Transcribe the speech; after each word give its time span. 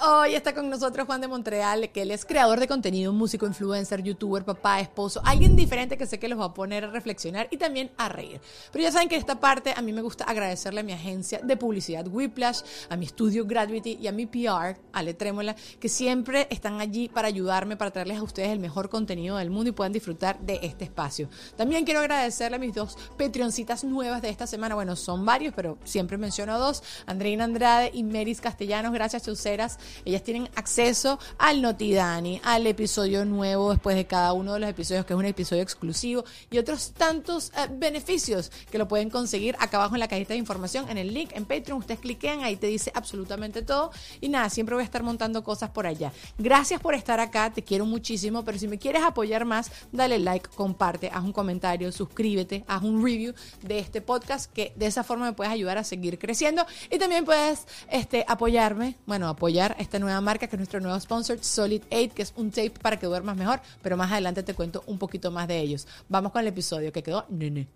Hoy 0.00 0.36
está 0.36 0.54
con 0.54 0.70
nosotros 0.70 1.06
Juan 1.06 1.20
de 1.20 1.26
Montreal, 1.26 1.90
que 1.90 2.02
él 2.02 2.12
es 2.12 2.24
creador 2.24 2.60
de 2.60 2.68
contenido, 2.68 3.12
músico, 3.12 3.46
influencer, 3.46 4.00
youtuber, 4.00 4.44
papá, 4.44 4.78
esposo, 4.78 5.20
alguien 5.24 5.56
diferente 5.56 5.98
que 5.98 6.06
sé 6.06 6.20
que 6.20 6.28
los 6.28 6.38
va 6.38 6.44
a 6.44 6.54
poner 6.54 6.84
a 6.84 6.90
reflexionar 6.90 7.48
y 7.50 7.56
también 7.56 7.90
a 7.96 8.08
reír. 8.08 8.40
Pero 8.70 8.84
ya 8.84 8.92
saben 8.92 9.08
que 9.08 9.16
esta 9.16 9.40
parte 9.40 9.74
a 9.76 9.82
mí 9.82 9.92
me 9.92 10.00
gusta 10.00 10.22
agradecerle 10.22 10.80
a 10.80 10.82
mi 10.84 10.92
agencia 10.92 11.40
de 11.42 11.56
publicidad 11.56 12.06
Whiplash, 12.06 12.60
a 12.88 12.96
mi 12.96 13.06
estudio 13.06 13.44
Gravity 13.44 13.98
y 14.00 14.06
a 14.06 14.12
mi 14.12 14.26
PR, 14.26 14.78
Ale 14.92 15.14
Trémola, 15.14 15.56
que 15.80 15.88
siempre 15.88 16.46
están 16.48 16.80
allí 16.80 17.08
para 17.08 17.26
ayudarme, 17.26 17.76
para 17.76 17.90
traerles 17.90 18.18
a 18.18 18.22
ustedes 18.22 18.50
el 18.50 18.60
mejor 18.60 18.90
contenido 18.90 19.36
del 19.36 19.50
mundo 19.50 19.70
y 19.70 19.72
puedan 19.72 19.92
disfrutar 19.92 20.38
de 20.38 20.60
este 20.62 20.84
espacio. 20.84 21.28
También 21.56 21.84
quiero 21.84 21.98
agradecerle 21.98 22.56
a 22.56 22.60
mis 22.60 22.72
dos 22.72 22.96
Patreoncitas 23.18 23.82
nuevas 23.82 24.22
de 24.22 24.28
esta 24.28 24.46
semana. 24.46 24.76
Bueno, 24.76 24.94
son 24.94 25.26
varios, 25.26 25.54
pero 25.54 25.76
siempre 25.82 26.18
menciono 26.18 26.56
dos. 26.56 26.84
Andreina 27.06 27.42
Andrade 27.42 27.90
y 27.92 28.04
Meris 28.04 28.40
Castellanos. 28.40 28.92
Gracias, 28.92 29.24
Chauceras. 29.24 29.76
Ellas 30.04 30.22
tienen 30.22 30.48
acceso 30.54 31.18
al 31.38 31.62
Notidani, 31.62 32.40
al 32.44 32.66
episodio 32.66 33.24
nuevo 33.24 33.72
después 33.72 33.96
de 33.96 34.06
cada 34.06 34.32
uno 34.32 34.54
de 34.54 34.60
los 34.60 34.70
episodios, 34.70 35.04
que 35.04 35.12
es 35.12 35.18
un 35.18 35.24
episodio 35.24 35.62
exclusivo, 35.62 36.24
y 36.50 36.58
otros 36.58 36.92
tantos 36.92 37.50
eh, 37.50 37.68
beneficios 37.70 38.50
que 38.70 38.78
lo 38.78 38.88
pueden 38.88 39.10
conseguir 39.10 39.56
acá 39.58 39.78
abajo 39.78 39.94
en 39.94 40.00
la 40.00 40.08
cajita 40.08 40.34
de 40.34 40.38
información, 40.38 40.88
en 40.88 40.98
el 40.98 41.12
link 41.12 41.30
en 41.34 41.44
Patreon. 41.44 41.78
Ustedes 41.78 42.00
cliquen, 42.00 42.42
ahí 42.42 42.56
te 42.56 42.66
dice 42.66 42.90
absolutamente 42.94 43.62
todo. 43.62 43.90
Y 44.20 44.28
nada, 44.28 44.50
siempre 44.50 44.74
voy 44.74 44.82
a 44.82 44.84
estar 44.84 45.02
montando 45.02 45.42
cosas 45.42 45.70
por 45.70 45.86
allá. 45.86 46.12
Gracias 46.38 46.80
por 46.80 46.94
estar 46.94 47.20
acá, 47.20 47.52
te 47.52 47.62
quiero 47.62 47.86
muchísimo, 47.86 48.44
pero 48.44 48.58
si 48.58 48.68
me 48.68 48.78
quieres 48.78 49.02
apoyar 49.02 49.44
más, 49.44 49.70
dale 49.92 50.18
like, 50.18 50.48
comparte, 50.54 51.10
haz 51.12 51.24
un 51.24 51.32
comentario, 51.32 51.90
suscríbete, 51.92 52.64
haz 52.66 52.82
un 52.82 53.04
review 53.04 53.34
de 53.62 53.78
este 53.78 54.00
podcast, 54.00 54.52
que 54.52 54.72
de 54.76 54.86
esa 54.86 55.04
forma 55.04 55.26
me 55.26 55.32
puedes 55.32 55.52
ayudar 55.52 55.78
a 55.78 55.84
seguir 55.84 56.18
creciendo. 56.18 56.66
Y 56.90 56.98
también 56.98 57.24
puedes 57.24 57.66
este, 57.90 58.24
apoyarme, 58.28 58.96
bueno, 59.06 59.28
apoyar 59.28 59.76
esta 59.78 59.98
nueva 59.98 60.20
marca 60.20 60.46
que 60.46 60.56
es 60.56 60.58
nuestro 60.58 60.80
nuevo 60.80 60.98
sponsor, 61.00 61.38
Solid 61.40 61.82
8, 61.90 62.14
que 62.14 62.22
es 62.22 62.32
un 62.36 62.50
tape 62.50 62.70
para 62.70 62.98
que 62.98 63.06
duermas 63.06 63.36
mejor, 63.36 63.60
pero 63.82 63.96
más 63.96 64.10
adelante 64.12 64.42
te 64.42 64.54
cuento 64.54 64.82
un 64.86 64.98
poquito 64.98 65.30
más 65.30 65.48
de 65.48 65.58
ellos. 65.58 65.86
Vamos 66.08 66.32
con 66.32 66.42
el 66.42 66.48
episodio 66.48 66.92
que 66.92 67.02
quedó 67.02 67.24
nene. 67.28 67.68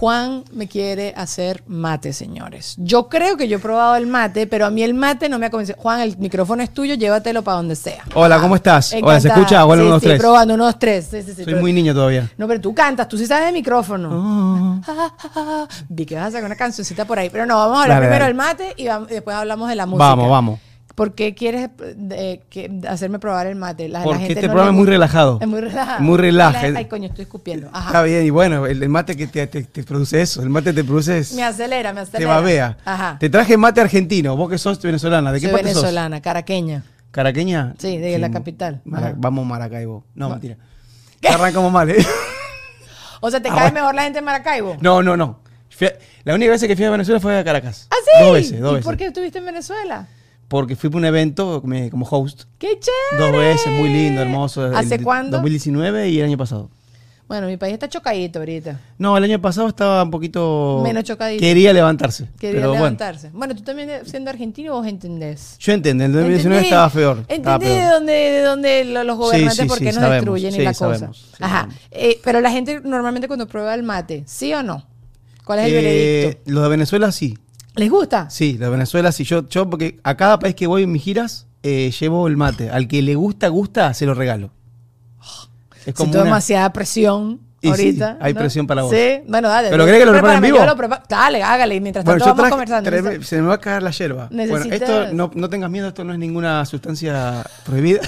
Juan 0.00 0.44
me 0.52 0.68
quiere 0.68 1.14
hacer 1.16 1.62
mate, 1.66 2.12
señores. 2.12 2.74
Yo 2.76 3.08
creo 3.08 3.38
que 3.38 3.48
yo 3.48 3.56
he 3.56 3.60
probado 3.60 3.96
el 3.96 4.06
mate, 4.06 4.46
pero 4.46 4.66
a 4.66 4.70
mí 4.70 4.82
el 4.82 4.92
mate 4.92 5.30
no 5.30 5.38
me 5.38 5.46
ha 5.46 5.50
convencido. 5.50 5.78
Juan, 5.80 6.00
el 6.00 6.18
micrófono 6.18 6.62
es 6.62 6.68
tuyo, 6.68 6.94
llévatelo 6.96 7.42
para 7.42 7.56
donde 7.56 7.76
sea. 7.76 8.04
Hola, 8.14 8.38
¿cómo 8.38 8.56
estás? 8.56 8.92
Hola, 9.02 9.18
¿se 9.20 9.28
escucha? 9.28 9.64
Hola, 9.64 9.80
sí, 9.80 9.88
unos 9.88 10.02
sí, 10.02 10.06
tres. 10.08 10.20
probando, 10.20 10.52
unos 10.52 10.78
tres. 10.78 11.08
Sí, 11.10 11.22
sí, 11.22 11.28
sí, 11.30 11.36
Soy 11.36 11.44
pero- 11.46 11.60
muy 11.60 11.72
niño 11.72 11.94
todavía. 11.94 12.30
No, 12.36 12.46
pero 12.46 12.60
tú 12.60 12.74
cantas, 12.74 13.08
tú 13.08 13.16
sí 13.16 13.24
sabes 13.26 13.46
de 13.46 13.52
micrófono. 13.52 14.10
Oh. 14.12 14.80
Ja, 14.84 14.94
ja, 15.16 15.28
ja. 15.34 15.68
Vi 15.88 16.04
que 16.04 16.14
vas 16.16 16.26
a 16.26 16.30
sacar 16.32 16.44
una 16.44 16.56
cancioncita 16.56 17.06
por 17.06 17.18
ahí. 17.18 17.30
Pero 17.30 17.46
no, 17.46 17.56
vamos 17.56 17.78
a 17.78 17.82
hablar 17.84 17.96
Dale, 18.02 18.06
primero 18.08 18.24
del 18.26 18.34
mate 18.34 18.74
y, 18.76 18.84
vam- 18.84 19.06
y 19.08 19.14
después 19.14 19.34
hablamos 19.34 19.66
de 19.70 19.76
la 19.76 19.86
música. 19.86 20.04
Vamos, 20.08 20.28
vamos. 20.30 20.60
¿Por 20.96 21.14
qué 21.14 21.34
quieres 21.34 21.68
eh, 22.10 22.40
que- 22.50 22.80
hacerme 22.88 23.18
probar 23.20 23.46
el 23.46 23.54
mate? 23.54 23.88
La, 23.88 23.98
la 24.00 24.04
Porque 24.04 24.18
gente 24.20 24.32
este 24.32 24.46
no 24.48 24.52
programa 24.54 24.70
es 24.72 24.76
muy 24.78 24.86
relajado. 24.86 25.38
Es 25.40 25.46
muy 25.46 25.60
relajado. 25.60 26.00
Muy 26.02 26.16
relaje. 26.18 26.72
Ay, 26.76 26.86
coño, 26.86 27.06
estoy 27.08 27.22
escupiendo. 27.24 27.68
Ajá. 27.72 27.86
Está 27.88 28.02
bien, 28.02 28.24
y 28.26 28.30
bueno, 28.30 28.66
el, 28.66 28.82
el 28.82 28.88
mate 28.88 29.14
que 29.16 29.26
te, 29.28 29.46
te- 29.46 29.62
te 29.64 29.84
produce 29.84 30.20
eso, 30.22 30.42
el 30.42 30.48
mate 30.48 30.72
te 30.72 30.82
produce 30.82 31.22
Me 31.34 31.44
acelera, 31.44 31.92
me 31.92 32.00
acelera. 32.00 32.18
te 32.18 32.24
babea. 32.24 32.78
Ajá. 32.84 33.16
Te 33.20 33.28
traje 33.30 33.56
mate 33.56 33.80
argentino, 33.82 34.36
vos 34.36 34.48
que 34.50 34.58
sos 34.58 34.80
venezolana, 34.82 35.30
¿de 35.32 35.38
qué 35.40 35.46
Soy 35.46 35.52
parte 35.52 35.68
venezolana, 35.68 36.20
caraqueña. 36.22 36.80
sos? 36.80 36.90
¿Caraqueña? 37.10 37.74
Sí, 37.78 37.98
de 37.98 38.18
la 38.18 38.30
capital. 38.30 38.80
Mara- 38.84 39.12
vamos 39.16 39.46
Maracaibo. 39.46 40.04
No, 40.14 40.30
mentira. 40.30 40.56
Arrancamos 41.28 41.70
mal, 41.70 41.90
¿eh? 41.90 41.96
O 43.20 43.30
sea, 43.30 43.40
¿te 43.40 43.48
Ah, 43.48 43.52
cae 43.54 43.60
bueno. 43.64 43.74
mejor 43.80 43.94
la 43.94 44.02
gente 44.02 44.18
de 44.20 44.24
Maracaibo? 44.24 44.76
No, 44.80 45.02
no, 45.02 45.16
no. 45.16 45.40
A- 45.80 45.92
la 46.24 46.34
única 46.34 46.52
vez 46.52 46.62
que 46.64 46.76
fui 46.76 46.84
a 46.84 46.90
Venezuela 46.90 47.20
fue 47.20 47.38
a 47.38 47.44
Caracas. 47.44 47.86
¿Ah, 47.90 47.94
sí? 48.04 48.24
Dos 48.24 48.32
veces, 48.34 48.60
dos 48.60 48.70
¿Y 48.72 48.74
veces. 48.76 48.84
por 48.86 48.96
qué 48.96 49.06
estuviste 49.06 49.38
en 49.38 49.46
Venezuela? 49.46 50.06
Porque 50.48 50.76
fui 50.76 50.90
para 50.90 50.98
un 50.98 51.04
evento 51.06 51.60
como 51.62 52.06
host. 52.08 52.44
¡Qué 52.58 52.78
chévere! 52.78 53.32
Dos 53.32 53.40
veces, 53.40 53.72
muy 53.72 53.88
lindo, 53.88 54.22
hermoso. 54.22 54.64
¿Hace 54.76 54.96
El- 54.96 55.02
cuándo? 55.02 55.38
2019 55.38 56.08
y 56.08 56.20
el 56.20 56.26
año 56.26 56.38
pasado. 56.38 56.70
Bueno, 57.28 57.48
mi 57.48 57.56
país 57.56 57.72
está 57.74 57.88
chocadito 57.88 58.38
ahorita. 58.38 58.78
No, 58.98 59.16
el 59.18 59.24
año 59.24 59.40
pasado 59.42 59.66
estaba 59.66 60.04
un 60.04 60.12
poquito... 60.12 60.80
Menos 60.84 61.02
chocadito. 61.02 61.40
Quería 61.40 61.72
levantarse. 61.72 62.28
Quería 62.38 62.60
pero 62.60 62.74
levantarse. 62.74 63.30
Bueno. 63.32 63.56
tú 63.56 63.62
también 63.64 63.90
siendo 64.04 64.30
argentino 64.30 64.74
vos 64.74 64.86
entendés. 64.86 65.56
Bueno, 65.56 65.58
yo 65.58 65.72
entendí, 65.72 66.04
el 66.04 66.12
2019 66.12 66.56
Entendí. 66.58 66.66
estaba 66.68 66.88
peor. 66.88 67.24
estaba 67.26 67.56
Entendí 67.56 67.74
de 67.80 67.86
dónde, 67.90 68.12
de 68.12 68.40
dónde 68.42 68.84
lo- 68.84 69.02
los 69.02 69.16
gobernantes 69.18 69.56
sí, 69.58 69.64
por 69.66 69.78
qué 69.78 69.86
sí, 69.90 69.94
nos 69.98 70.04
sabemos. 70.04 70.34
destruyen 70.34 70.54
y 70.54 70.64
la 70.64 70.72
cosa. 70.74 71.10
Ajá. 71.40 71.68
Eh, 71.90 72.20
pero 72.22 72.40
la 72.40 72.52
gente 72.52 72.80
normalmente 72.84 73.26
cuando 73.26 73.48
prueba 73.48 73.74
el 73.74 73.82
mate, 73.82 74.22
¿sí 74.26 74.54
o 74.54 74.62
no? 74.62 74.86
¿Cuál 75.44 75.58
es 75.58 75.64
el 75.66 75.72
Eh, 75.72 75.74
veredicto? 75.82 76.42
los 76.52 76.62
de 76.62 76.68
Venezuela 76.68 77.10
sí. 77.10 77.36
¿Les 77.76 77.90
gusta? 77.90 78.28
Sí, 78.30 78.56
de 78.56 78.68
Venezuela 78.68 79.12
sí. 79.12 79.24
Yo, 79.24 79.48
yo 79.48 79.68
porque 79.68 79.98
a 80.02 80.16
cada 80.16 80.38
país 80.38 80.54
que 80.54 80.66
voy 80.66 80.82
en 80.84 80.92
mis 80.92 81.02
giras, 81.02 81.46
eh, 81.62 81.92
llevo 81.98 82.26
el 82.26 82.36
mate. 82.36 82.70
Al 82.70 82.88
que 82.88 83.02
le 83.02 83.14
gusta, 83.14 83.48
gusta, 83.48 83.92
se 83.94 84.06
lo 84.06 84.14
regalo. 84.14 84.50
Es 85.84 85.94
Siento 85.94 86.18
una- 86.18 86.24
demasiada 86.24 86.72
presión 86.72 87.40
Y 87.60 87.66
sí, 87.66 87.70
ahorita. 87.70 88.18
hay 88.20 88.34
¿no? 88.34 88.40
presión 88.40 88.66
para 88.66 88.82
vos. 88.82 88.90
Sí, 88.92 89.20
bueno, 89.28 89.48
dale. 89.48 89.70
¿Pero 89.70 89.84
querés 89.84 90.00
que 90.00 90.06
lo 90.06 90.12
prepare 90.12 90.34
en 90.34 90.40
prepárame, 90.40 90.46
vivo? 90.48 90.58
yo 90.58 90.66
lo 90.66 90.76
preparo. 90.76 91.02
Dale, 91.08 91.42
hágale. 91.42 91.74
Y 91.76 91.80
mientras 91.80 92.04
tanto 92.04 92.24
vamos 92.24 92.36
traje, 92.38 92.50
conversando. 92.50 92.90
traeme- 92.90 93.22
se 93.22 93.40
me 93.40 93.46
va 93.48 93.54
a 93.54 93.58
caer 93.60 93.82
la 93.82 93.90
yerba. 93.90 94.28
Bueno, 94.32 94.44
Necesitas- 94.64 94.72
esto 94.74 95.14
no, 95.14 95.30
no 95.34 95.48
tengas 95.48 95.70
miedo, 95.70 95.88
esto 95.88 96.02
no 96.04 96.12
es 96.12 96.18
ninguna 96.18 96.64
sustancia 96.66 97.44
prohibida. 97.64 98.00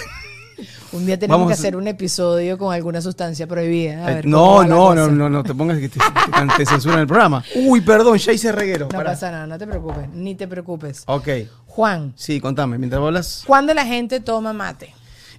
Un 0.92 1.04
día 1.04 1.18
tenemos 1.18 1.38
Vamos 1.40 1.48
que 1.48 1.52
a- 1.52 1.58
hacer 1.60 1.76
un 1.76 1.86
episodio 1.86 2.56
con 2.56 2.72
alguna 2.72 3.00
sustancia 3.02 3.46
prohibida. 3.46 4.06
A 4.06 4.14
ver 4.14 4.24
cómo 4.24 4.64
no, 4.64 4.64
no, 4.64 4.94
no, 4.94 5.08
no, 5.08 5.28
no 5.28 5.42
te 5.42 5.54
pongas 5.54 5.78
que 5.78 5.88
te, 5.88 5.98
te- 5.98 6.56
te 6.56 6.66
censuran 6.66 7.00
el 7.00 7.06
programa. 7.06 7.44
Uy, 7.66 7.80
perdón, 7.82 8.16
ya 8.18 8.32
hice 8.32 8.52
reguero. 8.52 8.86
No 8.86 8.96
pará. 8.96 9.10
pasa 9.10 9.30
nada, 9.30 9.46
no 9.46 9.58
te 9.58 9.66
preocupes, 9.66 10.08
ni 10.14 10.34
te 10.34 10.48
preocupes. 10.48 11.02
Ok, 11.06 11.28
Juan, 11.66 12.12
sí, 12.16 12.40
contame, 12.40 12.78
mientras 12.78 13.02
hablas. 13.02 13.44
¿cuándo 13.46 13.74
la 13.74 13.84
gente 13.84 14.20
toma 14.20 14.52
mate? 14.52 14.94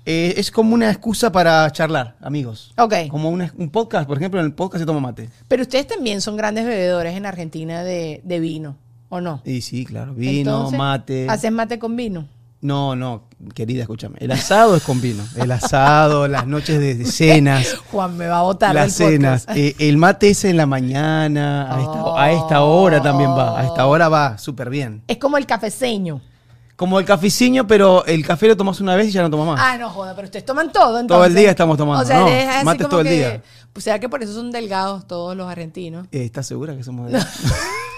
Eh, 0.05 0.35
es 0.37 0.49
como 0.51 0.73
una 0.75 0.89
excusa 0.89 1.31
para 1.31 1.69
charlar, 1.71 2.15
amigos. 2.21 2.73
Ok. 2.77 2.93
Como 3.09 3.29
una- 3.29 3.53
un 3.57 3.69
podcast, 3.69 4.07
por 4.07 4.17
ejemplo, 4.17 4.39
en 4.39 4.45
el 4.45 4.53
podcast 4.53 4.81
se 4.81 4.85
toma 4.85 4.99
mate. 4.99 5.29
Pero 5.47 5.63
ustedes 5.63 5.87
también 5.87 6.21
son 6.21 6.37
grandes 6.37 6.65
bebedores 6.65 7.15
en 7.15 7.25
Argentina 7.25 7.83
de, 7.83 8.21
de 8.23 8.39
vino, 8.39 8.77
¿o 9.09 9.19
no? 9.19 9.41
Y 9.45 9.61
sí, 9.61 9.83
claro, 9.85 10.13
vino, 10.13 10.51
Entonces, 10.51 10.77
mate. 10.79 11.27
¿Haces 11.29 11.51
mate 11.51 11.79
con 11.79 11.95
vino? 11.95 12.27
No, 12.61 12.95
no, 12.95 13.28
querida, 13.53 13.81
escúchame. 13.81 14.17
El 14.19 14.31
asado 14.31 14.75
es 14.75 14.83
con 14.83 15.01
vino. 15.01 15.23
El 15.35 15.51
asado, 15.51 16.27
las 16.27 16.45
noches 16.47 16.79
de, 16.79 16.95
de 16.95 17.05
cenas. 17.11 17.77
Juan 17.91 18.17
me 18.17 18.27
va 18.27 18.39
a 18.39 18.43
botar 18.43 18.73
Las 18.75 18.93
cenas. 18.93 19.45
Eh, 19.55 19.75
el 19.79 19.97
mate 19.97 20.29
es 20.29 20.45
en 20.45 20.57
la 20.57 20.65
mañana. 20.65 21.73
A 21.73 21.81
esta, 21.81 22.23
a 22.23 22.31
esta 22.31 22.61
hora 22.63 23.01
también 23.01 23.31
va. 23.31 23.59
A 23.59 23.65
esta 23.65 23.85
hora 23.85 24.09
va 24.09 24.37
súper 24.37 24.69
bien. 24.69 25.03
Es 25.07 25.17
como 25.17 25.37
el 25.37 25.45
cafeceño. 25.45 26.21
Como 26.75 26.97
el 26.97 27.05
cafeciño, 27.05 27.67
pero 27.67 28.05
el 28.05 28.25
café 28.25 28.47
lo 28.47 28.55
tomas 28.55 28.79
una 28.79 28.95
vez 28.95 29.09
y 29.09 29.11
ya 29.11 29.21
no 29.21 29.29
tomas 29.29 29.47
más. 29.47 29.59
Ah, 29.61 29.77
no 29.77 29.89
joda, 29.89 30.15
pero 30.15 30.27
ustedes 30.27 30.45
toman 30.45 30.71
todo 30.71 30.97
entonces. 30.97 31.07
Todo 31.07 31.25
el 31.25 31.35
día 31.35 31.49
estamos 31.49 31.77
tomando, 31.77 32.03
O 32.03 32.07
sea, 32.07 32.19
no, 32.19 32.27
es 32.29 32.63
mates 32.63 32.87
todo 32.87 33.01
el 33.01 33.09
día. 33.09 33.43
O 33.75 33.81
sea, 33.81 33.99
que 33.99 34.07
por 34.07 34.23
eso 34.23 34.33
son 34.33 34.49
delgados 34.49 35.05
todos 35.05 35.35
los 35.35 35.49
argentinos. 35.49 36.07
Eh, 36.13 36.23
¿Estás 36.23 36.47
segura 36.47 36.75
que 36.77 36.83
somos 36.83 37.11
de 37.11 37.17
No 37.17 37.25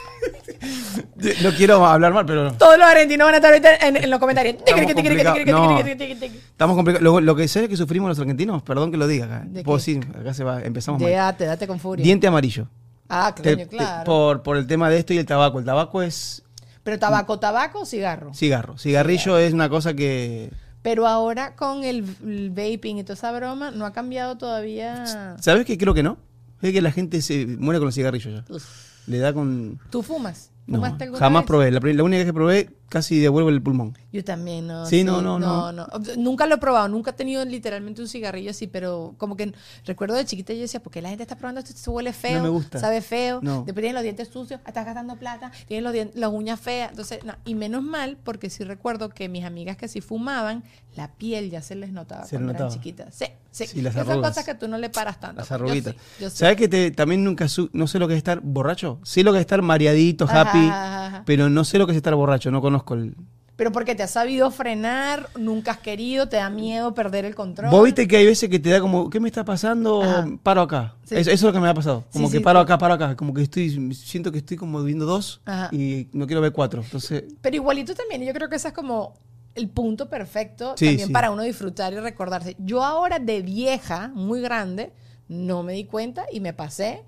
quiero 1.57 1.85
hablar 1.85 2.13
mal, 2.13 2.25
pero 2.25 2.43
no. 2.45 2.53
Todos 2.57 2.77
los 2.77 2.87
argentinos 2.87 3.25
van 3.25 3.33
a 3.33 3.37
estar 3.37 3.51
ahorita 3.53 3.75
en, 3.87 3.97
en 3.97 4.09
los 4.09 4.19
comentarios. 4.19 4.55
Estamos 4.65 4.93
complicados. 4.93 5.39
No. 5.45 5.79
Estamos 5.79 6.75
complicados. 6.75 7.01
Lo, 7.03 7.21
lo 7.21 7.35
que 7.35 7.47
sé 7.47 7.67
que 7.67 7.77
sufrimos 7.77 8.09
los 8.09 8.19
argentinos, 8.19 8.61
perdón 8.63 8.91
que 8.91 8.97
lo 8.97 9.07
diga 9.07 9.25
acá. 9.25 9.43
Decir, 9.47 10.07
acá 10.19 10.33
se 10.33 10.43
va, 10.43 10.61
empezamos 10.61 11.01
mal. 11.01 11.11
Date, 11.11 11.45
date 11.45 11.67
con 11.67 11.79
furia. 11.79 12.03
Diente 12.03 12.27
amarillo. 12.27 12.67
Ah, 13.09 13.33
Te- 13.35 13.57
te- 13.57 13.67
claro. 13.67 14.05
por, 14.05 14.41
por 14.43 14.57
el 14.57 14.67
tema 14.67 14.89
de 14.89 14.97
esto 14.97 15.13
y 15.13 15.17
el 15.17 15.25
tabaco. 15.25 15.59
El 15.59 15.65
tabaco 15.65 16.01
es 16.01 16.43
Pero 16.83 16.97
tabaco, 16.97 17.39
tabaco 17.39 17.81
o 17.81 17.85
cigarro. 17.85 18.33
cigarro. 18.33 18.77
Cigarrillo 18.77 19.37
es 19.37 19.53
una 19.53 19.69
cosa 19.69 19.93
que. 19.93 20.51
Pero 20.81 21.05
ahora 21.07 21.55
con 21.55 21.83
el, 21.83 22.05
el 22.25 22.49
vaping 22.49 22.97
y 22.99 23.03
toda 23.03 23.13
esa 23.15 23.31
broma, 23.31 23.69
no 23.71 23.85
ha 23.85 23.91
cambiado 23.93 24.37
todavía. 24.37 25.35
¿Sabes 25.39 25.65
qué? 25.65 25.77
Creo 25.77 25.93
que 25.93 26.03
no. 26.03 26.17
Es 26.61 26.71
que 26.71 26.81
la 26.81 26.91
gente 26.91 27.21
se 27.21 27.45
muere 27.47 27.79
con 27.79 27.87
los 27.87 27.95
cigarrillos 27.95 28.33
ya. 28.47 28.53
Uf. 28.55 28.63
Le 29.07 29.17
da 29.19 29.33
con. 29.33 29.79
¿Tú 29.89 30.03
fumas? 30.03 30.50
No, 30.67 30.77
¿Fumaste 30.77 31.03
alguna 31.05 31.19
jamás 31.19 31.41
vez? 31.43 31.47
probé. 31.47 31.71
La, 31.71 31.79
la 31.81 32.03
única 32.03 32.25
que 32.25 32.33
probé 32.33 32.69
casi 32.91 33.19
devuelvo 33.19 33.49
el 33.49 33.61
pulmón. 33.61 33.97
Yo 34.11 34.21
también, 34.25 34.67
no. 34.67 34.85
Sí, 34.85 35.05
no, 35.05 35.21
no, 35.21 35.39
no. 35.39 35.71
Nunca 36.17 36.45
lo 36.45 36.55
he 36.55 36.57
probado, 36.57 36.89
nunca 36.89 37.11
he 37.11 37.13
tenido 37.13 37.45
literalmente 37.45 38.01
un 38.01 38.09
cigarrillo 38.09 38.51
así, 38.51 38.67
pero 38.67 39.15
como 39.17 39.38
que 39.38 39.53
recuerdo 39.85 40.15
de 40.15 40.25
chiquita 40.25 40.53
yo 40.53 40.59
decía, 40.59 40.81
¿por 40.83 40.91
qué 40.91 41.01
la 41.01 41.07
gente 41.09 41.23
está 41.23 41.38
probando 41.38 41.59
esto? 41.61 41.71
Esto 41.73 41.91
huele 41.91 42.11
feo, 42.11 42.43
me 42.43 42.49
gusta. 42.49 42.77
sabe 42.79 43.01
feo, 43.01 43.39
No. 43.41 43.63
después 43.63 43.75
tienen 43.81 43.93
los 43.93 44.03
dientes 44.03 44.27
sucios, 44.27 44.59
estás 44.67 44.85
gastando 44.85 45.15
plata, 45.15 45.51
tienen 45.67 45.85
los 45.85 45.93
dien- 45.93 46.11
las 46.15 46.29
uñas 46.31 46.59
feas. 46.59 46.89
Entonces, 46.91 47.23
no. 47.23 47.33
y 47.45 47.55
menos 47.55 47.81
mal, 47.83 48.17
porque 48.23 48.49
sí 48.49 48.65
recuerdo 48.65 49.07
que 49.09 49.29
mis 49.29 49.45
amigas 49.45 49.77
que 49.77 49.88
sí 49.88 50.01
fumaban, 50.01 50.63
la 50.97 51.07
piel 51.13 51.49
ya 51.49 51.61
se 51.61 51.75
les 51.75 51.93
notaba 51.93 52.25
Se 52.25 52.31
cuando 52.35 52.51
le 52.51 52.57
eran 52.57 52.67
notaba. 52.67 52.77
chiquitas. 52.83 53.15
Sí, 53.15 53.25
sí. 53.51 53.65
Sí, 53.67 53.81
las 53.81 53.95
Esas 53.95 54.09
arrugas. 54.09 54.31
cosas 54.31 54.45
que 54.45 54.55
tú 54.55 54.67
no 54.67 54.77
le 54.77 54.89
paras 54.89 55.17
tanto. 55.21 55.39
Las 55.39 55.51
arruguitas. 55.53 55.95
sí, 56.19 56.25
sí. 56.25 56.29
¿Sabes 56.29 56.57
que 56.57 56.67
te, 56.67 56.91
también 56.91 57.23
nunca 57.23 57.47
su- 57.47 57.69
no 57.71 57.88
sé 57.88 57.97
lo 57.99 58.09
que 58.09 58.15
es 58.15 58.17
estar 58.17 58.41
borracho? 58.41 58.99
Sé 59.03 59.23
lo 59.23 59.31
que 59.31 59.38
es 59.38 59.41
estar 59.41 59.61
mareadito, 59.61 60.25
Ajá, 60.25 60.41
happy, 60.41 60.57
ajá, 60.67 61.05
ajá. 61.07 61.23
pero 61.25 61.49
no 61.49 61.63
sé 61.63 61.77
lo 61.77 61.85
que 61.85 61.93
es 61.93 61.97
estar 61.97 62.13
borracho. 62.15 62.51
No 62.51 62.59
conozco 62.61 62.80
el. 62.89 63.15
Pero 63.55 63.71
porque 63.71 63.93
te 63.93 64.01
has 64.01 64.09
sabido 64.11 64.49
frenar, 64.49 65.29
nunca 65.37 65.71
has 65.71 65.77
querido, 65.77 66.27
te 66.27 66.37
da 66.37 66.49
miedo 66.49 66.95
perder 66.95 67.25
el 67.25 67.35
control. 67.35 67.69
Vos 67.69 67.83
viste 67.83 68.07
que 68.07 68.17
hay 68.17 68.25
veces 68.25 68.49
que 68.49 68.57
te 68.57 68.71
da 68.71 68.79
como, 68.79 69.09
¿qué 69.11 69.19
me 69.19 69.27
está 69.27 69.45
pasando? 69.45 70.01
Ajá. 70.01 70.27
Paro 70.41 70.61
acá. 70.61 70.95
Sí. 71.03 71.13
Eso, 71.15 71.29
eso 71.29 71.31
es 71.31 71.41
lo 71.43 71.53
que 71.53 71.59
me 71.59 71.67
ha 71.67 71.73
pasado. 71.75 72.03
Como 72.11 72.25
Sí, 72.27 72.31
que 72.31 72.37
sí, 72.39 72.43
paro 72.43 72.59
acá, 72.59 72.79
paro 72.79 72.95
acá. 72.95 73.15
Como 73.15 73.33
que 73.35 73.43
estoy, 73.43 73.93
siento 73.93 74.31
que 74.31 74.39
estoy 74.39 74.57
como 74.57 74.81
viendo 74.83 75.05
dos 75.05 75.41
Ajá. 75.45 75.69
y 75.71 76.07
no 76.11 76.25
quiero 76.25 76.41
ver 76.41 76.53
cuatro. 76.53 76.81
Entonces, 76.81 77.25
Pero 77.41 77.55
igualito 77.55 77.93
también, 77.93 78.23
yo 78.23 78.33
creo 78.33 78.49
que 78.49 78.55
ese 78.55 78.69
es 78.69 78.73
como 78.73 79.13
el 79.53 79.69
punto 79.69 80.09
perfecto 80.09 80.73
también 80.75 81.11
para 81.11 81.29
uno 81.29 81.43
disfrutar 81.43 81.93
y 81.93 81.99
recordarse. 81.99 82.55
Yo 82.57 82.83
ahora 82.83 83.19
de 83.19 83.43
vieja, 83.43 84.07
muy 84.15 84.41
grande, 84.41 84.91
no 85.27 85.61
me 85.61 85.73
di 85.73 85.83
cuenta 85.85 86.25
y 86.31 86.39
me 86.39 86.53
pasé. 86.53 87.03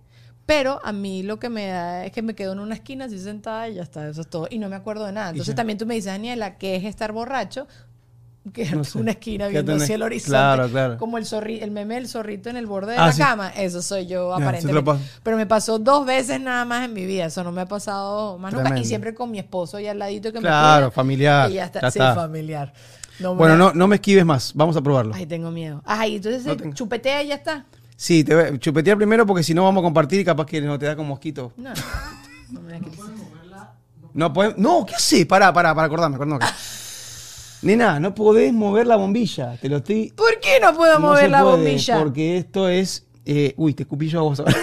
Pero 0.45 0.80
a 0.84 0.92
mí 0.92 1.24
lo 1.24 1.40
que 1.40 1.48
me 1.50 1.68
da 1.68 2.06
es 2.06 2.12
que 2.12 2.22
me 2.22 2.36
quedo 2.36 2.51
en 2.54 2.60
una 2.60 2.75
esquina 2.75 3.06
así 3.06 3.18
sentada 3.18 3.69
y 3.69 3.75
ya 3.75 3.84
está, 3.84 4.07
eso 4.10 4.22
es 4.22 4.28
todo. 4.28 4.48
Y 4.50 4.60
no 4.60 4.68
me 4.69 4.75
acuerdo 4.75 5.06
de 5.06 5.13
nada. 5.13 5.28
Y 5.28 5.31
Entonces 5.31 5.56
también 5.56 5.78
tú 5.78 5.86
me 5.86 5.94
dices, 5.95 6.12
Daniela, 6.12 6.57
¿qué 6.57 6.75
es 6.75 6.84
estar 6.84 7.12
borracho? 7.13 7.66
Quedarte 8.54 8.75
No 8.75 8.84
sé. 8.84 8.98
una 9.00 9.12
esquina 9.12 9.48
Quédate 9.48 9.63
viendo 9.68 9.84
hacia 9.84 9.95
el 9.95 10.01
horizonte. 10.01 10.31
Claro, 10.31 10.68
claro. 10.69 10.98
Como 10.98 11.18
el, 11.18 11.24
zorri- 11.25 11.62
el 11.62 11.72
meme 11.72 11.95
del 11.95 12.10
zorrito 12.10 12.50
en 12.50 12.57
el 12.57 12.66
borde 12.66 12.92
de 12.92 12.98
Ah, 12.98 13.06
la 13.06 13.12
sí. 13.13 13.22
cama. 13.22 13.50
Eso 13.51 13.81
soy 13.81 14.06
yo 14.06 14.34
aparentemente. 14.34 14.92
Pero 15.24 15.38
me 15.38 15.45
pasó 15.45 15.80
dos 15.80 16.06
veces 16.06 16.42
nada 16.42 16.66
más 16.66 16.84
en 16.84 16.94
mi 16.94 17.06
vida. 17.06 17.25
Eso 17.28 17.42
no 17.45 17.54
me 17.54 17.62
ha 17.62 17.66
pasado 17.68 18.38
más 18.38 18.51
nunca. 18.51 18.63
Y 18.63 18.68
Tremendo. 18.68 18.88
siempre 18.90 19.13
con 19.13 19.31
mi 19.31 19.40
esposo 19.40 19.78
ahí 19.78 19.88
al 19.88 19.98
ladito 19.98 20.34
que 20.34 20.40
Claro, 20.40 20.88
me 20.88 20.92
cuida. 20.92 20.92
familiar, 20.92 21.51
Y 21.51 21.54
ya 21.54 21.66
está. 21.66 21.80
ya 21.84 21.92
sí, 21.92 22.00
está. 22.00 22.16
familiar. 22.16 22.74
No 23.19 23.34
bueno, 23.36 23.56
no, 23.56 23.72
no 23.74 23.88
me 23.88 23.95
esquives 23.95 24.25
más. 24.25 24.51
Vamos 24.56 24.75
a 24.75 24.81
probarlo. 24.81 25.13
Ay, 25.16 25.25
tengo 25.25 25.50
miedo. 25.50 25.81
Ay, 25.86 26.18
entonces 26.18 26.45
No 26.45 26.74
chupetea 26.74 27.24
y 27.24 27.28
ya 27.30 27.36
está. 27.36 27.66
Sí, 28.03 28.25
te 28.25 28.35
voy 28.35 28.44
a 28.44 28.59
chupetear 28.59 28.97
primero 28.97 29.25
porque 29.25 29.44
si 29.44 29.53
no 29.53 29.63
vamos 29.63 29.81
a 29.81 29.85
compartir 29.85 30.19
y 30.19 30.25
capaz 30.25 30.45
que 30.45 30.59
no 30.59 30.77
te 30.77 30.88
da 30.88 30.94
con 30.97 31.07
mosquito. 31.07 31.53
No. 31.55 31.69
no 32.51 32.61
me 32.61 32.73
da 32.73 32.79
crisis. 32.79 33.00
No, 34.13 34.33
podemos- 34.33 34.57
no, 34.57 34.85
¿qué 34.85 34.94
haces? 34.95 35.25
Pará, 35.25 35.53
pará, 35.53 35.73
para 35.73 35.85
acordarme, 35.88 36.15
acordarme. 36.17 36.45
Nena, 37.61 38.01
no 38.01 38.13
podés 38.13 38.51
mover 38.51 38.88
la 38.88 38.97
bombilla. 38.97 39.55
Te 39.55 39.69
lo 39.69 39.77
estoy. 39.77 40.11
¿Por 40.17 40.38
qué 40.41 40.59
no 40.61 40.75
puedo 40.75 40.95
no 41.00 41.07
mover 41.07 41.23
se 41.23 41.29
la 41.29 41.41
puede, 41.44 41.55
bombilla? 41.55 41.97
Porque 42.00 42.38
esto 42.39 42.67
es. 42.67 43.05
eh, 43.25 43.53
uy, 43.55 43.73
te 43.73 43.83
escupí 43.83 44.09
yo 44.09 44.19
a 44.19 44.23
vos 44.23 44.39
ahora. 44.41 44.53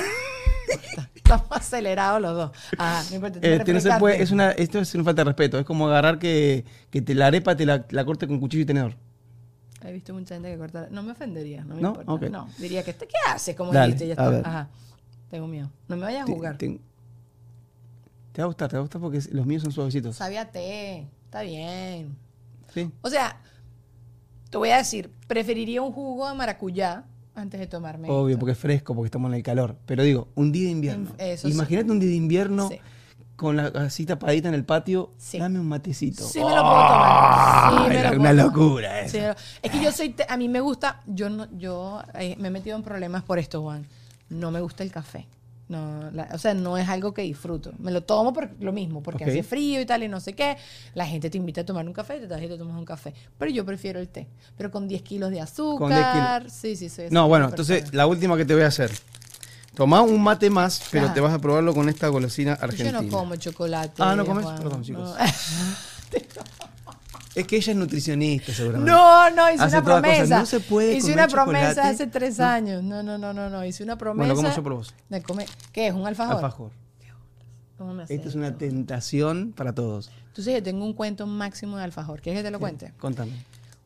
Estamos 1.14 1.46
acelerados 1.50 2.20
los 2.20 2.34
dos. 2.36 2.50
Ajá, 2.76 3.02
no 3.08 3.14
importa. 3.16 3.40
te 3.40 3.54
Este, 3.54 3.72
no 3.72 3.80
se 3.80 3.88
refrescaste. 3.88 4.00
puede, 4.00 4.22
es 4.22 4.30
una, 4.32 4.50
esto 4.50 4.78
es 4.80 4.94
una 4.94 5.04
falta 5.04 5.22
de 5.22 5.30
respeto. 5.30 5.58
Es 5.58 5.64
como 5.64 5.88
agarrar 5.88 6.18
que, 6.18 6.66
que 6.90 7.00
te, 7.00 7.14
la 7.14 7.28
arepa 7.28 7.56
te 7.56 7.64
la, 7.64 7.86
la 7.88 8.04
corte 8.04 8.26
con 8.28 8.38
cuchillo 8.38 8.64
y 8.64 8.66
tenedor. 8.66 8.96
He 9.82 9.92
visto 9.92 10.12
mucha 10.12 10.34
gente 10.34 10.50
que 10.52 10.58
corta. 10.58 10.88
No 10.90 11.02
me 11.02 11.12
ofendería, 11.12 11.64
no 11.64 11.74
me 11.74 11.80
¿No? 11.82 11.88
importa. 12.00 12.28
No, 12.28 12.48
diría 12.58 12.82
que, 12.82 12.94
¿qué 12.94 13.06
haces? 13.28 13.56
Como 13.56 13.72
Dale, 13.72 13.86
dijiste, 13.94 14.08
ya 14.08 14.12
está. 14.12 14.28
ver. 14.28 14.46
Ajá. 14.46 14.68
Tengo 15.30 15.46
miedo. 15.46 15.70
No 15.88 15.96
me 15.96 16.02
vayas 16.02 16.28
a 16.28 16.32
jugar. 16.32 16.58
te- 16.58 16.80
te 18.32 18.42
va 18.42 18.44
a 18.44 18.46
gustar, 18.46 18.68
te 18.68 18.76
va 18.76 18.80
a 18.80 18.82
gustar 18.82 19.00
porque 19.00 19.20
los 19.32 19.46
míos 19.46 19.62
son 19.62 19.72
suavecitos. 19.72 20.16
Sabía 20.16 20.50
té. 20.50 21.06
Está 21.24 21.42
bien. 21.42 22.16
Sí. 22.74 22.90
O 23.02 23.08
sea, 23.10 23.40
te 24.50 24.56
voy 24.58 24.70
a 24.70 24.76
decir, 24.78 25.10
preferiría 25.26 25.82
un 25.82 25.92
jugo 25.92 26.28
de 26.28 26.34
maracuyá 26.34 27.04
antes 27.34 27.58
de 27.60 27.66
tomarme. 27.66 28.08
Obvio, 28.10 28.30
esto. 28.30 28.40
porque 28.40 28.52
es 28.52 28.58
fresco, 28.58 28.94
porque 28.94 29.06
estamos 29.06 29.30
en 29.30 29.36
el 29.36 29.42
calor. 29.42 29.76
Pero 29.86 30.02
digo, 30.02 30.28
un 30.34 30.52
día 30.52 30.64
de 30.66 30.70
invierno. 30.72 31.10
Eso 31.18 31.48
sí. 31.48 31.54
Imagínate 31.54 31.90
un 31.90 32.00
día 32.00 32.08
de 32.10 32.16
invierno 32.16 32.68
Sí. 32.68 32.78
Con 33.40 33.56
la 33.56 33.68
así 33.68 34.04
tapadita 34.04 34.48
en 34.48 34.54
el 34.54 34.64
patio. 34.64 35.12
Sí. 35.16 35.38
Dame 35.38 35.58
un 35.58 35.66
matecito. 35.66 36.22
Sí 36.28 36.38
me 36.40 36.44
lo 36.54 36.60
puedo 36.62 36.86
tomar. 36.88 37.70
Sí 37.70 37.88
me 37.88 37.94
lo 37.94 38.08
puedo 38.10 38.20
una 38.20 38.30
tomar. 38.30 38.34
locura 38.34 39.08
Sí, 39.08 39.18
es 39.62 39.70
que 39.70 39.82
yo 39.82 39.90
soy, 39.92 40.10
te- 40.10 40.26
a 40.28 40.36
mí 40.36 40.46
me 40.48 40.60
gusta, 40.60 41.00
yo 41.06 41.30
no, 41.30 41.48
yo 41.58 42.02
eh, 42.14 42.36
me 42.38 42.48
he 42.48 42.50
metido 42.50 42.76
en 42.76 42.82
problemas 42.82 43.22
por 43.22 43.38
esto, 43.38 43.62
Juan. 43.62 43.86
No 44.28 44.50
me 44.50 44.60
gusta 44.60 44.82
el 44.82 44.92
café. 44.92 45.26
No, 45.68 46.10
la- 46.12 46.28
o 46.32 46.38
sea, 46.38 46.52
no 46.52 46.76
es 46.76 46.88
algo 46.88 47.14
que 47.14 47.22
disfruto. 47.22 47.72
Me 47.78 47.92
lo 47.92 48.02
tomo 48.02 48.32
por 48.34 48.50
lo 48.60 48.72
mismo, 48.72 49.02
porque 49.02 49.24
Ok. 49.24 49.30
hace 49.30 49.42
frío 49.42 49.80
y 49.80 49.86
tal 49.86 50.02
y 50.02 50.08
no 50.08 50.20
sé 50.20 50.34
qué. 50.34 50.56
La 50.94 51.06
gente 51.06 51.30
te 51.30 51.38
invita 51.38 51.62
a 51.62 51.64
tomar 51.64 51.86
un 51.86 51.92
café, 51.94 52.18
te 52.20 52.26
traes 52.26 52.44
y 52.44 52.48
te 52.48 52.58
tomas 52.58 52.76
un 52.76 52.84
café. 52.84 53.14
Pero 53.38 53.50
yo 53.52 53.64
prefiero 53.64 54.00
el 54.00 54.08
té. 54.08 54.26
Pero 54.58 54.70
con 54.70 54.86
10 54.86 55.00
kilos 55.02 55.30
de 55.30 55.36
10 55.36 55.44
azúcar. 55.44 56.50
Sí, 56.50 56.76
sí, 56.76 56.88
sí. 56.88 57.04
No, 57.10 57.26
bueno, 57.28 57.46
entonces 57.48 57.94
la 57.94 58.06
última 58.06 58.36
que 58.36 58.44
te 58.44 58.52
voy 58.54 58.64
a 58.64 58.66
hacer. 58.66 58.90
Tomá 59.74 60.02
un 60.02 60.22
mate 60.22 60.50
más, 60.50 60.82
pero 60.90 61.12
te 61.12 61.20
vas 61.20 61.32
a 61.32 61.38
probarlo 61.38 61.72
con 61.74 61.88
esta 61.88 62.08
golosina 62.08 62.56
Yo 62.58 62.64
argentina. 62.64 63.02
no 63.02 63.08
como 63.08 63.36
chocolate. 63.36 64.02
Ah, 64.02 64.14
¿no 64.16 64.24
comes? 64.26 64.44
Juan. 64.44 64.58
Perdón, 64.58 64.82
chicos. 64.82 65.08
No. 65.10 65.14
Es 67.32 67.46
que 67.46 67.56
ella 67.56 67.72
es 67.72 67.78
nutricionista, 67.78 68.52
seguramente. 68.52 68.90
No, 68.90 69.30
no, 69.30 69.48
hice 69.52 69.62
Hace 69.62 69.76
una 69.78 69.84
promesa. 69.84 70.38
No 70.40 70.46
se 70.46 70.58
puede 70.58 70.96
Hice 70.96 71.12
una 71.12 71.28
promesa 71.28 71.68
chocolate. 71.70 71.88
hace 71.94 72.06
tres 72.08 72.40
años. 72.40 72.82
No, 72.82 73.04
no, 73.04 73.18
no, 73.18 73.32
no, 73.32 73.48
no. 73.48 73.64
Hice 73.64 73.84
una 73.84 73.96
promesa. 73.96 74.18
Bueno, 74.26 74.34
como 74.34 74.54
yo 74.54 74.62
por 74.64 74.74
vos. 74.74 74.94
de 75.08 75.22
comer- 75.22 75.48
¿Qué 75.72 75.86
es? 75.86 75.94
¿Un 75.94 76.06
alfajor? 76.06 76.36
Alfajor. 76.36 76.72
¿Cómo 77.78 77.94
me 77.94 78.02
Esta 78.02 78.28
es 78.28 78.34
una 78.34 78.58
tentación 78.58 79.52
para 79.56 79.72
todos. 79.72 80.10
Entonces 80.26 80.54
yo 80.54 80.62
tengo 80.62 80.84
un 80.84 80.92
cuento 80.92 81.26
máximo 81.26 81.76
de 81.78 81.84
alfajor. 81.84 82.20
¿Quieres 82.20 82.40
que 82.40 82.44
te 82.44 82.50
lo 82.50 82.58
cuente? 82.58 82.92
Contame. 82.98 83.32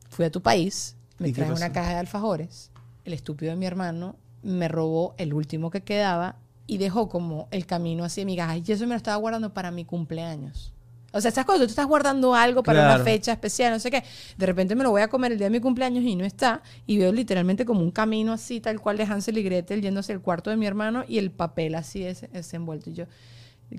Fui 0.09 0.25
a 0.25 0.31
tu 0.31 0.41
país, 0.41 0.95
me 1.19 1.29
¿Y 1.29 1.31
qué 1.31 1.41
traje 1.41 1.53
una 1.53 1.71
caja 1.71 1.91
de 1.91 1.97
alfajores. 1.97 2.71
El 3.05 3.13
estúpido 3.13 3.51
de 3.51 3.57
mi 3.57 3.67
hermano 3.67 4.15
me 4.45 4.67
robó 4.67 5.15
el 5.17 5.33
último 5.33 5.71
que 5.71 5.81
quedaba 5.81 6.37
y 6.67 6.77
dejó 6.77 7.09
como 7.09 7.47
el 7.51 7.65
camino 7.65 8.03
así 8.03 8.21
de 8.21 8.25
mi 8.25 8.37
caja. 8.37 8.57
Y 8.57 8.63
eso 8.67 8.83
me 8.85 8.91
lo 8.91 8.97
estaba 8.97 9.17
guardando 9.17 9.53
para 9.53 9.71
mi 9.71 9.85
cumpleaños. 9.85 10.71
O 11.11 11.21
sea, 11.21 11.29
estas 11.29 11.45
cosas, 11.45 11.61
tú 11.61 11.67
estás 11.67 11.87
guardando 11.87 12.35
algo 12.35 12.61
para 12.61 12.81
una 12.81 13.03
fecha 13.03 13.31
especial, 13.31 13.71
no 13.71 13.79
sé 13.79 13.89
qué. 13.89 14.03
De 14.37 14.45
repente 14.45 14.75
me 14.75 14.83
lo 14.83 14.91
voy 14.91 15.01
a 15.01 15.07
comer 15.07 15.31
el 15.31 15.37
día 15.37 15.45
de 15.45 15.51
mi 15.51 15.61
cumpleaños 15.61 16.03
y 16.03 16.13
no 16.15 16.25
está. 16.25 16.61
Y 16.85 16.97
veo 16.97 17.13
literalmente 17.13 17.65
como 17.65 17.79
un 17.79 17.91
camino 17.91 18.33
así, 18.33 18.59
tal 18.59 18.81
cual 18.81 18.97
de 18.97 19.03
Hansel 19.03 19.37
y 19.37 19.43
Gretel, 19.43 19.81
yendo 19.81 20.01
hacia 20.01 20.11
el 20.11 20.19
cuarto 20.19 20.49
de 20.49 20.57
mi 20.57 20.65
hermano 20.65 21.05
y 21.07 21.17
el 21.17 21.31
papel 21.31 21.75
así 21.75 22.03
ese, 22.03 22.29
ese 22.33 22.57
envuelto. 22.57 22.89
Y 22.89 22.95
yo, 22.95 23.05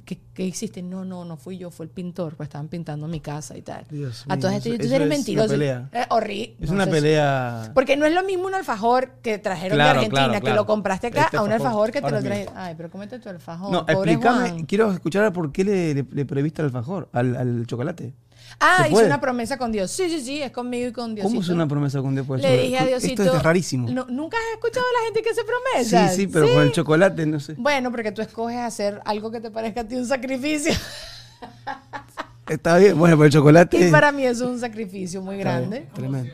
¿qué, 0.04 0.18
qué 0.34 0.44
hiciste? 0.44 0.82
No, 0.82 1.04
no, 1.04 1.24
no 1.24 1.36
fui 1.36 1.58
yo, 1.58 1.70
fue 1.70 1.86
el 1.86 1.90
pintor, 1.90 2.36
pues 2.36 2.48
estaban 2.48 2.68
pintando 2.68 3.06
mi 3.08 3.20
casa 3.20 3.56
y 3.56 3.62
tal. 3.62 3.84
Dios 3.90 4.24
a 4.28 4.36
todas 4.38 4.54
estas, 4.56 4.64
tú 4.70 4.74
eres 4.74 4.86
es 4.92 4.96
una 4.98 5.06
mentiroso. 5.06 5.48
pelea. 5.48 5.88
Eh, 5.92 6.04
horrible. 6.10 6.56
Es 6.60 6.68
No 6.70 6.74
una 6.76 6.86
pelea. 6.86 7.70
porque 7.74 7.96
no 7.96 8.06
es 8.06 8.12
lo 8.14 8.22
mismo 8.24 8.46
un 8.46 8.54
alfajor 8.54 9.12
que 9.22 9.38
trajeron 9.38 9.76
Claro, 9.76 10.00
de 10.00 10.06
Argentina, 10.06 10.26
claro, 10.28 10.44
que 10.44 10.52
lo 10.54 10.66
compraste 10.66 11.06
acá, 11.08 11.24
Este 11.24 11.36
a 11.36 11.42
un 11.42 11.52
alfajor 11.52 11.90
que 11.92 12.02
te 12.02 12.10
lo 12.10 12.22
traes. 12.22 12.48
Ay, 12.54 12.74
pero 12.76 12.90
cómete 12.90 13.18
tu 13.18 13.28
alfajor. 13.28 13.70
No, 13.72 13.86
pobre 13.86 14.12
explícame. 14.12 14.48
Juan. 14.50 14.66
Quiero 14.66 14.92
escuchar 14.92 15.32
por 15.32 15.52
qué 15.52 15.64
le, 15.64 15.94
le, 15.94 16.06
le 16.10 16.24
prohibiste 16.26 16.62
al 16.62 16.66
alfajor, 16.66 17.08
al, 17.12 17.36
al 17.36 17.66
chocolate. 17.66 18.14
Ah, 18.58 18.84
¿Se 18.84 18.92
hice 18.92 19.04
una 19.04 19.20
promesa 19.20 19.58
con 19.58 19.70
Dios. 19.70 19.90
Sí, 19.90 20.08
sí, 20.08 20.20
sí, 20.20 20.42
es 20.42 20.50
conmigo 20.50 20.88
y 20.88 20.92
con 20.92 21.14
Diosito. 21.14 21.28
¿Cómo 21.28 21.42
es 21.42 21.48
una 21.48 21.68
promesa 21.68 22.00
con 22.00 22.14
después? 22.14 22.40
Le 22.40 22.62
dije 22.62 22.78
a 22.78 22.86
Diosito. 22.86 23.22
Esto 23.22 23.36
es 23.36 23.42
rarísimo. 23.42 23.88
No, 23.90 24.06
¿Nunca 24.08 24.36
has 24.38 24.54
escuchado 24.54 24.86
a 24.86 25.00
la 25.00 25.04
gente 25.04 25.22
que 25.22 25.30
hace 25.30 25.42
sí, 25.42 25.46
promesas? 25.46 26.16
sí, 26.16 26.26
pero 26.26 26.48
con 26.52 26.62
el 26.62 26.72
chocolate, 26.72 27.26
no 27.26 27.38
sé. 27.38 27.54
Bueno, 27.58 27.90
porque 27.90 28.12
tú 28.12 28.22
escoges 28.22 28.58
hacer 28.58 29.00
algo 29.04 29.30
que 29.30 29.40
te 29.40 29.50
parezca 29.50 29.82
a 29.82 29.84
ti 29.84 29.96
un 29.96 30.06
sacrificio. 30.06 30.72
Está 32.48 32.78
bien, 32.78 32.98
bueno, 32.98 33.16
pero 33.16 33.26
el 33.26 33.32
chocolate. 33.32 33.88
Y 33.88 33.90
para 33.90 34.12
mí 34.12 34.24
eso 34.24 34.44
es 34.44 34.50
un 34.50 34.60
sacrificio 34.60 35.20
muy 35.20 35.36
está 35.38 35.58
bien, 35.58 35.70
grande. 35.70 35.88
Tremendo. 35.92 36.32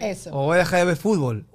Eso. 0.00 0.30
O 0.32 0.44
voy 0.44 0.56
a 0.56 0.58
dejar 0.60 0.80
de 0.80 0.84
ver 0.86 0.96
fútbol. 0.96 1.46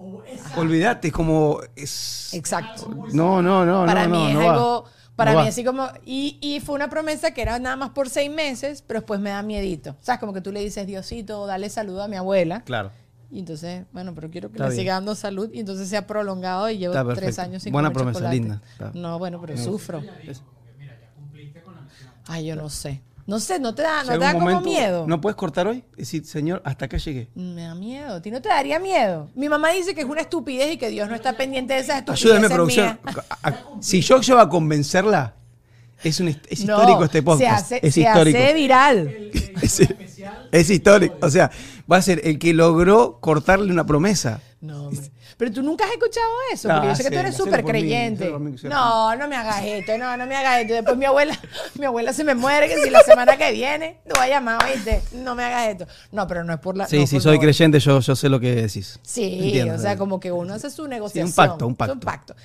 Olvídate, 0.55 1.07
es 1.07 1.13
como. 1.13 1.59
Es... 1.75 2.33
Exacto. 2.33 2.93
No, 3.13 3.41
no, 3.41 3.65
no. 3.65 3.85
para 3.85 4.07
no, 4.07 4.15
mí 4.15 4.33
no, 4.33 4.41
es 4.41 4.47
no 4.47 4.83
va. 4.83 4.89
Para 5.15 5.31
No 5.33 5.39
mí 5.39 5.43
va. 5.43 5.49
así 5.49 5.63
como, 5.63 5.87
y, 6.05 6.37
y 6.41 6.59
fue 6.59 6.75
una 6.75 6.89
promesa 6.89 7.31
que 7.31 7.41
era 7.41 7.59
nada 7.59 7.75
más 7.75 7.89
por 7.91 8.09
seis 8.09 8.31
meses, 8.31 8.83
pero 8.85 9.01
después 9.01 9.19
me 9.19 9.29
da 9.29 9.41
miedito. 9.43 9.95
¿Sabes? 10.01 10.19
Como 10.19 10.33
que 10.33 10.41
tú 10.41 10.51
le 10.51 10.59
dices, 10.61 10.87
Diosito, 10.87 11.45
dale 11.45 11.69
saludo 11.69 12.03
a 12.03 12.07
mi 12.07 12.15
abuela. 12.15 12.61
Claro. 12.61 12.91
Y 13.31 13.39
entonces, 13.39 13.85
bueno, 13.91 14.13
pero 14.13 14.29
quiero 14.29 14.49
que 14.49 14.57
Está 14.57 14.65
le 14.65 14.69
bien. 14.71 14.81
siga 14.81 14.93
dando 14.93 15.15
salud. 15.15 15.49
Y 15.53 15.59
entonces 15.59 15.87
se 15.89 15.97
ha 15.97 16.05
prolongado 16.05 16.69
y 16.69 16.77
llevo 16.77 16.93
tres 17.15 17.39
años 17.39 17.63
sin 17.63 17.71
Buena 17.73 17.89
comer 17.89 18.13
promesa, 18.13 18.19
chocolate. 18.19 18.35
linda. 18.39 18.61
Está. 18.73 18.91
No, 18.93 19.17
bueno, 19.19 19.39
pero 19.41 19.57
sufro. 19.57 20.03
Ay, 22.25 22.45
yo 22.45 22.55
no 22.55 22.69
sé. 22.69 23.01
No 23.25 23.39
sé, 23.39 23.57
no 23.59 23.73
te 23.73 23.83
da, 23.83 24.03
no 24.03 24.11
te 24.11 24.17
da 24.17 24.33
como 24.33 24.61
miedo. 24.61 25.05
¿No 25.07 25.21
puedes 25.21 25.35
cortar 25.37 25.67
hoy? 25.67 25.83
Es 25.93 25.99
decir, 25.99 26.25
señor, 26.25 26.61
hasta 26.65 26.85
acá 26.85 26.97
llegué. 26.97 27.29
Me 27.35 27.61
da 27.63 27.73
miedo. 27.75 28.15
¿A 28.15 28.21
ti 28.21 28.29
no 28.31 28.41
te 28.41 28.49
daría 28.49 28.79
miedo? 28.79 29.29
Mi 29.33 29.47
mamá 29.47 29.69
dice 29.71 29.95
que 29.95 30.01
es 30.01 30.07
una 30.07 30.21
estupidez 30.21 30.73
y 30.73 30.77
que 30.77 30.89
Dios 30.89 31.07
no 31.07 31.15
está 31.15 31.33
pendiente 31.37 31.73
de 31.73 31.79
esas 31.79 31.99
estupideces 31.99 32.31
Ayúdame, 32.31 32.53
producción. 32.53 32.99
Si 33.79 34.01
yo 34.01 34.19
llego 34.19 34.39
a 34.39 34.49
convencerla, 34.49 35.35
es, 36.03 36.19
un, 36.19 36.27
es 36.27 36.65
No, 36.65 36.75
histórico 36.75 37.03
este 37.05 37.23
podcast. 37.23 37.69
Se 37.69 37.75
hace, 37.75 37.87
es 37.87 37.93
se 37.93 38.01
histórico. 38.01 38.37
hace 38.37 38.53
viral. 38.53 39.15
Es, 39.61 39.79
es 40.51 40.69
histórico. 40.69 41.15
O 41.21 41.29
sea, 41.29 41.49
va 41.89 41.97
a 41.97 42.01
ser 42.01 42.21
el 42.25 42.39
que 42.39 42.53
logró 42.53 43.19
cortarle 43.21 43.71
una 43.71 43.85
promesa. 43.85 44.41
No, 44.59 44.87
hombre. 44.87 45.11
Pero 45.37 45.51
tú 45.51 45.61
nunca 45.63 45.85
has 45.85 45.91
escuchado 45.91 46.27
eso, 46.51 46.69
porque 46.69 46.87
Ah, 46.87 46.89
yo 46.91 46.95
sé 46.95 47.03
que 47.03 47.09
tú 47.11 47.17
eres 47.19 47.35
súper 47.35 47.63
creyente. 47.63 48.31
mí, 48.39 48.55
No, 48.63 49.15
no 49.15 49.27
me 49.27 49.35
hagas 49.35 49.63
esto, 49.65 49.97
no, 49.97 50.15
no 50.17 50.25
me 50.27 50.35
hagas 50.35 50.61
esto. 50.61 50.73
Después 50.75 50.97
mi 50.97 51.05
abuela, 51.05 51.37
mi 51.79 51.85
abuela 51.85 52.13
se 52.13 52.23
me 52.23 52.35
muere, 52.35 52.67
que 52.67 52.77
si 52.83 52.89
la 52.89 53.01
semana 53.01 53.35
que 53.37 53.51
viene 53.51 53.99
te 54.05 54.11
voy 54.19 54.27
a 54.27 54.29
llamar, 54.29 54.63
oíste, 54.63 55.01
no 55.15 55.35
me 55.35 55.43
hagas 55.43 55.67
esto. 55.69 55.87
No, 56.11 56.27
pero 56.27 56.43
no 56.43 56.53
es 56.53 56.59
por 56.59 56.77
la... 56.77 56.87
Sí, 56.87 56.99
no, 56.99 57.07
sí, 57.07 57.19
soy 57.19 57.39
creyente, 57.39 57.79
yo, 57.79 57.99
yo 57.99 58.15
sé 58.15 58.29
lo 58.29 58.39
que 58.39 58.53
decís. 58.55 58.99
Sí, 59.03 59.39
Entiendo, 59.43 59.75
o 59.75 59.79
sea, 59.79 59.97
como 59.97 60.19
que 60.19 60.31
uno 60.31 60.53
hace 60.53 60.69
su 60.69 60.87
negociación. 60.87 61.33
pacto, 61.33 61.65
un 61.67 61.73
Es 61.73 61.89
un 61.89 61.99
pacto. 61.99 61.99
pacto. 61.99 62.35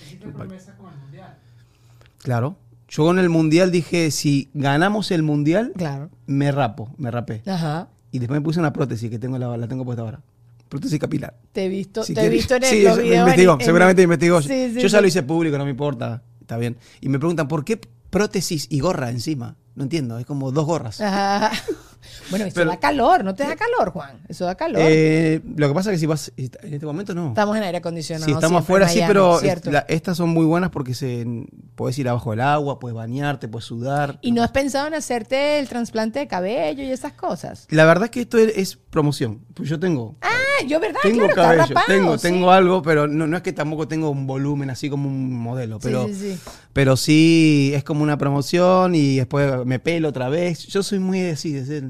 Claro. 2.18 2.57
Yo 2.88 3.04
con 3.04 3.18
el 3.18 3.28
mundial 3.28 3.71
dije, 3.71 4.11
si 4.11 4.50
ganamos 4.54 5.11
el 5.11 5.23
mundial, 5.23 5.73
Claro. 5.76 6.09
me 6.26 6.50
rapo, 6.52 6.90
me 6.97 7.11
rapé. 7.11 7.42
Ajá. 7.47 7.88
Y 8.11 8.18
después 8.18 8.40
me 8.40 8.45
puse 8.45 8.59
una 8.59 8.73
prótesis 8.73 9.11
que 9.11 9.18
tengo 9.18 9.37
la, 9.38 9.57
la 9.59 9.68
tengo 9.68 9.85
puesta 9.85 10.02
ahora. 10.02 10.21
Prótesis 10.68 10.98
capilar. 10.98 11.37
Te 11.52 11.64
he 11.64 11.68
visto, 11.68 12.02
Si 12.04 12.14
te 12.14 12.25
he 12.26 12.28
visto 12.28 12.54
en 12.56 12.64
el 12.64 12.68
sí, 12.70 12.82
los 12.82 12.98
videos. 12.98 13.20
investigó, 13.20 13.52
en- 13.54 13.60
seguramente 13.64 14.02
investigó. 14.02 14.42
Sí, 14.42 14.72
sí, 14.75 14.80
Yo 14.82 14.88
ya 14.88 15.00
lo 15.00 15.06
hice 15.06 15.22
público, 15.22 15.56
no 15.58 15.64
me 15.64 15.70
importa. 15.70 16.22
Está 16.40 16.56
bien. 16.58 16.76
Y 17.00 17.08
me 17.08 17.18
preguntan, 17.18 17.48
¿por 17.48 17.64
qué 17.64 17.80
prótesis 18.10 18.66
y 18.70 18.80
gorra 18.80 19.10
encima? 19.10 19.56
No 19.75 19.82
entiendo, 19.84 20.18
es 20.18 20.26
como 20.26 20.50
dos 20.52 20.66
gorras. 20.66 21.00
Ajá. 21.00 21.50
Bueno, 22.31 22.45
eso 22.47 22.55
Pero- 22.55 22.71
da 22.71 22.78
calor, 22.78 23.25
¿no 23.25 23.35
te 23.35 23.43
da 23.45 23.57
calor, 23.57 23.90
Juan? 23.93 24.21
Eso 24.28 24.45
da 24.45 24.55
calor. 24.55 24.81
Eh, 24.85 25.40
lo 25.57 25.69
que 25.69 25.75
pasa 25.75 25.90
es 25.90 25.95
que 25.97 26.00
si 26.00 26.07
vas, 26.07 26.33
en 26.37 26.75
este 26.75 26.87
momento 26.87 27.14
no. 27.14 27.28
estamos 27.28 27.57
en 27.57 27.62
aire 27.62 27.78
acondicionado. 27.78 28.26
Si 28.26 28.33
estamos 28.33 28.62
afuera, 28.62 28.88
sí, 28.88 29.00
pero 29.07 29.40
la- 29.64 29.85
estas 29.88 30.17
son 30.17 30.31
muy 30.31 30.45
buenas 30.47 30.71
porque 30.71 30.95
se, 30.95 31.26
puedes 31.75 31.99
ir 31.99 32.09
abajo 32.09 32.31
del 32.31 32.40
agua, 32.40 32.78
puedes 32.78 32.95
bañarte, 32.97 33.49
puedes 33.49 33.64
sudar. 33.67 34.19
¿Y 34.23 34.33
no 34.33 34.43
has 34.43 34.50
pensado 34.50 34.87
en 34.87 34.95
hacerte 34.95 35.59
el 35.59 35.69
trasplante 35.69 36.19
de 36.21 36.28
cabello 36.28 36.83
y 36.83 36.90
esas 36.90 37.12
cosas? 37.12 37.67
La 37.71 37.85
verdad 37.85 38.05
es 38.05 38.11
que 38.11 38.21
esto 38.23 38.38
es, 38.38 38.57
es 38.57 38.76
promoción. 38.76 39.45
Pues 39.55 39.69
yo 39.69 39.78
tengo, 39.78 40.17
Ah, 40.21 40.28
yo, 40.67 40.81
¿verdad? 40.81 41.00
tengo 41.02 41.28
claro, 41.28 41.35
cabello, 41.35 41.62
rapado, 41.69 41.87
tengo, 41.87 42.17
sí. 42.19 42.23
tengo 42.23 42.50
algo, 42.50 42.83
pero 42.83 43.07
no, 43.07 43.26
no 43.26 43.37
es 43.37 43.43
que 43.43 43.52
tampoco 43.52 43.87
tengo 43.88 44.11
un 44.11 44.26
volumen 44.26 44.71
así 44.71 44.88
como 44.90 45.09
un 45.09 45.33
modelo, 45.33 45.78
pero 45.78 46.07
sí, 46.07 46.14
sí, 46.14 46.35
sí. 46.35 46.40
pero 46.73 46.97
sí 46.97 47.73
es 47.75 47.85
como 47.85 48.02
una 48.02 48.19
promoción 48.19 48.95
y 48.95 49.17
después 49.17 49.64
me 49.67 49.78
pelo 49.78 50.09
otra 50.09 50.28
vez. 50.28 50.67
Yo 50.67 50.83
soy 50.83 50.99
muy 50.99 51.21
así, 51.31 51.52
de 51.52 51.64
ser. 51.67 51.85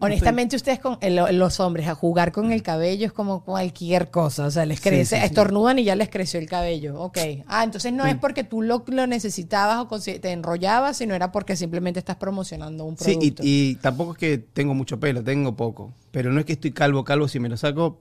Honestamente, 0.00 0.56
ustedes 0.56 0.78
con 0.80 0.98
el- 1.00 1.16
los 1.38 1.60
hombres 1.60 1.88
a 1.88 1.94
jugar 1.94 2.32
con 2.32 2.52
el 2.52 2.62
cabello 2.62 3.06
es 3.06 3.12
como 3.12 3.44
cualquier 3.44 4.10
cosa. 4.10 4.46
O 4.46 4.50
sea, 4.50 4.64
les 4.66 4.78
Sí, 4.78 4.88
crece, 4.88 5.16
sí, 5.16 5.20
sí. 5.20 5.26
estornudan 5.26 5.78
y 5.78 5.84
ya 5.84 5.94
les 5.96 6.08
creció 6.08 6.40
el 6.40 6.46
cabello. 6.48 7.00
Ok. 7.00 7.18
Ah, 7.46 7.64
entonces 7.64 7.92
no 7.92 8.06
es 8.06 8.16
porque 8.16 8.44
tú 8.44 8.62
lo, 8.62 8.84
lo 8.88 9.06
necesitabas 9.06 9.86
o 9.88 10.00
te 10.00 10.30
enrollabas, 10.32 10.96
sino 10.96 11.14
era 11.14 11.32
porque 11.32 11.56
simplemente 11.56 11.98
estás 11.98 12.16
promocionando 12.16 12.84
un 12.84 12.96
Sí, 12.96 13.04
producto. 13.14 13.42
y, 13.44 13.70
y 13.70 13.74
tampoco 13.76 14.12
es 14.12 14.18
que 14.18 14.38
tengo 14.38 14.74
mucho 14.74 14.98
pelo, 15.00 15.22
tengo 15.22 15.56
poco. 15.56 15.92
Pero 16.10 16.32
no 16.32 16.40
es 16.40 16.46
que 16.46 16.52
estoy 16.54 16.72
calvo, 16.72 17.04
calvo, 17.04 17.28
si 17.28 17.38
me 17.40 17.48
lo 17.48 17.56
saco. 17.56 17.98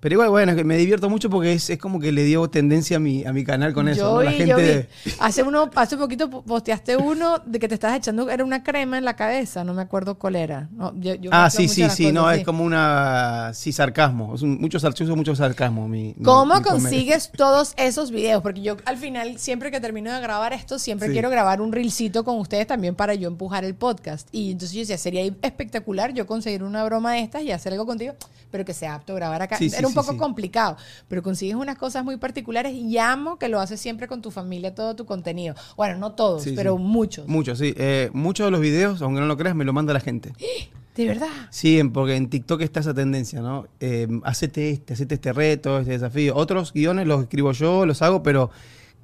Pero 0.00 0.12
igual, 0.14 0.28
bueno, 0.28 0.52
es 0.52 0.58
que 0.58 0.64
me 0.64 0.76
divierto 0.76 1.08
mucho 1.08 1.30
porque 1.30 1.54
es, 1.54 1.70
es 1.70 1.78
como 1.78 1.98
que 1.98 2.12
le 2.12 2.22
dio 2.24 2.48
tendencia 2.48 2.98
a 2.98 3.00
mi, 3.00 3.24
a 3.24 3.32
mi 3.32 3.44
canal 3.44 3.72
con 3.72 3.88
eso. 3.88 4.00
yo 4.00 4.14
¿no? 4.16 4.22
La 4.22 4.30
vi, 4.30 4.36
gente. 4.36 4.50
yo 4.50 4.56
vi. 5.04 5.12
Hace, 5.18 5.42
uno, 5.42 5.70
hace 5.74 5.96
poquito 5.96 6.28
po- 6.30 6.42
posteaste 6.42 6.96
uno 6.96 7.38
de 7.46 7.58
que 7.58 7.66
te 7.66 7.74
estabas 7.74 7.96
echando, 7.98 8.28
era 8.30 8.44
una 8.44 8.62
crema 8.62 8.98
en 8.98 9.04
la 9.04 9.16
cabeza, 9.16 9.64
no 9.64 9.72
me 9.74 9.82
acuerdo 9.82 10.16
cuál 10.18 10.36
era. 10.36 10.68
No, 10.72 10.94
yo- 11.00 11.14
yo 11.14 11.30
Ah, 11.32 11.48
sí, 11.50 11.66
sí, 11.66 11.88
sí, 11.90 12.12
no, 12.12 12.30
es 12.30 12.44
como 12.44 12.62
una. 12.62 13.52
Sí, 13.54 13.72
sarcasmo. 13.72 14.34
Es 14.34 14.42
un, 14.42 14.58
mucho, 14.60 14.78
sar- 14.78 14.94
yo 14.94 15.04
uso 15.06 15.16
mucho 15.16 15.34
sarcasmo. 15.34 15.88
Mi, 15.88 16.14
¿Cómo 16.22 16.56
mi 16.56 16.62
consigues 16.62 17.30
todos 17.36 17.72
esos 17.76 18.10
videos? 18.10 18.42
Porque 18.42 18.60
yo 18.62 18.76
al 18.84 18.98
final, 18.98 19.38
siempre 19.38 19.70
que 19.70 19.80
termino 19.80 20.12
de 20.12 20.20
grabar 20.20 20.52
esto, 20.52 20.78
siempre 20.78 21.08
Sí. 21.08 21.12
quiero 21.14 21.30
grabar 21.30 21.60
un 21.60 21.72
reelcito 21.72 22.22
con 22.22 22.38
ustedes 22.38 22.66
también 22.66 22.94
para 22.94 23.14
yo 23.14 23.28
empujar 23.28 23.64
el 23.64 23.74
podcast. 23.74 24.28
Y 24.30 24.52
entonces 24.52 24.74
yo 24.74 24.80
decía, 24.80 24.98
sería 24.98 25.22
espectacular 25.42 26.12
yo 26.12 26.26
conseguir 26.26 26.62
una 26.62 26.84
broma 26.84 27.14
de 27.14 27.20
estas 27.20 27.42
y 27.42 27.50
hacer 27.50 27.72
algo 27.72 27.86
contigo, 27.86 28.14
pero 28.50 28.64
que 28.64 28.74
sea 28.74 28.94
apto 28.94 29.12
a 29.12 29.16
grabar 29.16 29.42
acá. 29.42 29.56
Sí, 29.56 29.70
sí, 29.70 29.76
Era 29.86 30.00
un 30.00 30.06
poco 30.06 30.12
sí. 30.12 30.18
complicado, 30.18 30.76
pero 31.08 31.22
consigues 31.22 31.56
unas 31.56 31.76
cosas 31.78 32.04
muy 32.04 32.16
particulares 32.16 32.74
y 32.74 32.98
amo 32.98 33.38
que 33.38 33.48
lo 33.48 33.60
haces 33.60 33.80
siempre 33.80 34.08
con 34.08 34.22
tu 34.22 34.30
familia, 34.30 34.74
todo 34.74 34.94
tu 34.96 35.06
contenido. 35.06 35.54
Bueno, 35.76 35.96
no 35.98 36.12
todos, 36.12 36.42
Sí, 36.42 36.52
pero 36.56 36.76
sí. 36.76 36.82
muchos. 36.82 37.28
Muchos, 37.28 37.58
sí. 37.58 37.74
Eh, 37.76 38.10
muchos 38.12 38.46
de 38.46 38.50
los 38.50 38.60
videos, 38.60 39.02
aunque 39.02 39.20
no 39.20 39.26
lo 39.26 39.36
creas, 39.36 39.54
me 39.56 39.64
lo 39.64 39.72
manda 39.72 39.92
la 39.92 40.00
gente. 40.00 40.32
De 40.96 41.06
verdad. 41.06 41.28
Sí, 41.50 41.82
porque 41.92 42.16
en 42.16 42.30
TikTok 42.30 42.62
está 42.62 42.80
esa 42.80 42.94
tendencia, 42.94 43.42
¿no? 43.42 43.66
Eh, 43.80 44.08
hacete 44.24 44.70
este, 44.70 44.94
hacete 44.94 45.16
este 45.16 45.32
reto, 45.34 45.78
este 45.78 45.92
desafío. 45.92 46.34
Otros 46.34 46.72
guiones 46.72 47.06
los 47.06 47.20
escribo 47.20 47.52
yo, 47.52 47.84
los 47.84 48.00
hago, 48.00 48.22
pero 48.22 48.50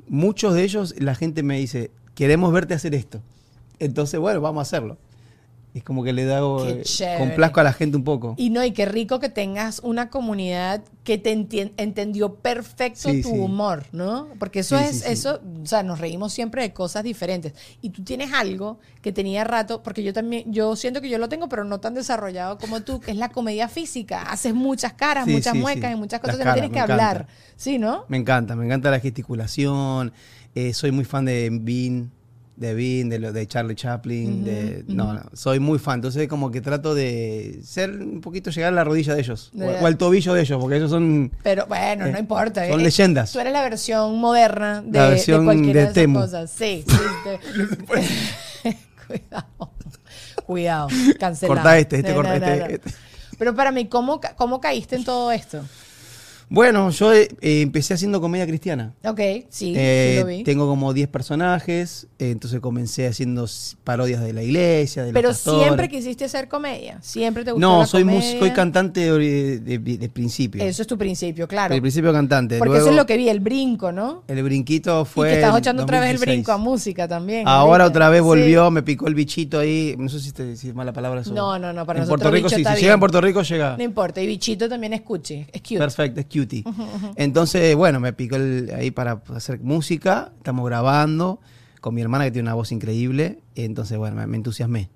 muchos 0.08 0.54
de 0.54 0.62
ellos 0.64 0.94
la 0.98 1.14
gente 1.14 1.42
me 1.42 1.58
dice, 1.58 1.90
queremos 2.14 2.50
verte 2.50 2.72
hacer 2.72 2.94
esto. 2.94 3.20
Entonces, 3.78 4.18
bueno, 4.18 4.40
vamos 4.40 4.60
a 4.60 4.62
hacerlo. 4.62 4.96
Es 5.74 5.82
como 5.82 6.04
que 6.04 6.12
le 6.12 6.26
da, 6.26 6.40
eh, 6.66 6.82
complazco 7.18 7.60
a 7.60 7.62
la 7.62 7.72
gente 7.72 7.96
un 7.96 8.04
poco. 8.04 8.34
Y 8.36 8.50
no, 8.50 8.62
y 8.62 8.72
qué 8.72 8.84
rico 8.84 9.20
que 9.20 9.30
tengas 9.30 9.80
una 9.82 10.10
comunidad 10.10 10.82
que 11.02 11.16
te 11.16 11.32
entendió 11.32 12.34
perfecto 12.34 13.08
Sí, 13.08 13.22
tu 13.22 13.30
sí. 13.30 13.38
humor, 13.38 13.84
¿no? 13.90 14.28
Porque 14.38 14.60
eso 14.60 14.76
Sí, 14.78 14.84
es, 14.84 15.06
eso, 15.06 15.40
o 15.62 15.66
sea, 15.66 15.82
nos 15.82 15.98
reímos 15.98 16.34
siempre 16.34 16.60
de 16.60 16.74
cosas 16.74 17.04
diferentes. 17.04 17.54
Y 17.80 17.88
tú 17.88 18.04
tienes 18.04 18.34
algo 18.34 18.80
que 19.00 19.12
tenía 19.12 19.44
rato, 19.44 19.82
porque 19.82 20.02
yo 20.02 20.12
también, 20.12 20.52
yo 20.52 20.76
siento 20.76 21.00
que 21.00 21.08
yo 21.08 21.16
lo 21.16 21.30
tengo, 21.30 21.48
pero 21.48 21.64
no 21.64 21.80
tan 21.80 21.94
desarrollado 21.94 22.58
como 22.58 22.82
tú, 22.82 23.00
que 23.00 23.10
es 23.12 23.16
la 23.16 23.30
comedia 23.30 23.66
física. 23.68 24.22
Haces 24.24 24.52
muchas 24.54 24.92
caras, 24.92 25.26
muchas 25.26 25.54
muecas 25.54 25.90
y 25.90 25.96
muchas 25.96 26.20
cosas 26.20 26.36
Las 26.36 26.44
que 26.44 26.44
no 26.44 26.50
caras, 26.50 26.54
tienes 26.70 26.70
que 26.70 26.78
encanta. 26.80 26.92
hablar. 27.10 27.26
Sí, 27.56 27.78
¿no? 27.78 28.04
Me 28.08 28.18
encanta, 28.18 28.54
me 28.56 28.66
encanta 28.66 28.90
la 28.90 29.00
gesticulación. 29.00 30.12
eh, 30.54 30.74
soy 30.74 30.92
muy 30.92 31.04
fan 31.06 31.24
de 31.24 31.48
Bean, 31.50 32.10
de 32.56 32.74
Bean, 32.74 33.08
de, 33.08 33.32
de 33.32 33.46
Charlie 33.46 33.74
Chaplin. 33.74 34.44
de, 34.44 34.84
no, 34.88 35.14
no, 35.14 35.22
soy 35.32 35.58
muy 35.58 35.78
fan. 35.78 35.96
Entonces, 35.96 36.28
como 36.28 36.50
que 36.50 36.60
trato 36.60 36.94
de 36.94 37.60
ser 37.64 37.90
un 37.90 38.20
poquito 38.20 38.50
llegar 38.50 38.72
a 38.72 38.76
la 38.76 38.84
rodilla 38.84 39.14
de 39.14 39.20
ellos. 39.20 39.50
O, 39.54 39.58
De- 39.58 39.78
o 39.80 39.86
al 39.86 39.96
tobillo 39.96 40.34
de 40.34 40.42
ellos, 40.42 40.58
porque 40.60 40.76
ellos 40.76 40.90
son. 40.90 41.32
Pero 41.42 41.66
bueno, 41.66 42.06
no 42.08 42.16
Eh, 42.16 42.20
importa. 42.20 42.68
son 42.68 42.80
eh, 42.80 42.84
leyendas. 42.84 43.32
Tú 43.32 43.40
eres 43.40 43.52
la 43.52 43.62
versión 43.62 44.18
moderna 44.18 44.82
de, 44.82 44.98
La 44.98 45.04
de 45.04 45.10
versión 45.10 45.44
cualquiera 45.44 45.72
de 45.72 45.78
de, 45.78 45.82
esas 45.84 45.94
Temu. 45.94 46.20
cosas. 46.20 46.50
Sí, 46.50 46.84
sí. 48.62 48.76
Cuidado. 49.06 49.70
Cuidado. 50.46 50.88
Cancelado. 51.20 51.54
Corta 51.60 51.78
este, 51.78 51.96
este, 51.98 52.10
No, 52.10 52.16
corta 52.16 52.38
no, 52.38 52.46
este, 52.46 52.74
este. 52.74 52.90
Pero 53.38 53.54
para 53.54 53.72
mí, 53.72 53.86
¿cómo, 53.86 54.20
¿cómo 54.36 54.60
caíste 54.60 54.96
en 54.96 55.04
todo 55.04 55.32
esto? 55.32 55.62
Bueno, 56.54 56.90
yo 56.90 57.12
eh, 57.14 57.28
empecé 57.40 57.94
haciendo 57.94 58.20
comedia 58.20 58.46
cristiana. 58.46 58.92
Ok, 59.04 59.20
sí, 59.48 59.72
Eh, 59.74 60.16
sí 60.16 60.20
lo 60.20 60.26
vi. 60.26 60.44
tengo 60.44 60.66
como 60.68 60.92
10 60.92 61.08
personajes, 61.08 62.06
eh, 62.18 62.30
entonces 62.30 62.60
comencé 62.60 63.06
haciendo 63.06 63.46
parodias 63.84 64.22
de 64.22 64.34
la 64.34 64.42
iglesia, 64.42 65.02
de 65.04 65.12
Pero 65.14 65.32
siempre 65.32 65.88
quisiste 65.88 66.26
hacer 66.26 66.48
comedia. 66.48 66.98
Siempre 67.00 67.42
te 67.44 67.52
gustó 67.52 67.66
No, 67.66 67.78
la 67.80 67.86
soy, 67.86 68.02
comedia. 68.04 68.38
soy 68.38 68.50
cantante 68.50 69.10
de, 69.12 69.58
de- 69.78 70.08
principio. 70.10 70.62
Eso 70.62 70.82
es 70.82 70.88
tu 70.88 70.98
principio, 70.98 71.48
claro. 71.48 71.74
De 71.74 71.80
principio 71.80 72.12
cantante. 72.12 72.58
Porque 72.58 72.68
Luego, 72.70 72.84
eso 72.84 72.90
es 72.90 72.96
lo 72.96 73.06
que 73.06 73.16
vi, 73.16 73.30
el 73.30 73.40
brinco, 73.40 73.90
¿no? 73.90 74.22
El 74.28 74.42
brinquito 74.42 75.06
fue. 75.06 75.28
y 75.28 75.32
que 75.32 75.40
estás 75.40 75.58
echando 75.58 75.84
otra 75.84 76.00
vez 76.00 76.10
el 76.10 76.16
2016. 76.16 76.36
brinco 76.46 76.52
a 76.52 76.58
música 76.58 77.08
también. 77.08 77.48
Ahora 77.48 77.84
ahorita. 77.84 77.96
otra 77.98 78.08
vez 78.10 78.20
Sí. 78.20 78.24
volvió, 78.26 78.70
me 78.70 78.82
picó 78.82 79.08
el 79.08 79.14
bichito 79.14 79.58
ahí. 79.58 79.94
No 79.98 80.10
sé 80.10 80.20
si, 80.20 80.32
te, 80.32 80.54
si 80.56 80.68
es 80.68 80.74
mala 80.74 80.92
palabra 80.92 81.22
eso. 81.22 81.32
No, 81.32 81.58
no, 81.58 81.72
no, 81.72 81.86
para 81.86 82.00
en 82.00 82.04
nosotros 82.04 82.20
Puerto 82.20 82.30
Rico 82.30 82.46
bicho 82.48 82.56
sí. 82.56 82.62
está 82.62 82.74
Si 82.76 82.82
llega 82.82 82.94
en. 82.94 83.00
Puerto 83.00 83.20
Rico 83.22 83.40
llega. 83.42 83.76
No 83.78 83.82
importa, 83.84 84.20
y 84.20 84.26
bichito 84.26 84.68
también 84.68 84.92
es 84.92 85.00
cuchi, 85.00 85.46
es 85.50 85.62
cute. 85.62 85.78
Perfecto, 85.78 86.20
es 86.20 86.26
Entonces, 87.16 87.74
bueno, 87.76 88.00
me 88.00 88.12
picó 88.12 88.36
el- 88.36 88.72
ahí 88.76 88.90
para 88.90 89.22
hacer 89.34 89.60
música. 89.60 90.32
Estamos 90.38 90.64
grabando 90.66 91.40
con 91.80 91.94
mi 91.94 92.00
hermana 92.00 92.24
que 92.24 92.30
tiene 92.30 92.46
una 92.48 92.54
voz 92.54 92.72
increíble. 92.72 93.40
Entonces, 93.54 93.98
bueno, 93.98 94.16
me, 94.16 94.26
me 94.26 94.36
entusiasmé. 94.36 94.88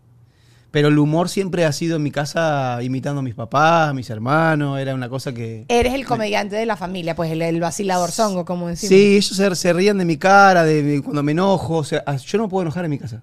Pero 0.73 0.89
el 0.89 0.99
humor 0.99 1.29
siempre 1.31 1.65
ha 1.65 1.73
sido 1.73 1.97
en 1.97 2.03
mi 2.03 2.11
casa 2.11 2.83
imitando 2.83 3.21
a 3.21 3.23
mis 3.23 3.35
papás, 3.35 3.91
a 3.91 3.95
mis 3.95 4.11
hermanos. 4.11 4.79
Era 4.79 4.95
una 4.95 5.09
cosa 5.09 5.33
que. 5.33 5.65
Eres 5.69 5.95
el 5.95 6.05
comediante 6.05 6.57
de 6.57 6.67
la 6.67 6.77
familia, 6.77 7.15
pues 7.17 7.31
el, 7.31 7.41
el 7.41 7.61
vacilador 7.61 8.11
zongo, 8.11 8.45
como 8.45 8.69
decimos. 8.69 8.91
Sí, 8.91 9.17
ellos 9.17 9.29
se, 9.29 9.55
se 9.55 9.73
rían 9.73 9.97
de 9.97 10.05
mi 10.05 10.17
cara, 10.19 10.65
de 10.65 10.83
mi- 10.83 11.01
cuando 11.01 11.23
me 11.23 11.33
enojo. 11.33 11.77
O 11.79 11.85
sea, 11.85 12.05
yo 12.17 12.39
no 12.39 12.49
puedo 12.49 12.63
enojar 12.63 12.85
en 12.85 12.91
mi 12.91 12.99
casa. 12.99 13.23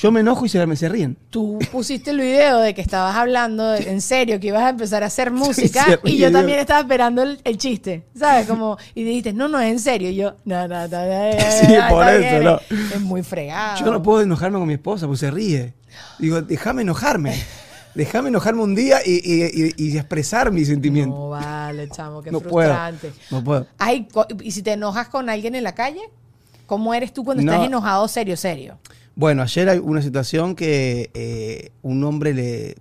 Yo 0.00 0.12
me 0.12 0.20
enojo 0.20 0.46
y 0.46 0.48
se, 0.48 0.64
me 0.64 0.76
se 0.76 0.88
ríen. 0.88 1.16
Tú 1.28 1.58
pusiste 1.72 2.12
el 2.12 2.20
video 2.20 2.58
de 2.60 2.72
que 2.72 2.80
estabas 2.80 3.16
hablando 3.16 3.66
de- 3.72 3.90
en 3.90 4.00
serio, 4.00 4.38
que 4.38 4.46
ibas 4.46 4.62
a 4.62 4.68
empezar 4.68 5.02
a 5.02 5.06
hacer 5.06 5.32
música 5.32 5.98
y 6.04 6.16
yo 6.18 6.30
también 6.30 6.60
estaba 6.60 6.78
esperando 6.80 7.22
el, 7.22 7.40
el 7.42 7.58
chiste, 7.58 8.04
¿sabes? 8.16 8.46
Como, 8.46 8.78
y 8.94 9.02
dijiste, 9.02 9.32
no, 9.32 9.48
no, 9.48 9.58
es 9.58 9.72
en 9.72 9.80
serio. 9.80 10.10
Y 10.10 10.14
yo, 10.14 10.36
no, 10.44 10.68
no, 10.68 10.86
no, 10.86 10.88
no, 10.88 11.30
no, 11.32 11.40
Sí, 11.50 11.66
no, 11.72 11.88
por 11.88 12.06
eso, 12.08 12.18
bien, 12.20 12.44
no. 12.44 12.60
Es, 12.94 13.00
muy 13.00 13.24
fregado. 13.24 13.80
Yo 13.84 13.90
no 13.90 14.00
puedo 14.00 14.22
enojarme 14.22 14.58
con 14.58 14.68
mi 14.68 14.74
esposa 14.74 15.06
porque 15.06 15.18
se 15.18 15.30
ríe. 15.32 15.74
Digo, 16.20 16.42
déjame 16.42 16.82
enojarme. 16.82 17.34
Déjame 17.96 18.28
enojarme 18.28 18.62
un 18.62 18.76
día 18.76 18.98
y, 19.04 19.14
y- 19.14 19.72
y- 19.76 19.88
y 19.88 19.96
expresar 19.98 20.52
mis 20.52 20.68
sentimientos. 20.68 21.18
No, 21.18 21.30
vale, 21.30 21.88
chamo, 21.88 22.22
qué 22.22 22.30
No 22.30 22.38
puedo. 22.40 22.68
frustrante. 22.68 23.12
No 23.32 23.42
puedo. 23.42 23.66
Ay, 23.78 24.06
¿y 24.44 24.52
si 24.52 24.62
te 24.62 24.74
enojas 24.74 25.08
con 25.08 25.28
alguien 25.28 25.56
en 25.56 25.64
la 25.64 25.74
calle? 25.74 26.02
¿Cómo 26.66 26.94
eres 26.94 27.12
tú 27.12 27.24
cuando 27.24 27.42
No. 27.42 27.50
estás 27.50 27.66
enojado 27.66 28.06
serio, 28.06 28.36
serio? 28.36 28.78
Bueno, 29.18 29.42
ayer 29.42 29.68
hay 29.68 29.78
una 29.78 30.00
situación 30.00 30.54
que 30.54 31.10
eh, 31.12 31.72
un 31.82 32.04
hombre 32.04 32.32
le 32.34 32.76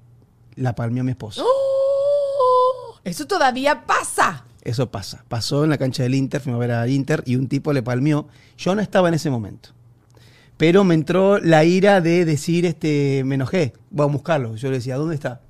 la 0.54 0.76
palmeó 0.76 1.02
a 1.02 1.04
mi 1.04 1.10
esposa. 1.10 1.42
¡Oh! 1.44 3.00
Eso 3.04 3.26
todavía 3.26 3.88
pasa. 3.88 4.46
Eso 4.62 4.92
pasa. 4.92 5.26
Pasó 5.28 5.64
en 5.64 5.72
la 5.72 5.80
cancha 5.80 6.04
del 6.04 6.14
Inter, 6.14 6.40
fuimos 6.40 6.60
a 6.60 6.62
ver 6.62 6.72
al 6.74 6.92
Inter 6.92 7.24
y 7.26 7.38
un 7.38 7.48
tipo 7.48 7.74
le 7.74 7.82
palmeó. 7.82 8.28
Yo 8.56 8.76
no 8.76 8.82
estaba 8.82 9.08
en 9.08 9.16
ese 9.16 9.32
momento. 9.32 9.70
Pero 10.58 10.84
me 10.84 10.94
entró 10.94 11.40
la 11.40 11.64
ira 11.64 12.02
de 12.02 12.24
decir, 12.24 12.68
este, 12.68 13.24
me 13.26 13.34
enojé, 13.34 13.74
voy 13.90 14.04
a 14.04 14.08
buscarlo. 14.12 14.56
Yo 14.58 14.70
le 14.70 14.76
decía, 14.76 14.96
¿dónde 14.98 15.16
está? 15.16 15.42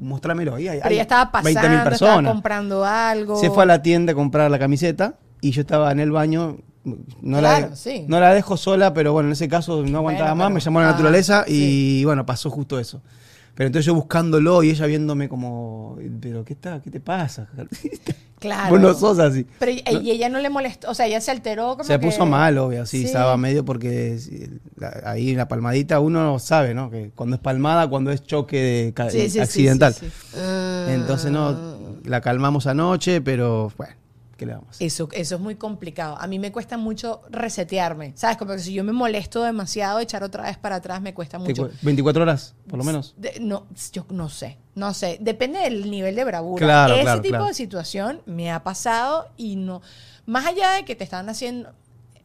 Mostrámelo. 0.00 0.54
Ahí 0.54 0.68
hay, 0.68 0.78
Pero 0.78 0.88
hay 0.88 0.96
ya 0.96 1.02
estaba 1.02 1.30
20.000 1.30 1.32
pasando, 1.32 1.58
estaba 1.58 1.84
personas. 1.90 2.32
comprando 2.32 2.84
algo. 2.86 3.38
Se 3.38 3.50
fue 3.50 3.64
a 3.64 3.66
la 3.66 3.82
tienda 3.82 4.12
a 4.12 4.14
comprar 4.14 4.50
la 4.50 4.58
camiseta 4.58 5.18
y 5.42 5.50
yo 5.50 5.60
estaba 5.60 5.92
en 5.92 6.00
el 6.00 6.10
baño. 6.10 6.56
No, 7.20 7.38
Claro, 7.40 7.68
la, 7.70 7.76
sí. 7.76 8.04
no 8.08 8.20
la 8.20 8.32
dejo 8.32 8.56
sola, 8.56 8.94
pero 8.94 9.12
bueno, 9.12 9.28
en 9.28 9.32
ese 9.32 9.48
caso 9.48 9.82
no 9.82 9.98
aguantaba 9.98 10.30
Bueno, 10.30 10.36
más, 10.36 10.46
pero- 10.46 10.54
me 10.54 10.60
llamó 10.60 10.80
la 10.80 10.88
ah, 10.88 10.92
naturaleza 10.92 11.44
sí. 11.46 12.00
y 12.00 12.04
bueno, 12.04 12.24
pasó 12.24 12.48
justo 12.50 12.78
eso. 12.78 13.02
Pero 13.54 13.68
entonces 13.68 13.86
yo 13.86 13.94
buscándolo 13.94 14.62
y 14.62 14.68
ella 14.70 14.84
viéndome 14.86 15.28
como, 15.30 15.96
pero 16.20 16.44
¿qué, 16.44 16.52
está, 16.52 16.80
qué 16.82 16.90
te 16.90 17.00
pasa? 17.00 17.48
Claro. 18.38 18.68
Vos 18.72 18.80
no 18.82 18.92
sos 18.92 19.18
así. 19.18 19.46
Pero 19.58 19.72
y, 19.72 19.82
y 20.02 20.10
ella 20.10 20.28
no 20.28 20.38
le 20.40 20.50
molestó, 20.50 20.90
o 20.90 20.94
sea, 20.94 21.06
ella 21.06 21.22
se 21.22 21.30
alteró 21.30 21.70
como 21.70 21.84
Se 21.84 21.98
que- 21.98 22.06
puso 22.06 22.26
mal, 22.26 22.58
obvio, 22.58 22.84
sí, 22.84 22.98
Sí. 22.98 23.04
estaba 23.06 23.34
medio 23.38 23.64
porque 23.64 24.18
ahí 25.06 25.30
en 25.30 25.38
la 25.38 25.48
palmadita 25.48 26.00
uno 26.00 26.38
sabe, 26.38 26.74
¿no? 26.74 26.90
Que 26.90 27.10
cuando 27.14 27.36
es 27.36 27.40
palmada, 27.42 27.88
cuando 27.88 28.10
es 28.12 28.22
choque 28.22 28.92
de 28.94 29.28
Sí, 29.30 29.40
accidental. 29.40 29.94
Entonces 30.88 31.30
no, 31.32 31.78
la 32.04 32.20
calmamos 32.20 32.66
anoche, 32.66 33.22
pero 33.22 33.72
bueno, 33.78 33.94
¿qué 34.36 34.46
le 34.46 34.54
vamos? 34.54 34.76
Eso, 34.80 35.08
eso 35.12 35.34
es 35.36 35.40
muy 35.40 35.54
complicado. 35.56 36.16
A 36.20 36.26
mí 36.26 36.38
me 36.38 36.52
cuesta 36.52 36.76
mucho 36.76 37.22
resetearme. 37.30 38.12
¿Sabes? 38.16 38.36
Como 38.36 38.52
que 38.52 38.58
si 38.58 38.72
yo 38.74 38.84
me 38.84 38.92
molesto 38.92 39.42
demasiado, 39.42 39.98
echar 40.00 40.22
otra 40.22 40.44
vez 40.44 40.58
para 40.58 40.76
atrás 40.76 41.00
me 41.00 41.14
cuesta 41.14 41.38
¿Te 41.38 41.44
mucho. 41.44 41.68
cu- 41.68 41.74
24 41.82 42.22
horas, 42.22 42.54
por 42.68 42.78
lo 42.78 42.84
menos. 42.84 43.14
De- 43.16 43.38
no, 43.40 43.66
yo 43.92 44.06
no 44.10 44.28
sé, 44.28 44.58
no 44.74 44.92
sé. 44.94 45.18
Depende 45.20 45.60
del 45.60 45.90
nivel 45.90 46.14
de 46.16 46.24
bravura. 46.24 46.64
Claro, 46.64 46.94
Ese 46.94 47.02
claro, 47.02 47.20
tipo 47.22 47.32
claro. 47.32 47.46
de 47.46 47.54
situación 47.54 48.22
me 48.26 48.50
ha 48.52 48.62
pasado 48.62 49.28
y 49.36 49.56
no. 49.56 49.80
Más 50.26 50.44
allá 50.46 50.72
de 50.72 50.84
que 50.84 50.94
te 50.96 51.04
están 51.04 51.28
haciendo, 51.28 51.72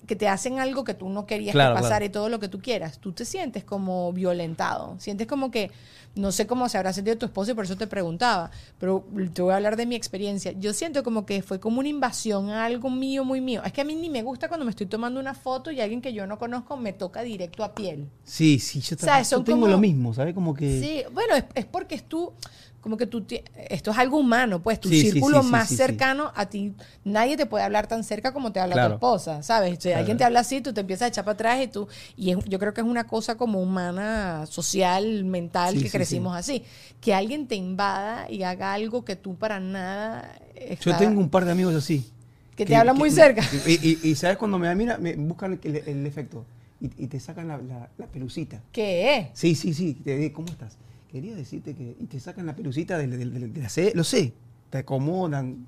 que 0.08 0.16
te 0.16 0.28
hacen 0.28 0.60
algo 0.60 0.84
que 0.84 0.94
tú 0.94 1.08
no 1.10 1.26
querías 1.26 1.54
Claro, 1.54 1.76
que 1.76 1.82
pasara 1.82 1.98
claro. 2.00 2.06
y 2.06 2.10
todo 2.10 2.30
lo 2.30 2.40
que 2.40 2.50
tú 2.50 2.60
quieras, 2.60 2.98
tú 3.00 3.14
te 3.14 3.24
sientes 3.24 3.64
como 3.64 4.12
violentado. 4.12 4.96
Sientes 5.00 5.28
como 5.28 5.52
que, 5.52 5.72
no 6.16 6.32
sé 6.32 6.46
cómo 6.48 6.68
se 6.68 6.78
habrá 6.78 6.92
sentido 6.94 7.18
tu 7.18 7.26
esposo 7.26 7.52
y 7.52 7.54
por 7.54 7.64
eso 7.66 7.78
te 7.78 7.88
preguntaba, 7.88 8.52
pero 8.80 9.06
te 9.34 9.42
voy 9.42 9.54
a 9.54 9.56
hablar 9.56 9.78
de 9.78 9.86
mi 9.86 9.96
experiencia. 9.96 10.52
Yo 10.52 10.74
siento 10.74 11.04
como 11.04 11.26
que 11.26 11.42
fue 11.42 11.60
como 11.60 11.80
una 11.80 11.88
invasión 11.90 12.50
a 12.50 12.66
algo 12.66 12.90
mío, 12.90 13.24
muy 13.24 13.40
mío. 13.40 13.62
Es 13.66 13.72
que 13.72 13.82
a 13.82 13.86
mí 13.86 13.96
ni 13.96 14.10
me 14.10 14.22
gusta 14.22 14.48
cuando 14.48 14.66
me 14.66 14.72
estoy 14.72 14.88
tomando 14.88 15.20
una 15.20 15.34
foto 15.34 15.72
y 15.72 15.80
alguien 15.80 16.02
que 16.02 16.14
yo 16.14 16.28
no 16.28 16.38
conozco 16.38 16.76
me 16.78 16.92
toca 16.94 17.22
directo 17.22 17.64
a 17.64 17.74
piel. 17.74 18.10
Sí, 18.26 18.60
sí, 18.60 18.82
yo, 18.82 18.98
sea, 18.98 19.22
yo 19.22 19.44
tengo 19.44 19.62
como- 19.62 19.68
lo 19.72 19.78
mismo, 19.78 20.14
¿sabes? 20.14 20.34
Como 20.34 20.54
que... 20.54 20.80
Sí, 20.82 21.04
bueno, 21.14 21.36
es, 21.36 21.46
es 21.56 21.66
porque 21.66 21.96
es 21.96 22.04
tú, 22.04 22.34
como 22.82 22.98
que 22.98 23.06
tú, 23.06 23.24
esto 23.70 23.92
es 23.92 23.98
algo 23.98 24.18
humano, 24.18 24.60
pues 24.62 24.80
tu 24.80 24.90
Sí, 24.90 25.02
círculo 25.02 25.38
sí, 25.42 25.46
sí, 25.46 25.52
más 25.52 25.70
cercano 25.70 26.32
a 26.36 26.48
ti, 26.48 26.74
nadie 27.04 27.38
te 27.38 27.46
puede 27.46 27.64
hablar 27.64 27.86
tan 27.88 28.04
cerca 28.04 28.34
como 28.34 28.52
te 28.52 28.60
habla 28.60 28.74
Claro. 28.74 28.90
tu 28.90 28.94
esposa, 28.96 29.44
¿sabes? 29.44 29.74
Si 29.76 29.90
Claro. 29.90 30.00
alguien 30.00 30.18
te 30.18 30.24
habla 30.24 30.40
así, 30.40 30.62
tú 30.62 30.74
te 30.74 30.82
empiezas 30.82 31.06
a 31.06 31.08
echar 31.10 31.24
para 31.26 31.34
atrás 31.36 31.62
y 31.62 31.68
tú, 31.68 31.88
y 32.18 32.32
es- 32.32 32.44
yo 32.46 32.58
creo 32.58 32.74
que 32.74 32.82
es 32.82 32.88
una 32.88 33.06
cosa 33.06 33.36
como 33.38 33.62
humana, 33.62 34.46
social, 34.48 35.26
mental, 35.26 35.76
que 35.80 35.90
crecimos 36.06 36.36
así. 36.36 36.64
Que 37.00 37.14
alguien 37.14 37.48
te 37.48 37.56
invada 37.56 38.30
y 38.30 38.44
haga 38.44 38.74
algo 38.74 39.04
que 39.06 39.16
tú 39.16 39.36
para 39.36 39.60
nada... 39.60 40.34
Yo 40.82 40.96
tengo 40.98 41.20
un 41.20 41.30
par 41.30 41.46
de 41.46 41.52
amigos 41.52 41.76
así. 41.76 42.10
Que 42.56 42.66
te 42.66 42.76
hablan 42.76 42.98
muy 42.98 43.10
cerca. 43.12 43.42
Y, 43.66 43.72
y- 43.90 44.00
y 44.04 44.16
¿sabes 44.16 44.38
cuando 44.38 44.60
me 44.60 44.74
mira? 44.76 44.98
Me 44.98 45.16
buscan 45.16 45.60
el, 45.64 45.76
el 45.78 46.06
efecto. 46.06 46.46
Y, 46.80 46.86
y 47.04 47.08
te 47.08 47.20
sacan 47.20 47.48
la, 47.48 47.58
la- 47.58 47.90
la 47.98 48.08
pelucita. 48.08 48.62
¿Qué 48.72 49.16
es? 49.18 49.28
Sí, 49.34 49.56
sí, 49.56 49.74
sí. 49.74 49.94
Te 49.94 50.18
digo, 50.18 50.34
¿Cómo 50.36 50.48
estás? 50.50 50.78
Quería 51.12 51.36
decirte 51.36 51.74
que... 51.74 51.96
Y 52.00 52.06
te 52.06 52.20
sacan 52.20 52.46
la 52.46 52.56
pelucita 52.56 52.98
de, 52.98 53.08
de- 53.08 53.26
de- 53.26 53.48
de 53.48 53.62
la 53.62 53.70
C. 53.70 53.92
Lo 53.96 54.04
sé. 54.04 54.34
Te 54.70 54.80
acomodan. 54.80 55.66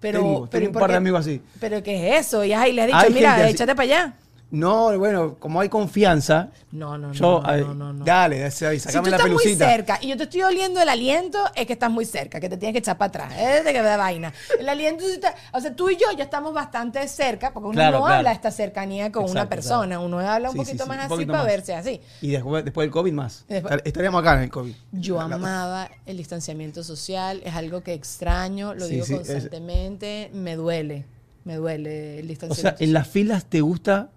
Pero, 0.00 0.20
tengo, 0.20 0.34
pero 0.40 0.48
tengo 0.50 0.64
¿y 0.64 0.66
un 0.68 0.72
par 0.74 0.90
de 0.90 0.96
amigos 0.96 1.20
así. 1.20 1.40
¿Pero 1.58 1.82
qué 1.82 2.16
es 2.16 2.26
eso? 2.26 2.44
Y 2.44 2.52
ay, 2.52 2.72
le 2.72 2.82
has 2.82 2.86
dicho, 2.86 2.98
Hay 2.98 3.12
mira, 3.12 3.48
échate 3.50 3.74
para 3.74 3.82
allá. 3.84 4.16
No, 4.50 4.98
bueno, 4.98 5.36
como 5.38 5.60
hay 5.60 5.68
confianza, 5.68 6.48
No, 6.72 6.96
no, 6.96 7.08
no. 7.08 7.12
yo... 7.12 7.42
no, 7.42 7.56
no, 7.58 7.74
no, 7.74 7.92
no. 7.92 8.04
Dale, 8.04 8.38
dale, 8.38 8.50
Si 8.50 8.80
sacame 8.80 9.04
tú 9.04 9.10
la 9.10 9.16
estás 9.18 9.30
muy 9.30 9.54
cerca 9.54 9.98
y 10.00 10.08
yo 10.08 10.16
te 10.16 10.22
estoy 10.22 10.40
oliendo 10.42 10.80
el 10.80 10.88
aliento, 10.88 11.38
es 11.54 11.66
que 11.66 11.74
estás 11.74 11.90
muy 11.90 12.06
cerca, 12.06 12.40
que 12.40 12.48
te 12.48 12.56
tienes 12.56 12.72
que 12.72 12.78
echar 12.78 12.96
para 12.96 13.08
atrás. 13.26 13.34
Es 13.38 13.62
de 13.64 13.72
que 13.74 13.82
da 13.82 13.98
vaina. 13.98 14.32
El 14.58 14.66
aliento, 14.68 15.04
o 15.52 15.60
sea, 15.60 15.76
tú 15.76 15.90
y 15.90 15.96
yo 15.96 16.06
ya 16.16 16.24
estamos 16.24 16.54
bastante 16.54 17.06
cerca, 17.08 17.52
porque 17.52 17.66
uno 17.68 17.74
Claro, 17.74 17.98
no 17.98 18.04
claro. 18.04 18.16
habla 18.20 18.32
esta 18.32 18.50
cercanía 18.50 19.12
con 19.12 19.24
una 19.30 19.48
persona, 19.50 19.86
claro. 19.96 20.02
uno 20.06 20.18
habla 20.20 20.48
un 20.48 20.54
Sí, 20.54 20.58
poquito 20.60 20.84
sí, 20.84 20.88
más 20.88 20.96
un 20.96 21.00
así 21.02 21.08
poquito 21.10 21.32
para 21.32 21.42
más. 21.44 21.52
verse 21.52 21.74
así. 21.74 22.00
Y 22.22 22.30
después, 22.30 22.64
después 22.64 22.84
del 22.86 22.90
COVID 22.92 23.12
más. 23.12 23.44
Después- 23.48 23.82
Estaríamos 23.84 24.20
acá 24.22 24.34
en 24.38 24.44
el 24.44 24.50
COVID. 24.50 24.72
Yo 24.92 25.20
amaba 25.20 25.90
el 26.06 26.16
distanciamiento 26.16 26.82
social, 26.82 27.42
es 27.44 27.54
algo 27.54 27.82
que 27.82 27.92
extraño, 27.92 28.74
lo 28.74 28.86
digo 28.86 29.04
es- 29.04 29.10
constantemente, 29.10 30.30
me 30.32 30.56
duele, 30.56 31.04
me 31.44 31.56
duele 31.56 32.18
el 32.20 32.24
O 32.24 32.28
distanciamiento 32.28 32.78
sea, 32.78 32.86
en 32.86 32.92
las 32.94 33.06
filas 33.08 33.44
te 33.44 33.60
gusta 33.60 34.08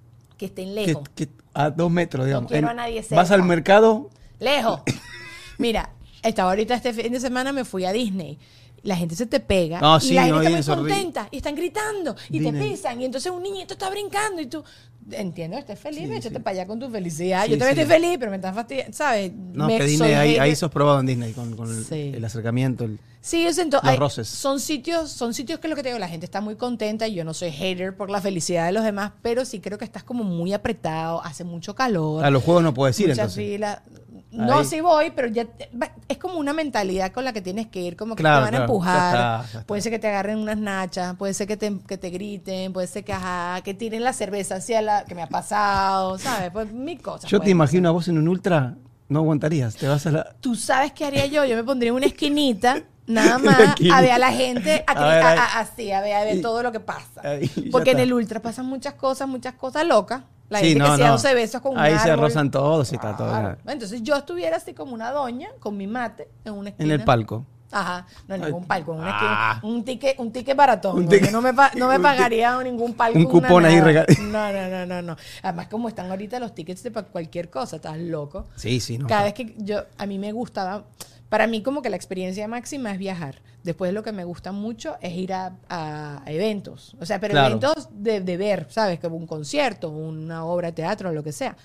que 0.42 0.46
estén 0.48 0.74
lejos. 0.74 1.04
que 1.16 1.30
a 1.54 1.70
dos 1.70 1.92
metros, 1.92 2.26
digamos. 2.26 2.52
quiero 2.52 2.68
En- 2.68 2.72
a 2.72 2.74
nadie 2.84 3.02
Vas 3.12 3.28
cerca. 3.28 3.34
al 3.36 3.44
mercado, 3.44 4.10
Lejos. 4.40 4.82
Mira, 5.60 5.92
estaba 6.24 6.50
ahorita 6.50 6.74
este 6.74 6.94
fin 6.94 7.12
de 7.12 7.20
semana 7.20 7.54
me 7.54 7.64
fui 7.64 7.86
a 7.86 7.92
Disney. 7.92 8.40
La 8.84 8.96
gente 8.96 9.14
se 9.16 9.28
te 9.28 9.40
pega 9.40 9.80
No, 9.80 9.98
y 9.98 10.02
sí, 10.02 10.14
la 10.14 10.24
gente 10.24 10.50
no, 10.50 10.58
está 10.58 10.76
muy 10.76 10.90
es 10.90 10.96
contenta 10.98 11.28
y 11.30 11.38
están 11.38 11.56
gritando 11.56 12.16
y 12.30 12.40
te 12.40 12.52
pisan 12.52 13.00
y 13.00 13.06
entonces 13.06 13.32
un 13.32 13.44
niñito 13.44 13.74
está 13.74 13.90
brincando 13.92 14.42
y 14.42 14.48
tú 14.48 14.64
entiendo, 15.12 15.58
estés 15.58 15.80
feliz, 15.80 16.08
Sí, 16.08 16.14
échate 16.16 16.36
sí. 16.36 16.42
para 16.42 16.58
allá 16.60 16.68
con 16.68 16.80
tu 16.80 16.90
felicidad. 16.90 17.46
Yo 17.48 17.58
también 17.58 17.78
estoy 17.80 17.96
feliz, 17.96 18.18
pero 18.20 18.32
me 18.32 18.38
estás 18.38 18.56
fastidiando, 18.56 18.94
¿sabes? 18.96 19.32
no, 19.36 19.68
Me- 19.68 19.78
que 19.78 19.84
Disney, 19.86 20.14
ahí, 20.14 20.38
ahí 20.38 20.56
sos 20.56 20.72
probado 20.72 21.00
en 21.00 21.06
Disney 21.08 21.34
con, 21.34 21.56
con 21.56 21.70
el, 21.70 22.16
el 22.16 22.26
acercamiento. 22.26 22.86
el- 22.86 23.00
Sí, 23.20 23.44
yo 23.44 23.54
siento. 23.54 23.78
Los 23.84 23.92
hay- 23.92 23.98
roces. 24.00 24.28
Son 24.28 24.60
sitios, 24.60 25.12
son 25.12 25.34
sitios 25.36 25.60
que 25.60 25.68
lo 25.68 25.76
que 25.76 25.84
te 25.84 25.90
digo, 25.90 26.00
la 26.00 26.08
gente 26.08 26.26
está 26.26 26.42
muy 26.42 26.56
contenta 26.56 27.08
y 27.08 27.14
yo 27.14 27.24
no 27.24 27.34
soy 27.36 27.52
hater 27.52 27.96
por 27.96 28.10
la 28.10 28.20
felicidad 28.22 28.66
de 28.66 28.72
los 28.72 28.84
demás, 28.84 29.12
pero 29.22 29.46
sí 29.46 29.60
creo 29.60 29.78
que 29.78 29.86
estás 29.86 30.04
como 30.04 30.24
muy 30.24 30.54
apretado, 30.54 31.24
hace 31.24 31.44
mucho 31.44 31.76
calor. 31.76 32.24
a 32.26 32.30
los 32.32 32.42
juegos 32.44 32.64
no 32.64 32.74
puedes 32.74 33.00
ir, 33.00 33.12
entonces. 33.12 33.36
fila. 33.36 33.84
No, 34.32 34.64
sí 34.64 34.80
voy, 34.82 35.12
pero 35.16 35.28
ya 35.28 35.46
te- 35.46 35.70
es 36.08 36.18
como 36.18 36.36
una 36.36 36.54
mentalidad 36.54 37.12
con 37.12 37.26
la 37.26 37.34
que 37.34 37.42
tienes 37.42 37.68
que 37.68 37.82
ir, 37.82 37.96
como 37.98 38.16
que 38.16 38.24
Claro, 38.24 38.46
te 38.46 38.52
van 38.52 38.62
a 38.62 38.64
empujar. 38.64 38.94
ya 38.96 39.08
está, 39.10 39.42
ya 39.42 39.60
está. 39.60 39.68
Puede 39.68 39.82
ser 39.82 39.92
que 39.92 40.00
te 40.00 40.08
agarren 40.08 40.38
unas 40.38 40.58
nachas, 40.58 41.16
puede 41.18 41.34
ser 41.34 41.48
que 41.48 41.58
te, 41.58 41.78
que 41.88 41.98
te 41.98 42.10
griten, 42.10 42.72
puede 42.72 42.88
ser 42.88 43.04
que, 43.04 43.12
ajá, 43.14 43.60
que 43.64 43.74
tiren 43.74 44.04
la 44.04 44.14
cerveza 44.14 44.56
hacia 44.56 44.82
la 44.82 45.04
que 45.04 45.16
me 45.16 45.22
ha 45.22 45.28
pasado, 45.28 46.18
¿sabes? 46.18 46.50
Pues 46.52 46.72
mil 46.72 47.02
cosas. 47.02 47.30
Yo 47.30 47.40
te 47.42 47.50
imagino 47.50 47.90
a 47.90 47.92
vos 47.92 48.08
en 48.08 48.18
un 48.18 48.28
ultra, 48.30 48.76
no 49.10 49.20
aguantarías. 49.20 49.76
Te 49.76 49.88
vas 49.88 50.06
a 50.08 50.12
la. 50.12 50.36
¿Tú 50.40 50.56
sabes 50.56 50.94
qué 50.94 51.06
haría 51.06 51.26
yo? 51.26 51.44
Yo 51.46 51.56
me 51.58 51.64
pondría 51.66 51.90
en 51.90 51.96
una 51.96 52.06
esquinita, 52.06 52.82
nada 53.08 53.38
más, 53.38 53.76
a 53.94 54.00
ver 54.02 54.12
a 54.12 54.18
la 54.18 54.32
gente, 54.32 54.86
a, 54.88 54.92
A 54.94 55.08
ver, 55.10 55.24
a- 55.24 55.60
así, 55.60 55.92
a 55.92 56.00
ver, 56.00 56.14
a 56.14 56.24
ver 56.24 56.38
Y- 56.38 56.42
todo 56.42 56.64
lo 56.64 56.72
que 56.72 56.80
pasa. 56.80 57.22
Porque 57.70 57.92
en 57.92 58.00
el 58.00 58.14
ultra 58.14 58.42
pasan 58.42 58.66
muchas 58.68 58.94
cosas, 58.94 59.28
muchas 59.28 59.56
cosas 59.56 59.86
locas. 59.86 60.22
La 60.52 60.60
Sí, 60.60 60.66
gente 60.74 60.80
no, 60.80 60.92
que 60.98 61.18
se 61.18 61.30
no. 61.30 61.36
besos 61.36 61.62
con 61.62 61.72
un 61.72 61.80
Ahí 61.80 61.98
se 61.98 62.12
árbol. 62.12 62.26
rozan 62.28 62.52
todos 62.52 62.92
y 62.92 62.96
está 62.96 63.16
todo. 63.16 63.30
Claro. 63.30 63.58
Entonces 63.66 64.04
yo 64.04 64.16
estuviera 64.18 64.58
así 64.58 64.74
como 64.74 64.94
una 64.94 65.10
doña, 65.12 65.48
con 65.62 65.78
mi 65.78 65.88
mate, 65.88 66.28
en 66.44 66.54
una 66.54 66.70
esquina. 66.72 66.94
En 66.94 67.00
el 67.00 67.06
palco. 67.06 67.46
Ajá, 67.72 68.06
no 68.28 68.36
en 68.36 68.42
ningún 68.42 68.66
palco, 68.66 68.92
en 68.94 69.00
una 69.00 69.12
Ah. 69.14 69.54
esquina. 69.56 69.74
Un 69.74 69.86
ticket, 69.86 70.20
un 70.20 70.30
ticket 70.34 70.58
baratón. 70.58 70.98
Un 70.98 71.06
¿no? 71.06 71.10
ticket- 71.10 71.28
Yo 71.28 71.32
no 71.32 71.42
me, 71.42 71.54
no 71.54 71.88
me 71.88 71.96
un 71.96 72.02
pagaría 72.02 72.62
ningún 72.64 72.94
palco. 72.96 73.18
un 73.18 73.24
cupón 73.28 73.64
ahí 73.66 73.78
nada. 73.78 73.88
regal- 73.88 74.06
No, 74.30 74.52
no, 74.52 74.68
no, 74.70 74.86
no, 74.86 75.02
no. 75.02 75.18
Además, 75.42 75.68
como 75.70 75.88
están 75.88 76.10
ahorita 76.12 76.38
los 76.42 76.54
tickets 76.54 76.84
de 76.84 76.92
cualquier 76.92 77.50
cosa, 77.50 77.78
estás 77.78 77.98
loco. 77.98 78.48
Sí, 78.58 78.82
sí, 78.82 78.98
no. 78.98 79.08
Cada 79.08 79.24
vez 79.24 79.34
que 79.34 79.56
yo, 79.58 79.84
a 79.98 80.06
mí 80.06 80.20
me 80.20 80.34
gustaba, 80.34 80.84
para 81.32 81.48
mí 81.48 81.64
como 81.64 81.82
que 81.82 81.90
la 81.90 81.96
experiencia 81.96 82.46
máxima 82.50 82.92
es 82.92 82.98
viajar. 83.00 83.36
Después 83.64 83.94
lo 83.94 84.04
que 84.04 84.12
me 84.12 84.26
gusta 84.26 84.52
mucho 84.52 84.98
es 85.00 85.14
ir 85.14 85.32
a, 85.32 85.54
a 85.70 86.24
eventos. 86.26 86.94
O 87.00 87.06
sea, 87.06 87.22
pero 87.22 87.32
Claro. 87.32 87.48
eventos 87.56 87.88
de, 87.94 88.20
de 88.20 88.36
ver, 88.36 88.68
¿sabes? 88.70 89.00
Como 89.00 89.16
un 89.16 89.26
concierto, 89.26 89.90
una 89.92 90.44
obra 90.44 90.68
de 90.68 90.74
teatro, 90.74 91.14
lo 91.14 91.24
que 91.24 91.32
sea. 91.32 91.56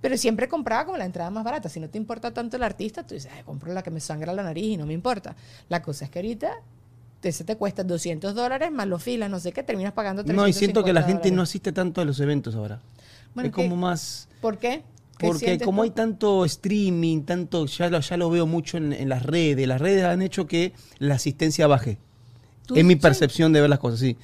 Pero 0.00 0.16
siempre 0.16 0.48
compraba 0.48 0.84
como 0.84 0.98
la 0.98 1.04
entrada 1.04 1.30
más 1.30 1.44
barata. 1.44 1.68
Si 1.68 1.78
no 1.78 1.88
te 1.88 1.96
importa 1.96 2.32
tanto 2.34 2.56
el 2.56 2.64
artista, 2.64 3.06
tú 3.06 3.14
dices, 3.14 3.30
"Ay, 3.32 3.44
compro 3.44 3.72
la 3.72 3.84
que 3.84 3.92
me 3.92 4.00
sangra 4.00 4.32
la 4.32 4.42
nariz 4.42 4.64
y 4.64 4.76
no 4.76 4.84
me 4.84 4.94
importa. 4.94 5.36
La 5.68 5.80
cosa 5.80 6.06
es 6.06 6.10
que 6.10 6.18
ahorita 6.18 6.50
ese 7.22 7.44
te 7.44 7.54
cuesta 7.56 7.84
200 7.84 8.34
dólares 8.34 8.72
más 8.72 8.88
los 8.88 9.00
filas, 9.00 9.30
no 9.30 9.38
sé 9.38 9.52
qué, 9.52 9.62
terminas 9.62 9.92
pagando 9.92 10.24
350 10.24 10.42
No, 10.42 10.48
y 10.48 10.52
siento 10.52 10.82
que 10.84 10.92
la 10.92 11.04
gente 11.04 11.30
no 11.30 11.40
asiste 11.42 11.70
tanto 11.72 12.00
a 12.00 12.04
los 12.04 12.18
eventos 12.18 12.56
ahora. 12.56 12.80
Bueno, 13.32 13.48
es 13.50 13.54
que- 13.54 13.62
como 13.62 13.76
más. 13.76 14.28
¿Por 14.40 14.58
qué? 14.58 14.82
¿Qué 15.18 15.26
Porque 15.28 15.58
como 15.58 15.82
hay 15.82 15.90
tanto 15.90 16.44
streaming, 16.44 17.22
tanto, 17.22 17.66
ya 17.66 17.88
lo, 17.88 18.00
ya 18.00 18.16
lo 18.16 18.30
veo 18.30 18.46
mucho 18.46 18.76
en, 18.78 18.92
en 18.92 19.08
las 19.08 19.22
redes, 19.22 19.66
las 19.68 19.80
redes 19.80 20.04
han 20.04 20.22
hecho 20.22 20.46
que 20.46 20.72
la 20.98 21.14
asistencia 21.14 21.66
baje. 21.66 21.98
Es 22.74 22.84
mi 22.84 22.96
percepción 22.96 23.52
de 23.52 23.60
ver 23.60 23.70
las 23.70 23.78
cosas, 23.78 24.00
sí. 24.00 24.16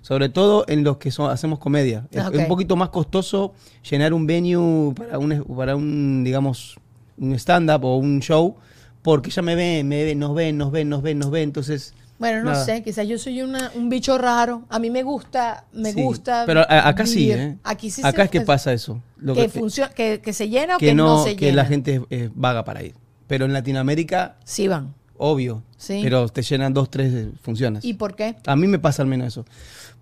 Sobre 0.00 0.28
todo 0.28 0.64
en 0.68 0.84
los 0.84 0.96
que 0.98 1.10
son- 1.10 1.30
hacemos 1.30 1.58
comedia. 1.58 2.06
Es, 2.10 2.20
Ah, 2.22 2.30
es 2.32 2.38
un 2.38 2.48
poquito 2.48 2.76
más 2.76 2.88
costoso 2.90 3.52
llenar 3.90 4.14
un 4.14 4.26
venue 4.26 4.94
para 4.94 5.18
un, 5.18 5.44
para 5.56 5.76
un 5.76 6.22
digamos, 6.24 6.76
un 7.18 7.34
stand-up 7.34 7.84
o 7.84 7.96
un 7.96 8.20
show, 8.20 8.56
porque 9.02 9.30
ya 9.30 9.42
me 9.42 9.54
ven, 9.54 9.86
me 9.86 10.04
ven, 10.04 10.18
nos 10.18 10.34
ven, 10.34 10.56
nos 10.56 10.70
ven, 10.72 10.88
nos 10.88 11.02
ven, 11.02 11.18
nos 11.18 11.30
ven. 11.30 11.42
Entonces, 11.42 11.92
Bueno, 12.18 12.42
no 12.42 12.50
nada. 12.50 12.64
sé, 12.64 12.82
quizás 12.82 13.06
yo 13.06 13.16
soy 13.18 13.42
una, 13.42 13.70
un 13.76 13.88
bicho 13.88 14.18
raro. 14.18 14.64
A 14.68 14.78
mí 14.78 14.90
me 14.90 15.02
gusta, 15.02 15.64
me 15.72 15.92
Sí, 15.92 16.02
gusta. 16.02 16.44
Pero 16.46 16.60
a- 16.68 16.88
acá 16.88 17.06
sí, 17.06 17.16
vivir. 17.20 17.38
¿eh? 17.38 17.58
Aquí 17.62 17.90
sí 17.90 18.00
Acá 18.04 18.18
se- 18.18 18.24
es 18.24 18.30
que 18.30 18.40
pasa 18.40 18.72
eso. 18.72 19.00
Lo 19.18 19.34
que, 19.34 19.42
que, 19.42 19.48
funciona, 19.48 19.90
que, 19.90 20.20
que 20.20 20.32
se 20.32 20.48
llena 20.48 20.76
o 20.76 20.78
que 20.78 20.86
que 20.86 20.94
no, 20.94 21.22
se 21.24 21.36
que 21.36 21.46
llena. 21.46 21.56
la 21.62 21.64
gente 21.66 21.94
es, 22.10 22.22
es 22.24 22.30
vaga 22.34 22.64
para 22.64 22.82
ir. 22.82 22.94
Pero 23.28 23.44
en 23.44 23.52
Latinoamérica, 23.52 24.36
Sí 24.44 24.66
van. 24.68 24.94
obvio. 25.16 25.62
Sí. 25.76 26.00
Pero 26.02 26.28
te 26.28 26.42
llenan 26.42 26.74
dos, 26.74 26.90
tres 26.90 27.12
eh, 27.14 27.30
funciones. 27.40 27.84
¿Y 27.84 27.94
por 27.94 28.16
qué? 28.16 28.34
A 28.46 28.56
mí 28.56 28.66
me 28.66 28.78
pasa 28.80 29.02
al 29.02 29.08
menos 29.08 29.28
eso. 29.28 29.44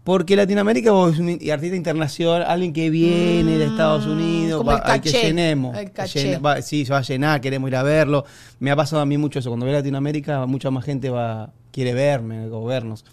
Porque 0.05 0.37
Latinoamérica 0.37 0.93
vos 0.93 1.15
es 1.15 1.19
un 1.19 1.29
in- 1.31 1.51
artista 1.51 1.75
internacional, 1.77 2.45
alguien 2.45 2.73
que 2.73 2.89
viene 2.91 3.59
de 3.59 3.65
Estados 3.67 4.07
Unidos, 4.07 4.61
Mm, 4.63 4.65
como 4.65 4.71
va, 4.71 4.79
el 4.87 4.91
hay 4.93 5.01
que 5.01 5.11
caché, 5.13 5.27
llenemos. 5.27 5.77
el 5.77 5.91
caché. 5.91 6.23
Llena- 6.23 6.39
va- 6.39 6.63
sí, 6.63 6.87
se 6.87 6.93
va 6.93 7.01
a 7.01 7.03
llenar, 7.03 7.41
queremos 7.41 7.69
ir 7.69 7.77
a 7.77 7.83
verlo. 7.83 8.25
Me 8.61 8.71
ha 8.71 8.77
pasado 8.77 9.03
a 9.03 9.07
mí 9.07 9.19
mucho 9.19 9.41
eso. 9.41 9.51
Cuando 9.51 9.67
voy 9.67 9.75
a 9.75 9.79
Latinoamérica, 9.79 10.47
mucha 10.47 10.71
más 10.71 10.85
gente 10.85 11.11
va 11.11 11.53
quiere 11.77 11.93
verme 11.93 12.47
o 12.47 12.65
vernos. 12.65 13.05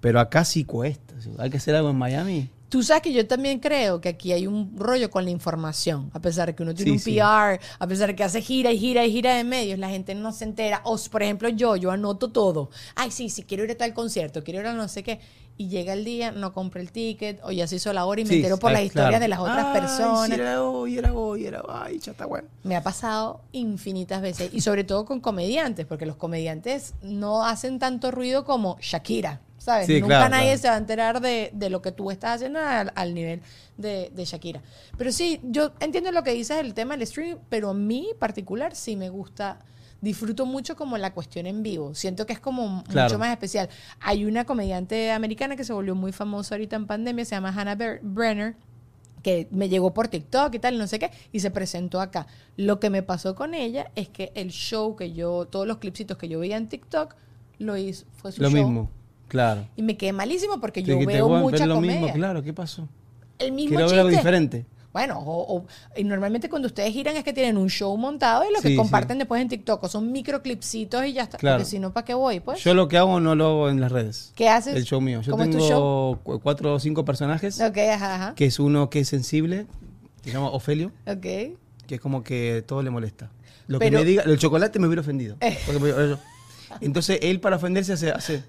Pero 0.00 0.18
acá 0.18 0.46
sí 0.46 0.64
cuesta. 0.64 1.14
Hay 1.36 1.50
que 1.50 1.58
hacer 1.58 1.74
algo 1.74 1.90
en 1.90 1.96
Miami. 1.96 2.48
Tú 2.68 2.82
sabes 2.82 3.02
que 3.02 3.12
yo 3.12 3.26
también 3.26 3.60
creo 3.60 4.00
que 4.00 4.10
aquí 4.10 4.32
hay 4.32 4.46
un 4.46 4.76
rollo 4.76 5.10
con 5.10 5.24
la 5.24 5.30
información. 5.30 6.10
A 6.12 6.20
pesar 6.20 6.48
de 6.48 6.54
que 6.54 6.62
uno 6.62 6.74
tiene 6.74 6.90
Sí, 6.90 6.92
un 6.92 6.98
sí. 6.98 7.14
PR, 7.14 7.60
a 7.78 7.86
pesar 7.86 8.08
de 8.08 8.14
que 8.16 8.24
hace 8.24 8.42
gira 8.42 8.70
y 8.72 8.78
gira 8.78 9.04
y 9.06 9.10
gira 9.12 9.34
de 9.36 9.44
medios, 9.44 9.78
la 9.78 9.88
gente 9.88 10.14
no 10.14 10.32
se 10.32 10.44
entera. 10.44 10.82
O, 10.84 10.98
por 11.10 11.22
ejemplo, 11.22 11.48
yo, 11.48 11.76
yo 11.76 11.90
anoto 11.90 12.30
todo. 12.30 12.68
Ay, 12.94 13.10
sí, 13.10 13.30
sí, 13.30 13.42
quiero 13.44 13.64
ir 13.64 13.70
a 13.70 13.76
tal 13.76 13.94
concierto, 13.94 14.44
quiero 14.44 14.60
ir 14.60 14.66
a 14.66 14.74
no 14.74 14.86
sé 14.88 15.02
qué. 15.02 15.18
Y 15.60 15.68
llega 15.70 15.92
el 15.92 16.04
día, 16.04 16.30
no 16.30 16.52
compré 16.52 16.82
el 16.82 16.92
ticket, 16.92 17.40
o 17.42 17.50
ya 17.50 17.66
se 17.66 17.76
hizo 17.76 17.92
la 17.92 18.04
hora 18.04 18.20
y 18.20 18.24
me 18.24 18.30
Sí, 18.30 18.36
entero 18.36 18.58
por 18.58 18.70
eh, 18.70 18.74
las 18.74 18.82
historias 18.84 19.08
claro. 19.18 19.22
de 19.22 19.28
las 19.28 19.38
otras 19.40 19.66
Ay, 19.66 19.80
personas. 19.80 20.30
era 20.38 20.62
hoy, 20.62 20.98
era 20.98 21.12
hoy, 21.14 21.46
era 21.46 21.62
Ay, 21.68 21.98
ya 21.98 22.12
está 22.12 22.26
bueno. 22.26 22.46
Me 22.62 22.76
ha 22.76 22.82
pasado 22.84 23.40
infinitas 23.50 24.22
veces 24.22 24.50
y 24.52 24.60
sobre 24.60 24.84
todo 24.84 25.04
con 25.04 25.18
comediantes, 25.20 25.84
porque 25.84 26.06
los 26.06 26.14
comediantes 26.16 26.94
no 27.02 27.44
hacen 27.44 27.80
tanto 27.80 28.12
ruido 28.12 28.44
como 28.44 28.76
Shakira, 28.80 29.40
¿sabes? 29.72 29.86
Sí, 29.86 29.94
Nunca 30.00 30.06
claro, 30.18 30.30
nadie 30.30 30.44
claro. 30.46 30.58
se 30.60 30.68
va 30.68 30.74
a 30.74 30.78
enterar 30.78 31.20
de, 31.20 31.50
de 31.52 31.70
lo 31.70 31.82
que 31.82 31.92
tú 31.92 32.10
estás 32.10 32.36
haciendo 32.36 32.58
al, 32.60 32.90
al 32.94 33.14
nivel 33.14 33.40
de, 33.76 34.10
de 34.14 34.24
Shakira. 34.24 34.62
Pero 34.96 35.12
sí, 35.12 35.40
yo 35.42 35.72
entiendo 35.80 36.10
lo 36.12 36.22
que 36.22 36.32
dices 36.32 36.56
del 36.56 36.72
tema 36.74 36.94
del 36.94 37.02
streaming, 37.02 37.36
pero 37.48 37.70
a 37.70 37.74
mí 37.74 38.08
particular 38.18 38.74
sí 38.74 38.96
me 38.96 39.10
gusta. 39.10 39.58
Disfruto 40.00 40.46
mucho 40.46 40.76
como 40.76 40.96
la 40.96 41.12
cuestión 41.12 41.46
en 41.46 41.62
vivo. 41.62 41.92
Siento 41.94 42.24
que 42.24 42.32
es 42.32 42.38
como 42.40 42.84
Claro. 42.84 43.08
mucho 43.08 43.18
más 43.18 43.30
especial. 43.32 43.68
Hay 44.00 44.24
una 44.24 44.44
comediante 44.44 45.10
americana 45.10 45.56
que 45.56 45.64
se 45.64 45.72
volvió 45.72 45.94
muy 45.96 46.12
famosa 46.12 46.54
ahorita 46.54 46.76
en 46.76 46.86
pandemia, 46.86 47.24
se 47.24 47.34
llama 47.34 47.52
Hannah 47.54 47.74
Ber- 47.74 48.00
Brenner, 48.02 48.54
que 49.22 49.48
me 49.50 49.68
llegó 49.68 49.92
por 49.92 50.06
TikTok 50.06 50.54
y 50.54 50.58
tal, 50.60 50.78
no 50.78 50.86
sé 50.86 51.00
qué, 51.00 51.10
y 51.32 51.40
se 51.40 51.50
presentó 51.50 52.00
acá. 52.00 52.28
Lo 52.56 52.78
que 52.78 52.90
me 52.90 53.02
pasó 53.02 53.34
con 53.34 53.54
ella 53.54 53.90
es 53.96 54.08
que 54.08 54.30
el 54.36 54.50
show 54.50 54.94
que 54.94 55.12
yo, 55.12 55.46
todos 55.46 55.66
los 55.66 55.78
clipsitos 55.78 56.16
que 56.16 56.28
yo 56.28 56.38
veía 56.38 56.56
en 56.56 56.68
TikTok, 56.68 57.16
lo 57.58 57.76
hizo, 57.76 58.06
fue 58.12 58.30
su 58.30 58.40
Lo 58.40 58.50
show. 58.50 58.56
mismo, 58.56 58.90
claro. 59.28 59.66
Y 59.76 59.82
me 59.82 59.96
quedé 59.96 60.12
malísimo 60.12 60.60
porque 60.60 60.82
yo 60.82 60.98
veo 60.98 61.28
voy 61.28 61.38
a 61.38 61.40
mucha 61.42 61.58
ver 61.58 61.68
lo 61.68 61.74
comedia. 61.76 62.00
mismo, 62.00 62.14
claro. 62.14 62.42
¿Qué 62.42 62.52
pasó? 62.52 62.88
El 63.38 63.52
mismo 63.52 63.68
Quiero 63.76 63.82
ver 63.84 63.88
chiste. 63.90 64.00
algo 64.00 64.10
diferente. 64.10 64.66
Bueno, 64.90 65.18
o, 65.20 65.58
o- 65.58 65.66
y 65.96 66.02
normalmente 66.02 66.48
cuando 66.48 66.66
ustedes 66.66 66.92
giran 66.92 67.14
es 67.16 67.22
que 67.22 67.32
tienen 67.32 67.56
un 67.58 67.68
show 67.68 67.96
montado 67.96 68.42
y 68.48 68.52
lo 68.52 68.60
que 68.60 68.74
comparten 68.74 69.16
sí. 69.16 69.18
después 69.18 69.40
en 69.42 69.48
TikTok 69.48 69.84
o 69.84 69.88
son 69.88 70.10
microclipsitos 70.10 71.04
y 71.04 71.12
ya 71.12 71.24
está. 71.24 71.36
Claro. 71.38 71.58
Porque 71.58 71.70
si 71.70 71.78
no, 71.78 71.92
¿para 71.92 72.04
qué 72.04 72.14
voy? 72.14 72.40
Pues. 72.40 72.64
Yo 72.64 72.74
lo 72.74 72.88
que 72.88 72.96
hago 72.96 73.20
no 73.20 73.34
lo 73.34 73.46
hago 73.46 73.68
en 73.68 73.80
las 73.80 73.92
redes. 73.92 74.32
¿Qué 74.34 74.48
haces? 74.48 74.74
El 74.74 74.84
show 74.84 75.00
mío. 75.00 75.20
Yo 75.20 75.32
¿Cómo 75.32 75.44
es 75.44 75.50
tu 75.50 75.58
tengo 75.58 76.18
cu- 76.24 76.40
cuatro 76.40 76.74
o 76.74 76.80
cinco 76.80 77.04
personajes, 77.04 77.60
Ok, 77.60 77.76
ajá, 77.78 78.14
ajá. 78.14 78.34
que 78.34 78.46
es 78.46 78.58
uno 78.58 78.88
que 78.90 79.00
es 79.00 79.08
sensible, 79.08 79.66
que 80.22 80.30
se 80.30 80.36
llama 80.36 80.48
Ofelio, 80.50 80.90
Ok. 81.06 81.20
que 81.20 81.54
es 81.90 82.00
como 82.00 82.24
que 82.24 82.64
todo 82.66 82.82
le 82.82 82.90
molesta. 82.90 83.30
Lo 83.68 83.78
Pero- 83.78 83.98
que 83.98 84.04
me 84.04 84.10
diga, 84.10 84.22
el 84.24 84.38
chocolate 84.38 84.78
me 84.78 84.86
hubiera 84.86 85.02
ofendido. 85.02 85.36
Eh. 85.40 85.58
Porque 85.66 85.80
me- 85.80 85.90
yo- 85.90 86.18
Entonces 86.80 87.18
él 87.22 87.40
para 87.40 87.56
ofenderse 87.56 87.92
hace, 87.92 88.10
hace 88.10 88.42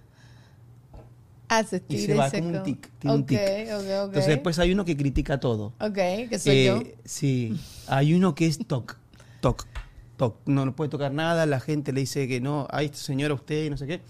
Haces 1.50 1.82
y 1.90 1.98
se 1.98 2.14
va 2.14 2.30
se 2.30 2.42
como 2.42 2.58
un 2.58 2.64
tic, 2.64 2.90
tiene 3.00 3.16
un 3.16 3.26
tic. 3.26 3.40
ok, 3.40 3.46
ok. 3.74 3.84
Entonces 4.06 4.28
después 4.28 4.60
hay 4.60 4.72
uno 4.72 4.86
que 4.86 4.96
critica 4.96 5.40
todo. 5.40 5.74
Ok, 5.80 5.96
que 6.30 6.40
soy 6.40 6.66
yo. 6.66 6.78
Eh, 6.78 6.96
Sí, 7.04 7.60
hay 7.88 8.14
uno 8.14 8.36
que 8.36 8.46
es 8.46 8.60
toc, 8.68 8.98
toc, 9.42 9.66
toc. 10.16 10.38
No, 10.46 10.66
no 10.66 10.76
puede 10.76 10.90
tocar 10.90 11.12
nada, 11.12 11.46
la 11.48 11.60
gente 11.60 11.92
le 11.92 12.02
dice 12.02 12.28
que 12.28 12.40
no, 12.40 12.68
ay, 12.70 12.92
señora, 12.94 13.34
usted, 13.34 13.66
y 13.66 13.70
no 13.72 13.78
sé 13.78 13.88
qué. 13.88 14.02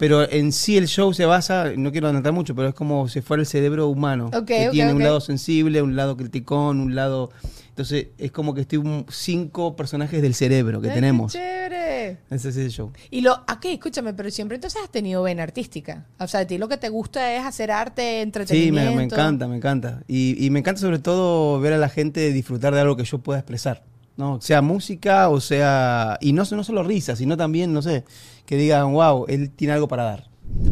Pero 0.00 0.28
en 0.28 0.50
sí 0.50 0.76
el 0.78 0.88
show 0.88 1.12
se 1.12 1.26
basa, 1.26 1.72
no 1.76 1.92
quiero 1.92 2.06
adelantar 2.08 2.32
mucho, 2.32 2.54
pero 2.54 2.68
es 2.68 2.74
como 2.74 3.06
si 3.06 3.20
fuera 3.20 3.42
el 3.42 3.46
cerebro 3.46 3.86
humano. 3.88 4.30
Ok, 4.34 4.46
que 4.46 4.68
tiene 4.72 4.94
un 4.94 5.02
lado 5.02 5.20
sensible, 5.20 5.82
un 5.82 5.94
lado 5.94 6.16
criticón, 6.16 6.80
un 6.80 6.94
lado... 6.94 7.30
Entonces 7.68 8.08
es 8.18 8.32
como 8.32 8.52
que 8.54 8.62
estoy 8.62 8.78
un- 8.78 9.06
cinco 9.10 9.76
personajes 9.76 10.20
del 10.22 10.34
cerebro 10.34 10.80
que 10.80 10.88
Ay, 10.88 10.94
qué 10.94 11.00
tenemos. 11.00 11.32
chévere. 11.32 12.18
Ese 12.30 12.48
es 12.48 12.56
el 12.56 12.70
show. 12.70 12.92
Y 13.10 13.20
lo, 13.20 13.32
ok, 13.34 13.64
escúchame, 13.66 14.12
pero 14.14 14.30
siempre 14.30 14.56
entonces 14.56 14.80
has 14.82 14.90
tenido 14.90 15.22
vena 15.22 15.42
artística. 15.42 16.06
O 16.18 16.26
sea, 16.26 16.40
a 16.40 16.46
ti 16.46 16.56
lo 16.58 16.66
que 16.68 16.76
te 16.78 16.88
gusta 16.88 17.34
es 17.34 17.44
hacer 17.44 17.70
arte, 17.70 18.02
Sí, 18.02 18.18
entretenimiento. 18.22 18.90
me, 18.90 18.96
me 18.96 19.02
encanta, 19.04 19.48
me 19.48 19.56
encanta. 19.56 20.02
Y, 20.08 20.44
y 20.44 20.50
me 20.50 20.58
encanta 20.60 20.80
sobre 20.80 20.98
todo 20.98 21.60
ver 21.60 21.74
a 21.74 21.78
la 21.78 21.88
gente 21.90 22.32
disfrutar 22.32 22.74
de 22.74 22.80
algo 22.80 22.96
que 22.96 23.04
yo 23.04 23.18
pueda 23.18 23.38
expresar. 23.38 23.82
¿No? 24.20 24.40
Sea 24.40 24.62
música 24.62 25.28
o 25.28 25.40
sea... 25.40 26.18
Y 26.20 26.32
no, 26.32 26.44
no 26.48 26.62
solo 26.62 26.84
risa, 26.84 27.16
sino 27.16 27.36
también, 27.36 27.72
no 27.72 27.82
sé, 27.82 28.04
que 28.46 28.56
digan, 28.56 28.92
wow, 28.92 29.24
él 29.26 29.50
tiene 29.50 29.72
algo 29.74 29.88
para 29.88 30.04
dar. 30.04 30.29